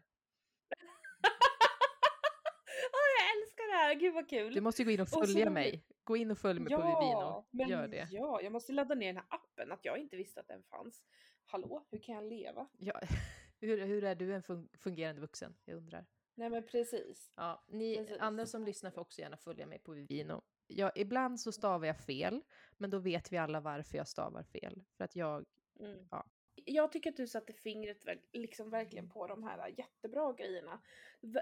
Åh, 2.92 3.06
jag 3.18 3.36
älskar 3.42 3.66
det 3.72 3.76
här. 3.76 3.94
Gud 3.94 4.14
vad 4.14 4.28
kul. 4.28 4.54
Du 4.54 4.60
måste 4.60 4.82
ju 4.82 4.86
gå 4.86 4.90
in 4.92 5.00
och 5.00 5.08
så 5.08 5.20
följa 5.20 5.44
roligt. 5.44 5.52
mig. 5.52 5.84
Gå 6.04 6.16
in 6.16 6.30
och 6.30 6.38
följ 6.38 6.60
mig 6.60 6.72
på 6.72 6.82
Vivino. 6.82 7.46
men 7.50 7.68
Gör 7.68 7.88
det. 7.88 8.08
ja, 8.10 8.40
jag 8.42 8.52
måste 8.52 8.72
ladda 8.72 8.94
ner 8.94 9.06
den 9.06 9.16
här 9.16 9.26
appen. 9.28 9.72
Att 9.72 9.84
jag 9.84 9.98
inte 9.98 10.16
visste 10.16 10.40
att 10.40 10.48
den 10.48 10.62
fanns. 10.62 11.02
Hallå, 11.44 11.86
hur 11.90 11.98
kan 11.98 12.14
jag 12.14 12.24
leva? 12.24 12.68
Ja, 12.78 13.00
hur, 13.60 13.86
hur 13.86 14.04
är 14.04 14.14
du 14.14 14.34
en 14.34 14.42
fun- 14.42 14.68
fungerande 14.78 15.20
vuxen? 15.20 15.56
Jag 15.64 15.76
undrar. 15.76 16.06
Nej 16.34 16.50
men 16.50 16.66
precis. 16.66 17.32
Ja, 17.36 17.64
ni 17.68 17.96
Precis. 17.96 18.18
andra 18.20 18.46
som 18.46 18.64
lyssnar 18.64 18.90
får 18.90 19.00
också 19.00 19.20
gärna 19.20 19.36
följa 19.36 19.66
mig 19.66 19.78
på 19.78 19.92
Vivino. 19.92 20.42
Ja, 20.66 20.92
ibland 20.94 21.40
så 21.40 21.52
stavar 21.52 21.86
jag 21.86 21.98
fel, 21.98 22.42
men 22.76 22.90
då 22.90 22.98
vet 22.98 23.32
vi 23.32 23.36
alla 23.38 23.60
varför 23.60 23.98
jag 23.98 24.08
stavar 24.08 24.42
fel. 24.42 24.84
För 24.96 25.04
att 25.04 25.16
jag, 25.16 25.44
Mm. 25.80 26.08
Ja. 26.10 26.26
Jag 26.64 26.92
tycker 26.92 27.10
att 27.10 27.16
du 27.16 27.26
satte 27.26 27.52
fingret 27.52 28.04
liksom 28.32 28.70
verkligen 28.70 29.08
på 29.08 29.26
de 29.26 29.42
här 29.42 29.68
jättebra 29.78 30.32
grejerna. 30.32 30.80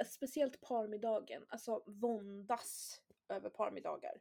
Speciellt 0.07 0.61
parmiddagen. 0.61 1.45
Alltså 1.49 1.82
våndas 1.86 3.01
över 3.28 3.51
parmiddagar. 3.51 4.20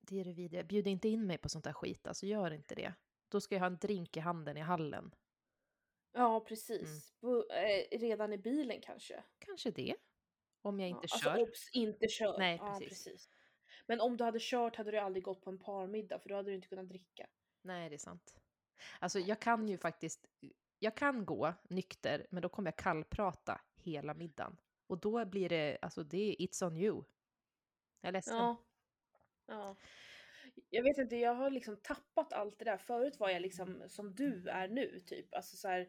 det 0.00 0.20
är 0.20 0.24
det 0.24 0.32
vidriga. 0.32 0.62
Bjud 0.64 0.86
inte 0.86 1.08
in 1.08 1.26
mig 1.26 1.38
på 1.38 1.48
sånt 1.48 1.64
där 1.64 1.72
skit, 1.72 2.06
alltså 2.06 2.26
gör 2.26 2.50
inte 2.50 2.74
det. 2.74 2.94
Då 3.28 3.40
ska 3.40 3.54
jag 3.54 3.60
ha 3.60 3.66
en 3.66 3.76
drink 3.78 4.16
i 4.16 4.20
handen 4.20 4.56
i 4.56 4.60
hallen. 4.60 5.14
Ja, 6.14 6.40
precis. 6.40 7.14
Bu- 7.20 7.52
eh, 7.52 7.98
redan 7.98 8.32
i 8.32 8.38
bilen 8.38 8.80
kanske. 8.80 9.24
Kanske 9.38 9.70
det. 9.70 9.94
Om 10.62 10.80
jag 10.80 10.88
inte 10.88 11.06
ja, 11.10 11.18
kör. 11.18 11.30
Alltså 11.30 11.44
obs, 11.44 11.70
inte 11.72 12.08
kör. 12.08 12.38
Nej, 12.38 12.56
Ja, 12.60 12.78
precis. 12.88 13.28
Men 13.86 14.00
om 14.00 14.16
du 14.16 14.24
hade 14.24 14.38
kört 14.40 14.76
hade 14.76 14.90
du 14.90 14.98
aldrig 14.98 15.24
gått 15.24 15.42
på 15.42 15.50
en 15.50 15.58
parmiddag 15.58 16.18
för 16.18 16.28
då 16.28 16.34
hade 16.34 16.50
du 16.50 16.54
inte 16.54 16.68
kunnat 16.68 16.88
dricka. 16.88 17.26
Nej, 17.62 17.88
det 17.88 17.96
är 17.96 17.98
sant. 17.98 18.36
Alltså 18.98 19.18
jag 19.18 19.40
kan 19.40 19.68
ju 19.68 19.78
faktiskt, 19.78 20.26
jag 20.78 20.96
kan 20.96 21.24
gå 21.24 21.54
nykter, 21.62 22.26
men 22.30 22.42
då 22.42 22.48
kommer 22.48 22.70
jag 22.70 22.76
kallprata 22.76 23.60
hela 23.74 24.14
middagen. 24.14 24.56
Och 24.86 24.98
då 24.98 25.24
blir 25.24 25.48
det, 25.48 25.78
alltså 25.82 26.02
det 26.02 26.30
är 26.30 26.46
it's 26.46 26.66
on 26.66 26.76
you. 26.76 27.04
Jag 28.00 28.08
är 28.08 28.12
ledsen. 28.12 28.36
Ja. 28.36 28.64
ja. 29.46 29.76
Jag 30.70 30.82
vet 30.82 30.98
inte, 30.98 31.16
jag 31.16 31.34
har 31.34 31.50
liksom 31.50 31.76
tappat 31.76 32.32
allt 32.32 32.58
det 32.58 32.64
där. 32.64 32.78
Förut 32.78 33.20
var 33.20 33.30
jag 33.30 33.42
liksom 33.42 33.82
som 33.88 34.14
du 34.14 34.48
är 34.48 34.68
nu, 34.68 35.00
typ. 35.00 35.34
Alltså 35.34 35.56
så 35.56 35.68
här 35.68 35.88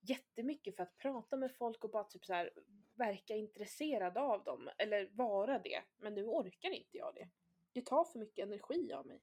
jättemycket 0.00 0.76
för 0.76 0.82
att 0.82 0.98
prata 0.98 1.36
med 1.36 1.52
folk 1.56 1.84
och 1.84 1.90
bara 1.90 2.04
typ 2.04 2.24
så 2.24 2.32
här 2.32 2.50
verka 2.94 3.34
intresserad 3.36 4.18
av 4.18 4.44
dem. 4.44 4.70
Eller 4.78 5.08
vara 5.12 5.58
det. 5.58 5.82
Men 5.98 6.14
nu 6.14 6.24
orkar 6.24 6.70
inte 6.70 6.96
jag 6.96 7.14
det. 7.14 7.28
Det 7.72 7.86
tar 7.86 8.04
för 8.04 8.18
mycket 8.18 8.46
energi 8.46 8.92
av 8.92 9.06
mig. 9.06 9.20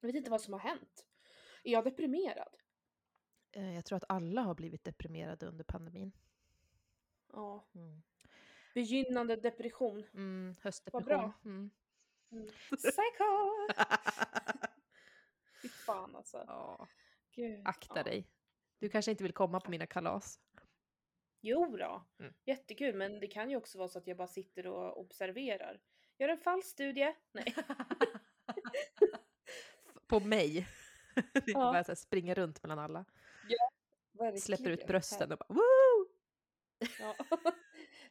Jag 0.00 0.06
vet 0.06 0.16
inte 0.16 0.30
vad 0.30 0.40
som 0.40 0.52
har 0.52 0.60
hänt. 0.60 1.06
Är 1.64 1.72
jag 1.72 1.84
deprimerad? 1.84 2.56
Eh, 3.52 3.74
Jag 3.74 3.84
tror 3.84 3.96
att 3.96 4.04
alla 4.08 4.42
har 4.42 4.54
blivit 4.54 4.84
deprimerade 4.84 5.46
under 5.46 5.64
pandemin. 5.64 6.12
Ja. 7.32 7.64
Mm. 7.74 8.02
Begynnande 8.74 9.36
depression. 9.36 10.04
Mm, 10.14 10.46
Vad 10.46 10.64
höstdepression. 10.64 11.04
bra. 11.04 11.32
Mm. 11.44 11.70
Mm. 12.34 12.48
Psycho! 12.76 13.66
Fy 15.62 15.68
fan 15.68 16.16
alltså. 16.16 16.44
ja, 16.46 16.88
Gud. 17.34 17.62
akta 17.64 17.96
ja. 17.96 18.02
dig. 18.02 18.28
Du 18.78 18.88
kanske 18.88 19.10
inte 19.10 19.22
vill 19.22 19.32
komma 19.32 19.60
på 19.60 19.70
mina 19.70 19.86
kalas. 19.86 20.40
Jo 21.40 21.76
då. 21.76 22.04
Mm. 22.18 22.34
jättekul 22.44 22.94
men 22.94 23.20
det 23.20 23.26
kan 23.26 23.50
ju 23.50 23.56
också 23.56 23.78
vara 23.78 23.88
så 23.88 23.98
att 23.98 24.06
jag 24.06 24.16
bara 24.16 24.28
sitter 24.28 24.66
och 24.66 25.00
observerar. 25.00 25.80
Gör 26.18 26.28
en 26.28 26.38
fallstudie. 26.38 27.14
Nej. 27.32 27.54
på 30.06 30.20
mig. 30.20 30.68
Ja. 31.46 31.54
bara 31.54 31.84
så 31.84 31.94
här, 32.10 32.34
runt 32.34 32.62
mellan 32.62 32.78
alla. 32.78 33.04
Släpper 34.40 34.64
ut 34.64 34.70
Verkligen. 34.70 34.86
brösten 34.86 35.32
och 35.32 35.38
bara 35.38 35.46
woo! 35.48 36.08
Ja. 37.00 37.16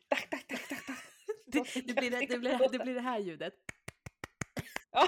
Tack, 0.07 0.29
tack, 0.29 0.47
tack, 0.47 0.69
tack, 0.69 0.85
tack. 0.85 1.03
Det, 1.45 1.87
det, 1.87 1.93
blir 1.93 2.11
det, 2.11 2.19
det, 2.19 2.39
blir, 2.39 2.69
det 2.71 2.79
blir 2.79 2.95
det 2.95 3.01
här 3.01 3.19
ljudet. 3.19 3.53
Ja. 4.93 5.07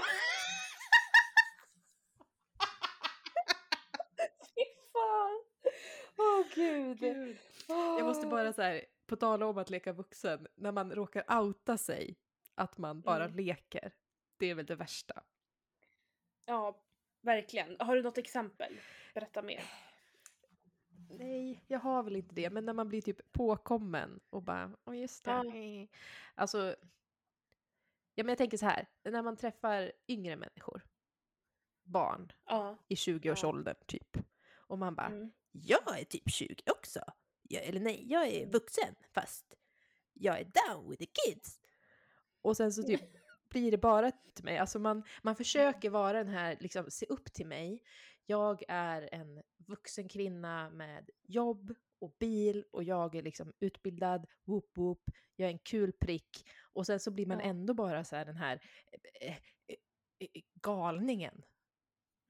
Fy 4.54 4.64
fan! 4.92 5.44
Åh 6.18 6.44
gud. 6.54 7.02
Jag 7.68 8.04
måste 8.04 8.26
bara 8.26 8.52
så 8.52 8.62
här, 8.62 8.84
på 9.06 9.16
tal 9.16 9.42
om 9.42 9.58
att 9.58 9.70
leka 9.70 9.92
vuxen, 9.92 10.46
när 10.54 10.72
man 10.72 10.92
råkar 10.92 11.38
outa 11.40 11.78
sig 11.78 12.16
att 12.54 12.78
man 12.78 13.00
bara 13.00 13.24
Mm. 13.24 13.36
leker. 13.36 13.92
Det 14.36 14.46
är 14.50 14.54
väl 14.54 14.66
det 14.66 14.74
värsta. 14.76 15.22
Ja, 16.44 16.80
verkligen. 17.20 17.76
Har 17.80 17.96
du 17.96 18.02
något 18.02 18.18
exempel? 18.18 18.80
Berätta 19.14 19.42
mer. 19.42 19.64
Nej, 21.10 21.64
jag 21.66 21.78
har 21.78 22.02
väl 22.02 22.16
inte 22.16 22.34
det, 22.34 22.50
men 22.50 22.64
när 22.64 22.72
man 22.72 22.88
blir 22.88 23.02
typ 23.02 23.32
påkommen 23.32 24.20
och 24.30 24.42
bara, 24.42 24.70
åh 24.84 24.98
just 24.98 25.24
det. 25.24 25.30
Ja. 25.30 25.44
eh." 25.56 25.88
Alltså, 26.34 26.76
ja 28.18 28.24
men 28.24 28.28
jag 28.28 28.38
tänker 28.38 28.56
så 28.58 28.66
här, 28.66 28.88
när 29.04 29.22
man 29.22 29.36
träffar 29.36 29.92
yngre 30.08 30.36
människor, 30.36 30.82
barn 31.84 32.32
Ja. 32.46 32.78
i 32.88 32.94
20-årsåldern 32.94 33.76
typ, 33.86 34.16
och 34.56 34.78
man 34.78 34.94
bara, 34.94 35.06
Mm. 35.06 35.32
jag 35.52 36.00
är 36.00 36.04
typ 36.04 36.30
20 36.30 36.54
också. 36.70 37.00
Jag, 37.42 37.64
eller 37.64 37.80
nej, 37.80 38.12
jag 38.12 38.26
är 38.28 38.46
vuxen 38.46 38.94
fast 39.14 39.54
jag 40.12 40.40
är 40.40 40.44
down 40.44 40.90
with 40.90 41.04
the 41.04 41.10
kids. 41.24 41.60
Och 42.42 42.56
sen 42.56 42.72
så 42.72 42.82
typ 42.82 43.00
blir 43.50 43.70
det 43.70 43.78
bara 43.78 44.10
till 44.10 44.44
mig. 44.44 44.58
Alltså 44.58 44.78
man, 44.78 45.02
man 45.22 45.36
försöker 45.36 45.90
vara 45.90 46.12
den 46.24 46.28
här, 46.28 46.56
liksom 46.60 46.90
se 46.90 47.06
upp 47.06 47.32
till 47.32 47.46
mig. 47.46 47.82
Jag 48.26 48.62
är 48.68 49.08
en 49.14 49.42
vuxen 49.56 50.08
kvinna 50.08 50.70
med 50.70 51.10
jobb 51.22 51.74
och 51.98 52.16
bil 52.18 52.64
och 52.72 52.82
jag 52.84 53.14
är 53.14 53.22
liksom 53.22 53.52
utbildad, 53.60 54.26
whoop 54.44 54.70
whoop, 54.76 55.02
jag 55.36 55.46
är 55.48 55.52
en 55.52 55.58
kul 55.58 55.92
prick. 55.92 56.48
Och 56.72 56.86
sen 56.86 57.00
så 57.00 57.10
blir 57.10 57.26
man 57.26 57.38
Ja. 57.38 57.44
ändå 57.44 57.74
bara 57.74 58.04
så 58.04 58.16
här 58.16 58.24
den 58.24 58.36
här 58.36 58.60
eh, 59.20 59.32
eh, 59.66 59.76
eh, 60.18 60.42
galningen 60.54 61.42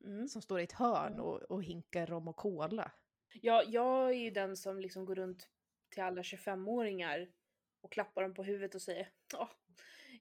Mm. 0.04 0.28
som 0.28 0.42
står 0.42 0.60
i 0.60 0.64
ett 0.64 0.72
hörn 0.72 1.20
och, 1.20 1.42
och 1.42 1.62
hinkar 1.64 2.06
rom 2.06 2.28
och 2.28 2.36
cola. 2.36 2.92
Ja, 3.34 3.62
jag 3.66 4.08
är 4.10 4.14
ju 4.18 4.30
den 4.30 4.56
som 4.56 4.80
liksom 4.80 5.04
går 5.04 5.14
runt 5.14 5.48
till 5.90 6.02
alla 6.02 6.22
25-åringar 6.22 7.32
och 7.80 7.92
klappar 7.92 8.22
dem 8.22 8.34
på 8.34 8.42
huvudet 8.44 8.74
och 8.74 8.82
säger 8.82 9.08
ja, 9.32 9.50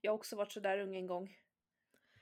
jag 0.01 0.11
har 0.11 0.17
också 0.17 0.35
varit 0.35 0.51
så 0.51 0.59
där 0.59 0.79
ung 0.79 0.95
en 0.95 1.07
gång. 1.07 1.37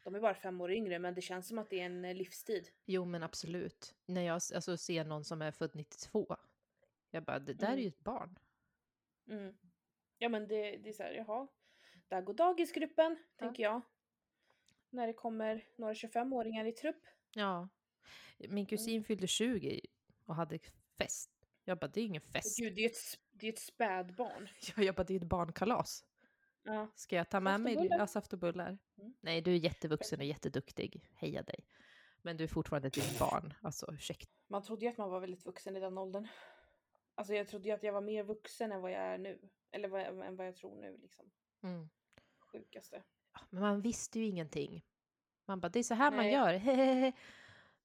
De 0.04 0.16
är 0.16 0.20
bara 0.20 0.36
fem 0.36 0.62
år 0.62 0.72
yngre 0.72 1.00
men 1.00 1.14
det 1.14 1.22
känns 1.22 1.48
som 1.48 1.58
att 1.58 1.70
det 1.70 1.80
är 1.80 1.86
en 1.86 2.02
livstid. 2.02 2.70
Jo 2.86 3.06
men 3.06 3.24
absolut. 3.24 3.96
När 4.06 4.22
jag 4.22 4.34
alltså, 4.34 4.78
ser 4.78 5.04
någon 5.06 5.24
som 5.24 5.42
är 5.42 5.52
född 5.52 5.72
92, 5.74 6.36
jag 7.14 7.24
bara, 7.24 7.40
det 7.40 7.54
där 7.54 7.68
är 7.68 7.72
Mm. 7.72 7.82
ju 7.84 7.88
ett 7.88 8.00
barn. 8.04 8.40
Mm. 9.28 9.56
Ja 10.18 10.30
men 10.30 10.48
det, 10.48 10.78
det 10.78 10.90
är 10.90 10.94
så 10.94 11.04
här, 11.04 11.12
jaha. 11.12 11.48
Där 12.08 12.22
går 12.22 12.34
dagisgruppen, 12.34 13.18
tänker 13.36 13.64
jag. 13.64 13.82
När 14.90 15.08
det 15.08 15.14
kommer 15.14 15.66
några 15.78 15.94
25-åringar 15.94 16.66
i 16.66 16.72
trupp. 16.72 17.06
Ja. 17.34 17.70
Min 18.38 18.66
kusin 18.66 19.04
fyllde 19.04 19.28
20 19.28 19.82
och 20.26 20.36
hade 20.36 20.60
fest. 20.98 21.30
Jag 21.64 21.80
bara, 21.80 21.88
det 21.88 22.02
är 22.02 22.06
ingen 22.06 22.22
fest. 22.22 22.60
Gud, 22.60 22.76
det 22.76 22.82
är 22.82 22.90
ett, 22.90 23.20
det 23.32 23.48
är 23.48 23.54
ett 23.54 23.60
spädbarn. 23.60 24.48
Jag 24.86 24.96
bara, 24.96 25.04
det 25.04 25.14
är 25.14 25.18
ett 25.18 25.24
barnkalas. 25.24 26.06
Ja. 26.64 26.88
Ska 26.96 27.16
jag 27.16 27.30
ta 27.30 27.40
med 27.40 27.62
mig 27.62 27.88
ja, 27.90 28.08
saft 28.08 28.34
och 28.34 28.40
bullar? 28.40 28.78
Mm. 28.98 29.14
Nej, 29.22 29.42
du 29.42 29.52
är 29.52 29.56
jättevuxen 29.56 30.20
och 30.20 30.26
jätteduktig. 30.26 31.10
Heja 31.14 31.44
dig. 31.44 31.66
Men 32.22 32.38
du 32.38 32.44
är 32.44 32.48
fortfarande 32.48 32.88
ett 32.88 33.20
barn. 33.20 33.54
Alltså, 33.62 33.94
ursäkta. 33.94 34.32
Man 34.48 34.64
trodde 34.64 34.86
ju 34.86 34.92
att 34.92 34.98
man 34.98 35.10
var 35.10 35.20
väldigt 35.20 35.46
vuxen 35.46 35.76
i 35.76 35.80
den 35.80 35.98
åldern. 35.98 36.28
Alltså 37.16 37.34
jag 37.34 37.48
trodde 37.48 37.68
ju 37.68 37.76
att 37.76 37.84
jag 37.84 37.94
var 37.94 38.02
mer 38.02 38.24
vuxen 38.24 38.72
än 38.72 38.82
vad 38.82 38.92
jag 38.92 39.02
är 39.02 39.18
nu. 39.18 39.40
Eller 39.72 39.88
vad 39.88 40.02
än 40.02 40.36
vad 40.36 40.48
jag 40.48 40.56
tror 40.56 40.76
nu 40.76 40.98
liksom. 40.98 41.32
Mm. 41.64 41.90
Sjukaste. 42.52 43.04
Ja, 43.34 43.40
Men 43.50 43.62
man 43.62 43.82
visste 43.82 44.20
ju 44.20 44.26
ingenting. 44.26 44.86
Man 45.46 45.60
bara, 45.60 45.70
det 45.70 45.80
är 45.80 45.84
så 45.84 45.94
här 45.94 46.12
man 46.12 46.20
Nej. 46.20 46.34
gör. 46.34 46.54
Hehehe. 46.54 47.12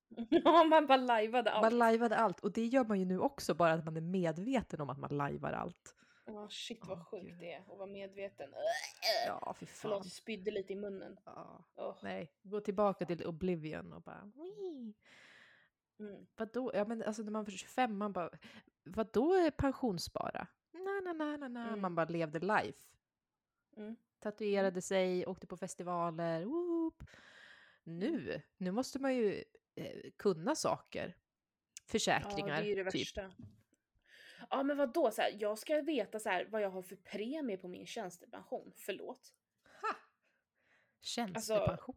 Ja, 0.30 0.64
man 0.64 0.86
bara 0.86 0.96
lajvade 0.98 1.50
allt. 1.50 1.62
Man 1.62 1.78
lajvade 1.78 2.16
allt. 2.16 2.40
Och 2.40 2.52
det 2.52 2.66
gör 2.66 2.84
man 2.84 2.98
ju 2.98 3.04
nu 3.04 3.18
också, 3.18 3.54
bara 3.54 3.72
att 3.72 3.84
man 3.84 3.96
är 3.96 4.00
medveten 4.00 4.80
om 4.80 4.90
att 4.90 4.98
man 4.98 5.16
lajvar 5.16 5.52
allt. 5.52 5.94
Ja, 6.26 6.48
shit 6.50 6.86
vad 6.86 6.98
Åh, 6.98 7.04
sjukt 7.04 7.26
Gud. 7.26 7.38
det 7.38 7.52
är 7.52 7.60
att 7.60 7.68
vara 7.78 7.86
medveten. 7.86 8.50
Ja, 9.26 9.54
fy 9.58 9.66
fan. 9.66 9.74
Förlåt, 9.80 10.04
jag 10.04 10.12
spydde 10.12 10.50
lite 10.50 10.72
i 10.72 10.76
munnen. 10.76 11.18
Ja, 11.24 11.64
Åh. 11.76 11.96
nej, 12.02 12.32
gå 12.42 12.60
tillbaka 12.60 13.06
till 13.06 13.26
Oblivion 13.26 13.92
och 13.92 14.02
bara... 14.02 14.32
"Wii." 14.34 14.94
Mm. 15.98 16.26
Vadå? 16.36 16.70
Ja, 16.74 16.84
men 16.84 17.02
alltså 17.02 17.22
när 17.22 17.30
man 17.30 17.44
var 17.44 17.50
25, 17.50 17.96
man 17.98 18.12
bara... 18.12 18.30
Vadå 18.84 19.50
pensionsspara? 19.50 20.46
Na, 20.72 21.00
na, 21.04 21.12
na, 21.12 21.36
na, 21.36 21.48
na. 21.48 21.68
Mm. 21.68 21.80
Man 21.80 21.94
bara 21.94 22.06
levde 22.06 22.38
life. 22.38 22.78
Mm. 23.76 23.96
Tatuerade 24.18 24.82
sig, 24.82 25.26
åkte 25.26 25.46
på 25.46 25.56
festivaler. 25.56 26.44
Whoop. 26.44 27.02
Nu, 27.82 28.42
nu 28.56 28.70
måste 28.70 28.98
man 28.98 29.16
ju 29.16 29.44
eh, 29.74 30.10
kunna 30.16 30.54
saker. 30.54 31.16
Ja, 31.16 31.82
Försäkringar, 31.86 32.62
det 32.62 32.66
är 32.66 32.76
ju 32.76 32.84
det 32.84 32.90
typ. 32.90 33.00
värsta. 33.00 33.32
Ja, 34.50 34.62
men 34.62 34.76
vad 34.76 34.92
då? 34.92 35.10
Så 35.10 35.22
här, 35.22 35.36
jag 35.40 35.58
ska 35.58 35.82
veta 35.82 36.20
så 36.20 36.28
här, 36.28 36.44
vad 36.44 36.62
jag 36.62 36.70
har 36.70 36.82
för 36.82 36.96
premie 36.96 37.56
på 37.56 37.68
min 37.68 37.86
tjänstepension. 37.86 38.72
Förlåt. 38.76 39.34
Ha! 39.82 39.96
Tjänstepension. 41.00 41.96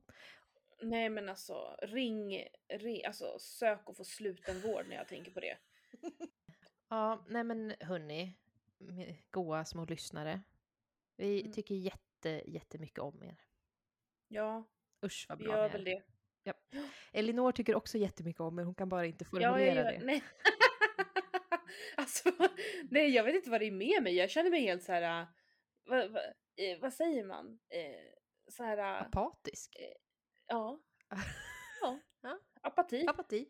Nej, 0.82 1.10
men 1.10 1.30
alltså 1.30 1.78
ring, 1.82 2.48
ring 2.70 3.06
alltså 3.06 3.40
sök 3.40 3.90
och 3.90 3.98
få 3.98 4.04
slutenvård 4.04 4.86
när 4.88 4.96
jag 4.96 5.08
tänker 5.08 5.32
på 5.32 5.40
det. 5.40 5.58
Ja, 6.90 7.26
nej 7.28 7.44
men 7.44 7.74
hörni, 7.80 8.38
goa 9.32 9.66
små 9.66 9.86
lyssnare. 9.86 10.42
Vi 11.16 11.40
Mm. 11.42 11.54
tycker 11.54 11.76
jätte, 11.76 12.42
jättemycket 12.46 13.00
om 13.00 13.24
er. 13.24 13.38
Ja, 14.28 14.64
Usch 15.06 15.26
vad 15.30 15.38
vi 15.38 15.44
bra 15.44 15.54
gör 15.58 15.68
ni 15.68 15.72
väl 15.72 15.84
det. 15.84 16.04
Elinor 17.14 17.52
tycker 17.52 17.76
också 17.76 17.98
jättemycket 17.98 18.40
om 18.40 18.60
er, 18.60 18.64
hon 18.64 18.76
kan 18.76 18.90
bara 18.90 19.06
inte 19.06 19.24
Ja, 19.26 19.30
formulera 19.30 19.60
jag 19.60 19.76
gör, 19.76 20.00
det. 20.00 20.06
nej. 20.06 20.24
alltså, 21.98 22.32
nej, 22.90 23.10
jag 23.10 23.24
vet 23.24 23.36
inte 23.36 23.50
vad 23.50 23.62
det 23.62 23.68
är 23.68 23.72
med 23.72 24.04
mig. 24.04 24.16
Jag 24.16 24.30
känner 24.30 24.50
mig 24.50 24.62
helt 24.62 24.84
så 24.84 24.92
här. 24.92 25.22
äh, 25.22 25.28
Vad, 25.86 26.12
vad, 26.12 26.24
eh, 26.56 26.80
vad 26.82 26.94
säger 26.94 27.24
man? 27.24 27.60
Eh, 27.70 28.14
så 28.48 28.64
här. 28.64 28.78
äh, 28.78 29.02
Apatisk. 29.02 29.76
Ja. 30.52 30.80
Ja. 31.82 32.00
Ja. 32.22 32.40
Apati. 32.62 33.06
Apati. 33.08 33.46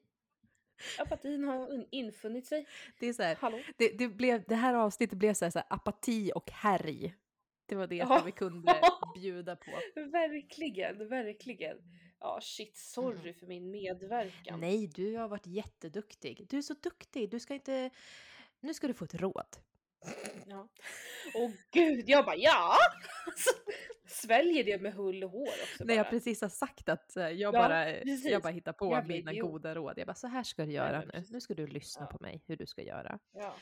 Apatin 0.99 1.43
har 1.43 1.67
un- 1.67 1.87
infunnit 1.91 2.47
sig. 2.47 2.67
Det 2.99 3.07
är 3.07 3.13
så 3.13 3.23
här, 3.23 3.65
det, 3.77 3.89
det, 3.97 4.07
blev, 4.07 4.43
det 4.47 4.55
här 4.55 4.73
avsnittet 4.73 5.17
blev 5.19 5.33
så 5.33 5.45
här, 5.45 5.49
så 5.51 5.59
här 5.59 5.67
apati 5.69 6.31
och 6.35 6.51
härj. 6.51 7.15
Det 7.65 7.75
var 7.75 7.87
det 7.87 7.95
Ja. 7.95 8.21
vi 8.25 8.31
kunde 8.31 8.81
bjuda 9.15 9.55
på. 9.55 9.71
Verkligen, 9.95 11.07
verkligen. 11.09 11.77
Ja, 12.19 12.39
shit, 12.41 12.77
sorry 12.77 13.33
för 13.33 13.45
min 13.47 13.71
medverkan. 13.71 14.55
Mm. 14.55 14.59
Nej, 14.69 14.87
du 14.87 15.17
har 15.17 15.27
varit 15.27 15.47
jätteduktig. 15.47 16.45
Du 16.49 16.57
är 16.57 16.61
så 16.61 16.73
duktig. 16.73 17.29
Du 17.31 17.39
ska 17.39 17.53
inte... 17.53 17.89
Nu 18.59 18.73
ska 18.73 18.87
du 18.87 18.93
få 18.93 19.05
ett 19.05 19.15
råd. 19.15 19.57
Ja. 20.45 20.67
Åh 21.35 21.51
gud, 21.71 22.09
jag 22.09 22.25
bara 22.25 22.35
ja! 22.35 22.75
Sväljer 24.11 24.63
det 24.63 24.81
med 24.81 24.93
hull 24.93 25.23
och 25.23 25.29
hår 25.31 25.47
också 25.47 25.83
När 25.83 25.93
jag 25.95 26.09
precis 26.09 26.41
har 26.41 26.49
sagt 26.49 26.89
att 26.89 27.11
jag, 27.15 27.33
Ja, 27.33 27.51
bara, 27.51 27.85
precis. 27.85 28.25
jag 28.25 28.41
bara 28.41 28.53
hittar 28.53 28.73
på 28.73 28.85
Jävla 28.91 29.07
mina 29.07 29.31
idiot. 29.31 29.51
goda 29.51 29.75
råd. 29.75 29.93
Jag 29.97 30.07
bara, 30.07 30.13
så 30.15 30.27
här 30.27 30.43
ska 30.43 30.65
du 30.65 30.71
göra 30.71 31.03
nu. 31.13 31.23
Nu 31.29 31.41
ska 31.41 31.53
du 31.53 31.67
lyssna 31.67 32.07
Ja. 32.11 32.17
på 32.17 32.23
mig, 32.23 32.43
hur 32.47 32.55
du 32.57 32.65
ska 32.67 32.81
göra. 32.81 33.19
Ja, 33.31 33.55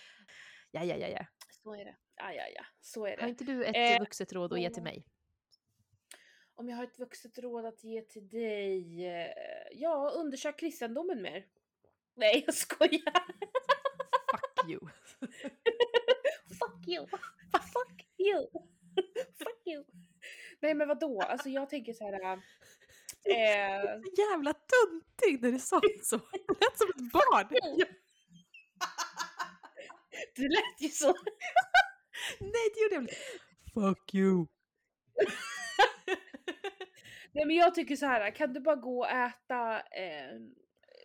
Ja, 0.71 0.83
ja, 0.83 0.95
ja, 0.95 1.07
ja. 1.07 1.25
så 1.63 1.73
är 1.75 1.85
det. 1.85 1.95
Ja, 2.15 2.33
ja, 2.33 2.43
ja, 2.55 2.65
så 2.81 3.05
är 3.05 3.17
Har 3.17 3.23
det. 3.23 3.29
inte 3.29 3.43
du 3.43 3.65
ett 3.65 3.75
Eh, 3.95 3.99
vuxet 3.99 4.33
råd 4.33 4.53
att 4.53 4.61
ge 4.61 4.69
till 4.69 4.83
mig? 4.83 5.05
Om 6.55 6.69
jag 6.69 6.77
har 6.77 6.83
ett 6.83 6.99
vuxet 6.99 7.37
råd 7.39 7.65
att 7.65 7.83
ge 7.83 8.01
till 8.01 8.29
dig? 8.29 9.05
eh, 9.07 9.31
Ja, 9.71 10.11
undersök 10.15 10.59
kristendomen 10.59 11.21
mer. 11.21 11.45
Nej, 12.15 12.43
jag 12.45 12.55
skojar. 12.55 13.13
Fuck 14.31 14.69
you. 14.69 14.79
Fuck 16.59 16.87
you. 16.87 17.07
Fuck 17.51 18.05
you. 18.17 18.47
Fuck 19.37 19.67
you. 19.67 19.83
Nej 20.61 20.73
men 20.73 20.87
vadå? 20.87 21.21
Alltså 21.21 21.49
jag 21.49 21.69
tänker 21.69 21.93
så 21.93 22.03
här. 22.03 22.31
Eh, 22.33 24.01
Så 24.01 24.21
jävla 24.31 24.53
töntig 24.53 25.41
när 25.41 25.51
du 25.51 25.59
sa 25.59 25.81
så. 26.03 26.17
Det 26.17 26.53
lät 26.61 26.77
som 26.77 26.89
ett 26.89 27.11
barn. 27.11 27.47
Det 30.35 30.41
lät 30.41 30.81
ju 30.81 30.89
så. 30.89 31.13
nej, 32.39 32.51
det 32.73 32.81
gjorde 32.81 32.95
jag 32.95 33.03
inte. 33.03 33.15
Fuck 33.73 34.13
you. 34.13 34.45
Nej 37.31 37.45
men 37.45 37.55
jag 37.55 37.75
tycker 37.75 37.95
så 37.95 38.05
här. 38.05 38.31
Kan 38.31 38.53
du 38.53 38.59
bara 38.59 38.75
gå 38.75 38.99
och 38.99 39.09
äta 39.09 39.79
eh, 39.79 40.39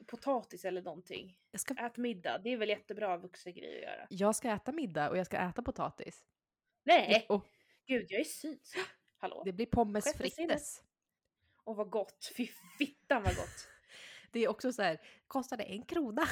potatis 0.06 0.64
eller 0.64 0.82
någonting? 0.82 1.38
Jag 1.50 1.60
ska, 1.60 1.74
Ät 1.74 1.96
middag. 1.96 2.38
Det 2.38 2.52
är 2.52 2.56
väl 2.56 2.68
jättebra 2.68 3.16
vuxen 3.16 3.54
grej 3.54 3.76
att 3.76 3.82
göra. 3.82 4.06
jag 4.10 4.36
ska 4.36 4.50
äta 4.50 4.72
middag 4.72 5.10
och 5.10 5.16
jag 5.18 5.26
ska 5.26 5.36
äta 5.36 5.62
potatis. 5.62 6.24
Nej! 6.84 7.26
Och 7.28 7.46
Gud 7.86 8.06
jag 8.08 8.20
är 8.20 8.24
synsk. 8.24 8.76
Hallå? 9.24 9.42
det 9.44 9.52
blir 9.52 9.66
pommes 9.66 10.12
frites. 10.16 10.82
Och 11.64 11.76
vad 11.76 11.90
gott. 11.90 12.32
Fy 12.36 12.48
fittan 12.78 13.22
vad 13.22 13.36
gott. 13.36 13.68
Det 14.32 14.44
är 14.44 14.48
också 14.48 14.72
så 14.72 14.82
här, 14.82 15.00
kostar 15.26 15.56
det 15.56 15.64
en 15.64 15.82
krona? 15.84 16.22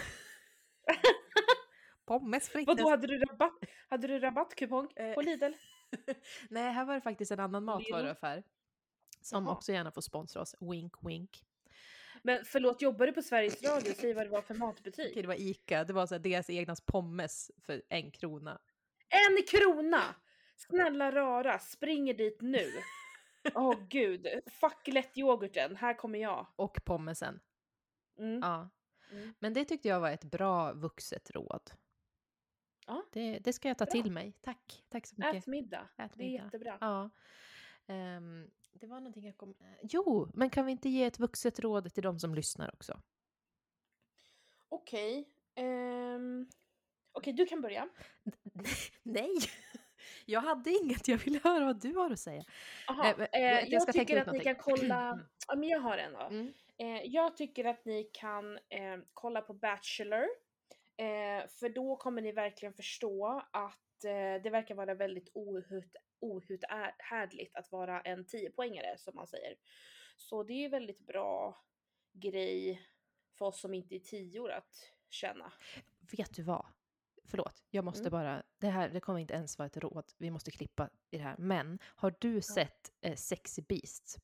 Pommes 2.05 2.49
frites. 2.49 2.67
Vadå, 2.67 2.91
hade 2.91 3.07
du, 3.07 3.19
rabatt, 3.19 3.53
hade 3.89 4.07
du 4.09 4.19
rabattkupong 4.19 4.89
Eh. 4.97 5.15
på 5.15 5.21
Lidl? 5.23 5.53
Nej, 6.51 6.73
här 6.73 6.85
var 6.85 6.95
det 6.95 7.01
faktiskt 7.01 7.31
en 7.31 7.41
annan 7.41 7.65
matvaruaffär. 7.65 8.43
Som 9.21 9.45
Jaha. 9.45 9.55
också 9.55 9.73
gärna 9.73 9.91
får 9.93 10.01
sponsra 10.01 10.43
oss. 10.43 10.55
Wink 10.61 10.95
wink. 11.01 11.45
Men 12.23 12.45
förlåt, 12.45 12.83
jobbar 12.83 13.07
du 13.07 13.13
på 13.13 13.23
Sveriges 13.23 13.63
Radio? 13.63 13.95
Säg 13.95 14.15
vad 14.15 14.27
det 14.27 14.31
var 14.31 14.43
för 14.43 14.55
matbutik. 14.55 15.11
Okej, 15.11 15.23
det 15.23 15.29
var 15.29 15.41
Ica. 15.41 15.85
Det 15.85 15.93
var 15.93 16.07
så 16.07 16.15
här, 16.15 16.21
deras 16.21 16.51
egna 16.51 16.77
pommes 16.87 17.51
för 17.67 17.83
en 17.89 18.11
krona. 18.11 18.61
En 19.09 19.43
krona! 19.49 20.15
Snälla 20.69 21.13
rara, 21.13 21.59
springer 21.59 22.15
dit 22.15 22.41
nu. 22.41 22.67
Åh 23.55 23.75
gud, 23.89 24.27
fuck 24.47 24.89
lättyoghurten, 24.89 25.77
här 25.77 25.95
kommer 25.95 26.19
jag. 26.19 26.47
Och 26.57 26.85
pommesen. 26.85 27.41
Mm. 28.19 28.41
Ja. 28.43 28.71
Mm. 29.11 29.35
Men 29.39 29.53
det 29.55 29.65
tyckte 29.65 29.89
jag 29.89 30.01
var 30.01 30.11
ett 30.11 30.25
bra 30.25 30.73
vuxet 30.73 31.31
råd. 31.31 31.71
Ja. 32.87 33.05
Det, 33.13 33.39
det 33.39 33.53
ska 33.53 33.69
jag 33.69 33.79
ta 33.79 33.85
Bra. 33.85 33.93
till 33.93 34.13
mig. 34.13 34.33
Tack. 34.41 34.85
Tack 34.89 35.07
så 35.07 35.15
mycket. 35.19 35.35
Ät 35.35 35.47
middag, 35.47 35.89
Ät 35.97 36.11
det 36.17 36.25
är 36.25 36.29
middag. 36.29 36.45
jättebra. 36.45 36.79
Ja. 36.81 37.11
Ehm, 37.87 38.51
det 38.73 38.87
var 38.87 38.97
någonting 38.97 39.27
jag 39.27 39.37
kom... 39.37 39.51
eh, 39.61 39.67
Jo, 39.83 40.31
men 40.35 40.51
kan 40.51 40.67
vi 40.67 40.73
inte 40.73 40.89
ge 40.89 41.05
ett 41.05 41.19
vuxet 41.19 41.61
råd 41.61 41.95
till 41.95 42.03
de 42.03 42.19
som 42.19 42.35
lyssnar 42.35 42.75
också? 42.75 43.01
Okej, 44.69 45.29
ehm, 45.55 46.47
okej 47.13 47.33
du 47.33 47.47
kan 47.47 47.61
börja. 47.61 47.89
Nej! 49.03 49.35
Jag 50.27 50.41
hade 50.41 50.71
inget. 50.71 51.09
Jag 51.09 51.19
ville 51.19 51.41
höra 51.45 51.65
vad 51.65 51.81
du 51.81 51.95
har 51.95 52.11
att 52.11 52.19
säga. 52.21 52.45
Aha, 52.89 53.05
Eh, 53.05 53.21
eh, 53.33 53.69
jag 53.69 53.69
jag, 53.69 53.93
tycker 53.93 53.93
tänka 53.93 54.21
att 54.23 54.33
ni 54.33 54.41
kan 54.41 54.53
någonting. 54.53 54.77
kolla, 54.89 55.21
ja 55.49 55.57
men 55.57 55.69
jag 55.69 55.81
har 55.81 55.99
en 55.99 56.13
då. 56.13 56.21
Mm. 56.21 56.53
Eh, 56.79 57.03
jag 57.05 57.37
tycker 57.37 57.65
att 57.65 57.85
ni 57.85 58.05
kan 58.13 58.57
eh, 58.57 58.99
kolla 59.15 59.41
på 59.41 59.55
Bachelor. 59.55 60.27
Eh, 60.97 61.49
för 61.49 61.69
då 61.69 61.97
kommer 61.97 62.23
ni 62.23 62.33
verkligen 62.33 62.75
förstå 62.75 63.43
att 63.53 64.05
eh, 64.05 64.43
det 64.43 64.51
verkar 64.51 64.75
vara 64.75 64.95
väldigt 64.95 65.31
ohut, 65.35 65.97
outhärdligt 66.21 67.57
att 67.57 67.73
vara 67.73 68.01
en 68.01 68.25
10-poängare 68.25 68.97
som 68.97 69.15
man 69.15 69.27
säger. 69.27 69.55
Så 70.17 70.43
det 70.43 70.65
är 70.65 70.69
väldigt 70.69 71.07
bra 71.07 71.63
grej 72.13 72.83
för 73.39 73.45
oss 73.45 73.61
som 73.61 73.75
inte 73.75 73.95
är 73.95 73.99
tior 73.99 74.51
att 74.51 74.93
känna. 75.11 75.53
Vet 76.17 76.35
du 76.35 76.43
vad? 76.43 76.67
Förlåt, 77.25 77.65
jag 77.71 77.85
måste 77.85 78.01
Mm. 78.01 78.11
bara... 78.11 78.43
Det 78.59 78.69
här 78.69 78.89
det 78.89 79.01
kommer 79.01 79.19
inte 79.19 79.35
ens 79.35 79.59
vara 79.59 79.67
ett 79.67 79.77
råd. 79.77 80.13
Vi 80.19 80.31
måste 80.31 80.51
klippa 80.51 80.91
i 81.11 81.17
det 81.19 81.23
här. 81.25 81.37
Men 81.39 81.79
har 81.85 82.15
du 82.21 82.41
sett 82.43 82.93
eh, 83.01 83.17
Sexy 83.17 83.63
Beasts 83.63 84.19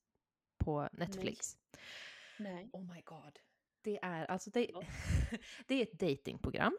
på 0.58 0.88
Netflix? 0.92 1.58
Nej. 2.38 2.70
Oh 2.72 2.94
my 2.94 3.00
god. 3.02 3.38
Det 3.82 3.98
är 4.02 4.24
alltså 4.26 4.50
det, 4.50 4.70
Ja. 4.72 4.82
det 5.66 5.74
är 5.74 5.82
ett 5.82 6.00
datingprogram 6.00 6.78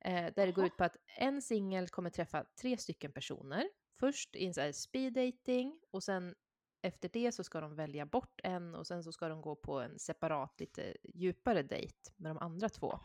eh, 0.00 0.12
där 0.34 0.46
det 0.46 0.52
går 0.52 0.62
Jaha. 0.64 0.66
ut 0.66 0.76
på 0.76 0.84
att 0.84 0.96
en 1.18 1.42
singel 1.42 1.88
kommer 1.88 2.10
träffa 2.10 2.44
tre 2.60 2.76
stycken 2.78 3.12
personer. 3.12 3.68
Först 4.00 4.36
i 4.36 4.52
en 4.56 4.74
speed 4.74 5.12
dating 5.12 5.80
och 5.90 6.02
sen 6.02 6.34
efter 6.82 7.08
det 7.08 7.32
så 7.32 7.44
ska 7.44 7.60
de 7.60 7.74
välja 7.74 8.06
bort 8.06 8.40
en 8.44 8.74
och 8.74 8.86
sen 8.86 9.04
så 9.04 9.12
ska 9.12 9.28
de 9.28 9.40
gå 9.40 9.56
på 9.56 9.80
en 9.80 9.98
separat 9.98 10.60
lite 10.60 10.96
djupare 11.14 11.62
dejt 11.62 11.96
med 12.16 12.30
de 12.30 12.38
andra 12.38 12.68
två. 12.68 13.00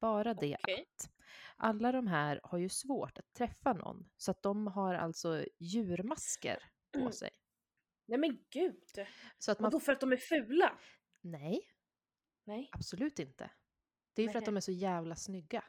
Bara 0.00 0.34
det 0.34 0.56
Okej. 0.62 0.80
att 0.80 1.10
alla 1.56 1.92
de 1.92 2.06
här 2.06 2.40
har 2.42 2.58
ju 2.58 2.68
svårt 2.68 3.18
att 3.18 3.32
träffa 3.34 3.72
någon 3.72 4.10
så 4.16 4.30
att 4.30 4.42
de 4.42 4.66
har 4.66 4.94
alltså 4.94 5.44
djurmasker 5.58 6.58
på 6.92 7.00
Mm. 7.00 7.12
sig. 7.12 7.30
Nej 8.06 8.18
men 8.18 8.38
gud! 8.50 8.82
Så 9.38 9.52
att 9.52 9.60
man... 9.60 9.70
Vadå 9.70 9.80
för 9.80 9.92
att 9.92 10.00
de 10.00 10.12
är 10.12 10.16
fula? 10.16 10.78
Nej, 11.20 11.60
Nej. 12.44 12.68
Absolut 12.72 13.18
inte. 13.18 13.50
Det 14.14 14.22
är 14.22 14.26
ju 14.26 14.32
för 14.32 14.38
att 14.38 14.44
de 14.44 14.56
är 14.56 14.60
så 14.60 14.72
jävla 14.72 15.16
snygga. 15.16 15.64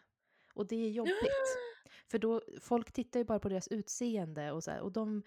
Och 0.54 0.68
det 0.68 0.76
är 0.76 0.90
jobbigt. 0.90 1.14
För 2.12 2.20
då, 2.20 2.42
folk 2.62 2.92
tittar 2.92 3.20
ju 3.20 3.24
bara 3.26 3.40
på 3.40 3.50
deras 3.50 3.68
utseende 3.68 4.52
och 4.52 4.64
så 4.64 4.72
här, 4.72 4.82
och 4.82 4.92
de 4.92 5.24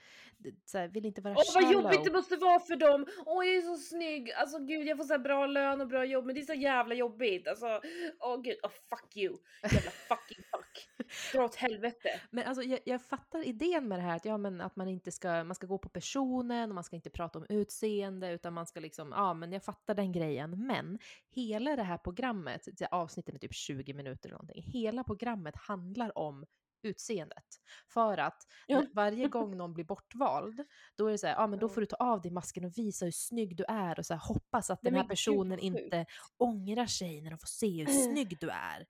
så 0.65 0.79
här, 0.79 0.89
vill 0.89 1.07
inte 1.07 1.21
vara 1.21 1.35
Åh 1.35 1.43
vad 1.55 1.65
shallow. 1.65 1.83
jobbigt 1.83 2.05
det 2.05 2.13
måste 2.13 2.37
vara 2.37 2.61
för 2.61 2.77
dem! 2.77 3.07
Åh 3.27 3.47
jag 3.47 3.57
är 3.57 3.63
så 3.63 3.77
snygg! 3.77 4.33
Alltså 4.33 4.59
gud 4.59 4.87
jag 4.87 4.97
får 4.97 5.05
så 5.05 5.19
bra 5.19 5.47
lön 5.47 5.81
och 5.81 5.89
bra 5.89 6.05
jobb 6.05 6.27
men 6.27 6.35
det 6.35 6.41
är 6.41 6.45
så 6.45 6.55
jävla 6.55 6.95
jobbigt. 6.95 7.49
Alltså 7.49 7.81
åh 8.21 8.43
gud, 8.43 8.57
oh, 8.63 8.71
fuck 8.71 9.17
you! 9.17 9.37
Jävla 9.63 9.91
fucking 9.91 10.45
fuck! 10.51 10.89
Dra 11.33 11.45
åt 11.45 11.55
helvete! 11.55 12.21
Men 12.31 12.47
alltså 12.47 12.63
jag, 12.63 12.81
jag 12.85 13.03
fattar 13.03 13.47
idén 13.47 13.89
med 13.89 13.99
det 13.99 14.03
här 14.03 14.17
att, 14.17 14.25
ja, 14.25 14.39
men 14.39 14.61
att 14.61 14.77
man 14.77 14.89
inte 14.89 15.13
ska, 15.13 15.45
man 15.45 15.55
ska 15.55 15.67
gå 15.67 15.79
på 15.79 15.89
personen 15.89 16.71
och 16.71 16.75
man 16.75 16.85
ska 16.85 16.97
inte 16.97 17.11
prata 17.11 17.39
om 17.39 17.47
utseende 17.49 18.33
utan 18.33 18.53
man 18.53 18.67
ska 18.67 18.81
liksom, 18.81 19.13
ja 19.17 19.35
men 19.35 19.53
jag 19.53 19.65
fattar 19.65 19.95
den 19.95 20.13
grejen. 20.13 20.67
Men 20.67 20.99
hela 21.31 21.77
det 21.77 21.83
här 21.83 21.99
programmet, 21.99 22.69
avsnittet 22.91 23.35
är 23.35 23.39
typ 23.39 23.55
20 23.55 23.95
minuter 23.95 24.29
eller 24.29 24.39
någonting, 24.39 24.63
hela 24.63 25.05
programmet 25.05 25.57
handlar 25.57 26.19
om 26.19 26.45
utseendet. 26.85 27.45
För 27.89 28.19
att 28.19 28.43
Ja. 28.67 28.83
varje 28.95 29.29
gång 29.29 29.57
någon 29.57 29.75
blir 29.75 29.85
bortvald, 29.85 30.65
då 30.97 31.07
är 31.07 31.13
det 31.13 31.19
så 31.19 31.27
här, 31.27 31.35
ja 31.35 31.47
men 31.47 31.59
då 31.59 31.69
får 31.69 31.81
du 31.81 31.87
ta 31.87 31.97
av 31.97 32.21
dig 32.23 32.31
masken 32.33 32.65
och 32.65 32.73
visa 32.79 33.05
hur 33.05 33.13
snygg 33.13 33.57
du 33.57 33.65
är 33.69 33.99
och 33.99 34.07
så 34.07 34.15
här, 34.15 34.21
hoppas 34.21 34.71
att 34.71 34.83
Nej, 34.83 34.91
den 34.91 34.97
här 34.97 35.05
gud, 35.05 35.09
personen 35.11 35.59
sjukt. 35.61 35.65
inte 35.65 36.07
ångrar 36.37 36.87
sig 36.87 37.21
när 37.21 37.31
de 37.31 37.39
får 37.39 37.47
se 37.47 37.85
hur 37.85 37.93
snygg 38.13 38.37
du 38.41 38.51
är. 38.51 38.87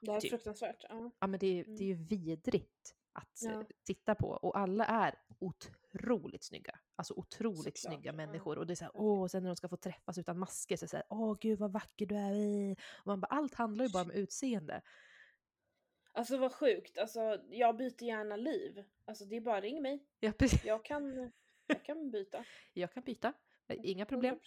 Det 0.00 0.10
är 0.10 0.20
Typ. 0.20 0.30
fruktansvärt. 0.30 0.84
Ja. 0.88 1.10
Ja 1.20 1.26
men 1.26 1.40
det 1.40 1.60
är, 1.60 1.64
det 1.64 1.84
är 1.84 1.88
ju 1.88 1.94
vidrigt 2.06 2.94
att 3.12 3.42
eh, 3.46 3.52
Ja. 3.52 3.64
titta 3.84 4.14
på 4.14 4.26
och 4.28 4.58
alla 4.58 4.84
är 4.86 5.14
otroligt 5.38 6.44
snygga. 6.44 6.78
Alltså 6.96 7.14
otroligt 7.14 7.56
Såklart, 7.58 7.78
snygga 7.78 8.12
människor 8.12 8.58
och 8.58 8.66
det 8.66 8.72
är 8.72 8.74
så 8.74 8.84
här, 8.84 8.90
Verkligen. 8.92 9.06
åh, 9.06 9.22
och 9.22 9.30
sen 9.30 9.42
när 9.42 9.50
de 9.50 9.56
ska 9.56 9.68
få 9.68 9.76
träffas 9.76 10.18
utan 10.18 10.38
masker 10.38 10.76
så 10.76 10.82
är 10.84 10.86
det 10.86 10.90
så 10.90 10.96
här, 10.96 11.06
åh 11.08 11.36
gud 11.40 11.58
vad 11.58 11.72
vacker 11.72 12.06
du 12.06 12.16
är. 12.16 12.34
i." 12.34 12.72
Och 13.00 13.06
man 13.06 13.20
bara, 13.20 13.26
allt 13.26 13.54
handlar 13.54 13.84
ju 13.84 13.90
bara 13.92 14.02
om 14.02 14.10
utseende. 14.10 14.80
Alltså 16.16 16.36
vad 16.36 16.52
sjukt, 16.52 16.98
alltså 16.98 17.40
jag 17.50 17.76
byter 17.76 18.02
gärna 18.02 18.36
liv. 18.36 18.84
Alltså 19.04 19.24
det 19.24 19.36
är 19.36 19.40
bara 19.40 19.60
ring 19.60 19.82
mig. 19.82 20.04
Ja, 20.20 20.32
precis. 20.32 20.64
Jag 20.64 20.84
kan, 20.84 21.32
jag 21.66 21.84
kan 21.84 22.10
byta. 22.10 22.44
Jag 22.72 22.92
kan 22.92 23.02
byta, 23.02 23.32
inga 23.68 24.06
problem. 24.06 24.34
100%. 24.34 24.38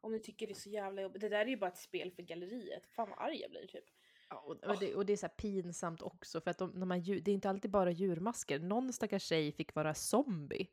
Om 0.00 0.12
ni 0.12 0.20
tycker 0.20 0.46
det 0.46 0.52
är 0.52 0.54
så 0.54 0.70
jävla 0.70 1.02
jobbigt. 1.02 1.20
Det 1.20 1.28
där 1.28 1.38
är 1.40 1.46
ju 1.46 1.56
bara 1.56 1.70
ett 1.70 1.78
spel 1.78 2.12
för 2.12 2.22
galleriet. 2.22 2.86
Fan 2.96 3.08
vad 3.10 3.18
arg 3.18 3.40
jag 3.40 3.50
blir 3.50 3.66
typ. 3.66 3.84
Ja, 4.28 4.40
och, 4.40 4.64
och, 4.64 4.78
det, 4.80 4.94
och 4.94 5.06
det 5.06 5.12
är 5.12 5.16
så 5.16 5.28
pinsamt 5.28 6.02
också 6.02 6.40
för 6.40 6.50
att 6.50 6.58
de, 6.58 6.80
de 6.80 6.90
här, 6.90 7.20
det 7.20 7.30
är 7.30 7.34
inte 7.34 7.50
alltid 7.50 7.70
bara 7.70 7.90
djurmasker. 7.90 8.58
Någon 8.58 8.92
stackars 8.92 9.22
tjej 9.22 9.52
fick 9.52 9.74
vara 9.74 9.94
zombie 9.94 10.68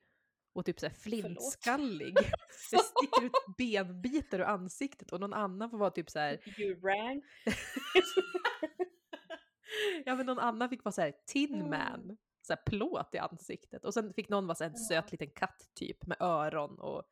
och 0.53 0.65
typ 0.65 0.79
så 0.79 0.85
här 0.85 0.93
flintskallig. 0.93 2.15
Det 2.71 2.77
sticker 2.77 3.25
ut 3.25 3.57
benbitar 3.57 4.39
ur 4.39 4.43
ansiktet 4.43 5.11
och 5.11 5.19
någon 5.19 5.33
annan 5.33 5.69
får 5.69 5.77
vara 5.77 5.91
typ 5.91 6.09
så 6.09 6.19
här 6.19 6.39
You 6.59 6.81
rang. 6.81 7.21
Ja 10.05 10.15
men 10.15 10.25
någon 10.25 10.39
annan 10.39 10.69
fick 10.69 10.83
vara 10.83 10.91
så 10.91 11.01
här 11.01 11.13
Tin. 11.25 11.69
Man, 11.69 12.17
så 12.41 12.53
här 12.53 12.61
plåt 12.65 13.15
i 13.15 13.17
ansiktet. 13.17 13.85
Och 13.85 13.93
sen 13.93 14.13
fick 14.13 14.29
någon 14.29 14.47
vara 14.47 14.55
så 14.55 14.63
en 14.63 14.75
söt 14.77 15.11
liten 15.11 15.29
katt 15.29 15.69
typ 15.73 16.05
med 16.05 16.17
öron 16.19 16.79
och 16.79 17.03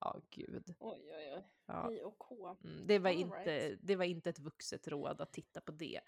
ja 0.00 0.20
gud. 0.30 0.74
Oj 0.78 1.00
oj 1.16 1.32
oj. 1.36 1.48
Ja. 1.66 1.86
Hej 1.88 2.04
och 2.04 2.18
K. 2.18 2.56
Mm, 2.64 2.86
det, 2.86 2.98
var 2.98 3.10
All 3.10 3.16
inte, 3.16 3.36
right. 3.68 3.78
det 3.82 3.96
var 3.96 4.04
inte 4.04 4.30
ett 4.30 4.38
vuxet 4.38 4.88
råd 4.88 5.20
att 5.20 5.32
titta 5.32 5.60
på 5.60 5.72
det. 5.72 6.00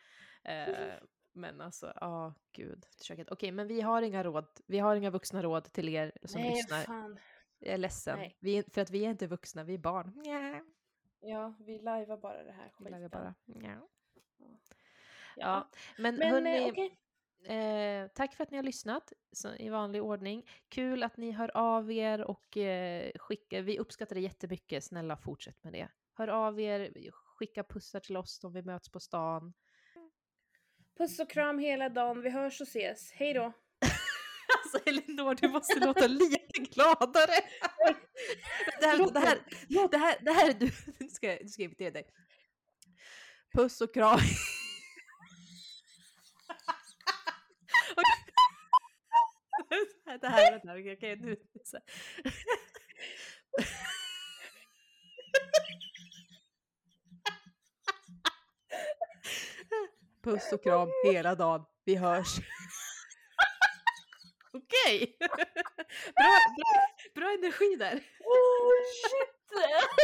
Eh, 0.45 0.95
men 1.33 1.61
alltså, 1.61 1.93
ja 2.01 2.35
gud. 2.53 2.87
Försöket. 2.99 3.31
Okej, 3.31 3.53
men 3.53 3.67
vi 3.67 3.81
har 3.81 4.03
inga 4.03 4.25
råd. 4.25 4.47
Vi 4.67 4.79
har 4.79 4.97
inga 4.97 5.11
vuxna 5.11 5.43
råd 5.43 5.73
till 5.73 5.89
er 5.89 6.13
som 6.25 6.41
Nej 6.41 6.51
lyssnar. 6.51 6.83
fan. 6.83 7.19
Jag 7.59 7.75
är 7.75 7.79
ledsen. 7.79 8.19
Nej. 8.19 8.37
Vi, 8.41 8.63
för 8.63 8.81
att 8.81 8.91
vi 8.91 9.05
är 9.05 9.11
inte 9.11 9.27
vuxna, 9.27 9.65
vi 9.65 9.75
är 9.75 9.79
barn. 9.79 10.13
Nja, 10.17 10.65
Ja, 11.21 11.55
vi 11.59 11.79
lajvar 11.79 12.17
bara 12.17 12.43
det 12.43 12.53
här 12.53 12.73
vi 12.79 12.91
lagar 12.91 13.09
skiten. 13.09 13.11
bara. 13.23 13.35
Nja. 13.45 13.89
Ja. 15.37 15.71
Men, 15.99 16.17
Men 16.17 16.31
hörni, 16.31 16.59
eh, 16.59 16.67
okej. 16.69 16.99
Eh, 17.57 18.09
tack 18.09 18.35
för 18.35 18.45
att 18.45 18.51
ni 18.51 18.57
har 18.57 18.65
lyssnat 18.65 19.13
så, 19.33 19.55
i 19.55 19.69
vanlig 19.69 20.03
ordning. 20.03 20.49
Kul 20.69 21.03
att 21.03 21.17
ni 21.17 21.31
hör 21.31 21.57
av 21.57 21.93
er 21.93 22.21
och 22.21 22.57
eh, 22.57 23.11
skickar. 23.19 23.63
Vi 23.63 23.79
uppskattar 23.79 24.15
det 24.15 24.21
jättemycket. 24.21 24.85
Snälla 24.85 25.17
fortsätt 25.17 25.65
med 25.65 25.73
det. 25.73 25.89
Hör 26.15 26.29
av 26.29 26.61
er, 26.61 27.11
skicka 27.13 27.65
pussar 27.65 28.01
till 28.01 28.17
oss 28.17 28.45
om 28.45 28.53
vi 28.53 28.63
möts 28.63 28.89
på 28.89 29.01
stan. 29.01 29.53
Puss 30.99 31.19
och 31.21 31.31
kram 31.31 31.59
hela 31.59 31.89
dagen. 31.89 32.23
Vi 32.23 32.31
hörs 32.31 32.61
och 32.61 32.67
ses. 32.67 33.13
Hej 33.13 33.35
då. 33.35 33.53
Alltså 34.65 34.89
Elinor, 34.91 35.35
du 35.35 35.49
måste 35.49 35.81
låta 35.81 36.07
lite 36.07 36.61
gladare. 36.61 37.33
det, 38.81 38.87
här, 38.87 39.13
det, 39.13 39.19
här, 39.21 39.39
det, 39.91 39.97
här, 39.99 40.17
det 40.21 40.31
här 40.33 40.49
är 40.51 40.55
du. 40.55 40.71
Nu 40.99 41.09
ska, 41.09 41.27
jag- 41.27 41.43
nu 41.43 41.49
ska 41.49 41.63
invitera 41.63 41.91
dig. 41.91 42.07
Puss 43.55 43.81
och 43.81 43.95
kram. 43.95 44.19
Det 50.07 50.29
här, 50.29 50.51
vänta, 50.51 50.73
okej, 50.73 50.93
okej, 50.93 51.17
nu. 51.17 51.37
Puss 60.23 60.53
och 60.53 60.63
kram 60.63 60.89
hela 61.05 61.35
dagen. 61.35 61.65
Vi 61.85 61.95
hörs. 61.95 62.39
Okej! 64.53 65.17
Bra, 65.19 66.37
bra, 66.57 66.89
bra 67.15 67.33
energi 67.33 67.77
där. 67.79 67.95
Oh 68.25 68.73
shit! 69.03 69.37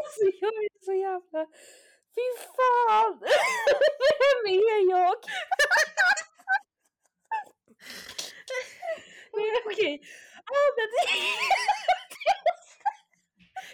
Alltså 0.03 0.25
jag 0.41 0.55
är 0.55 0.85
så 0.85 0.93
jävla 0.93 1.47
Fy 2.15 2.27
fan! 2.57 3.19
Vem 4.19 4.47
är 4.55 4.91
jag? 4.91 5.17
Okej. 9.95 10.09
Ja 10.47 10.61
men 10.77 10.89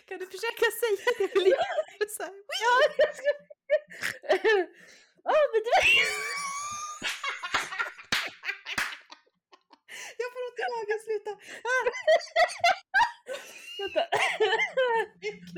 Kan 0.09 0.19
du 0.19 0.27
försöka 0.27 0.67
säga 0.83 1.29
det 1.35 1.49
gör? 1.51 2.09
Så 2.17 2.23
här. 2.23 2.33
Ja, 2.63 2.73
jag 2.99 3.15
ska... 3.17 3.31
Ja 5.25 5.35
men 5.53 5.61
det 5.65 5.73
Jag 10.19 10.29
får 10.33 10.43
ont 10.49 10.59
i 10.59 10.65
magen, 10.75 11.01
sluta! 11.05 11.33
Vänta. 13.79 14.03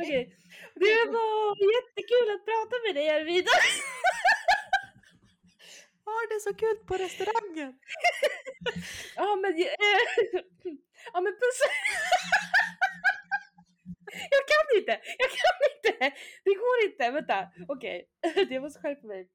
Okej. 0.02 0.36
Det 0.74 1.04
var 1.14 1.56
jättekul 1.74 2.30
att 2.34 2.44
prata 2.44 2.76
med 2.86 2.94
dig 2.94 3.10
Arvida. 3.10 3.50
Har 6.04 6.28
det 6.34 6.40
så 6.40 6.54
kul 6.54 6.76
på 6.86 6.94
restaurangen? 6.96 7.78
Ja 9.16 9.36
men... 9.36 9.52
eh, 9.52 10.42
Ja 11.12 11.20
men 11.20 11.32
puss. 11.32 11.60
Jag 14.30 14.42
kan 14.52 14.78
inte! 14.78 14.92
Jag 15.18 15.30
kan 15.30 15.56
inte! 15.70 16.16
Det 16.44 16.54
går 16.54 16.84
inte! 16.84 17.10
Vänta, 17.10 17.48
okej. 17.68 18.08
Jag 18.50 18.59
måste 18.70 18.80
skärpa 18.80 19.06
mig. 19.06 19.28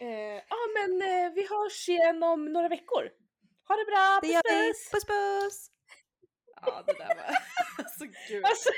Eh, 0.00 0.42
Ja 0.48 0.60
men 0.76 1.02
eh, 1.02 1.32
vi 1.34 1.42
hörs 1.48 1.88
igen 1.88 2.22
om 2.22 2.52
några 2.52 2.68
veckor. 2.68 3.10
Ha 3.68 3.76
det 3.76 3.84
bra! 3.84 4.18
Det 4.22 4.28
Puss 4.28 4.42
vi! 4.44 4.68
puss! 4.68 4.90
Puss 4.92 5.04
puss! 5.04 5.70
Ja, 6.60 6.82
det 6.86 6.92
där 6.92 7.14
var... 7.16 7.24
Alltså 7.84 8.04
gud. 8.28 8.44
Alltså, 8.44 8.68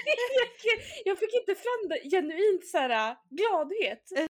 jag, 0.64 0.79
jag 1.05 1.18
fick 1.18 1.35
inte 1.35 1.55
fram 1.55 1.89
det 1.89 2.11
genuint 2.11 2.66
så 2.66 2.79
här 2.79 3.16
gladhet. 3.31 4.30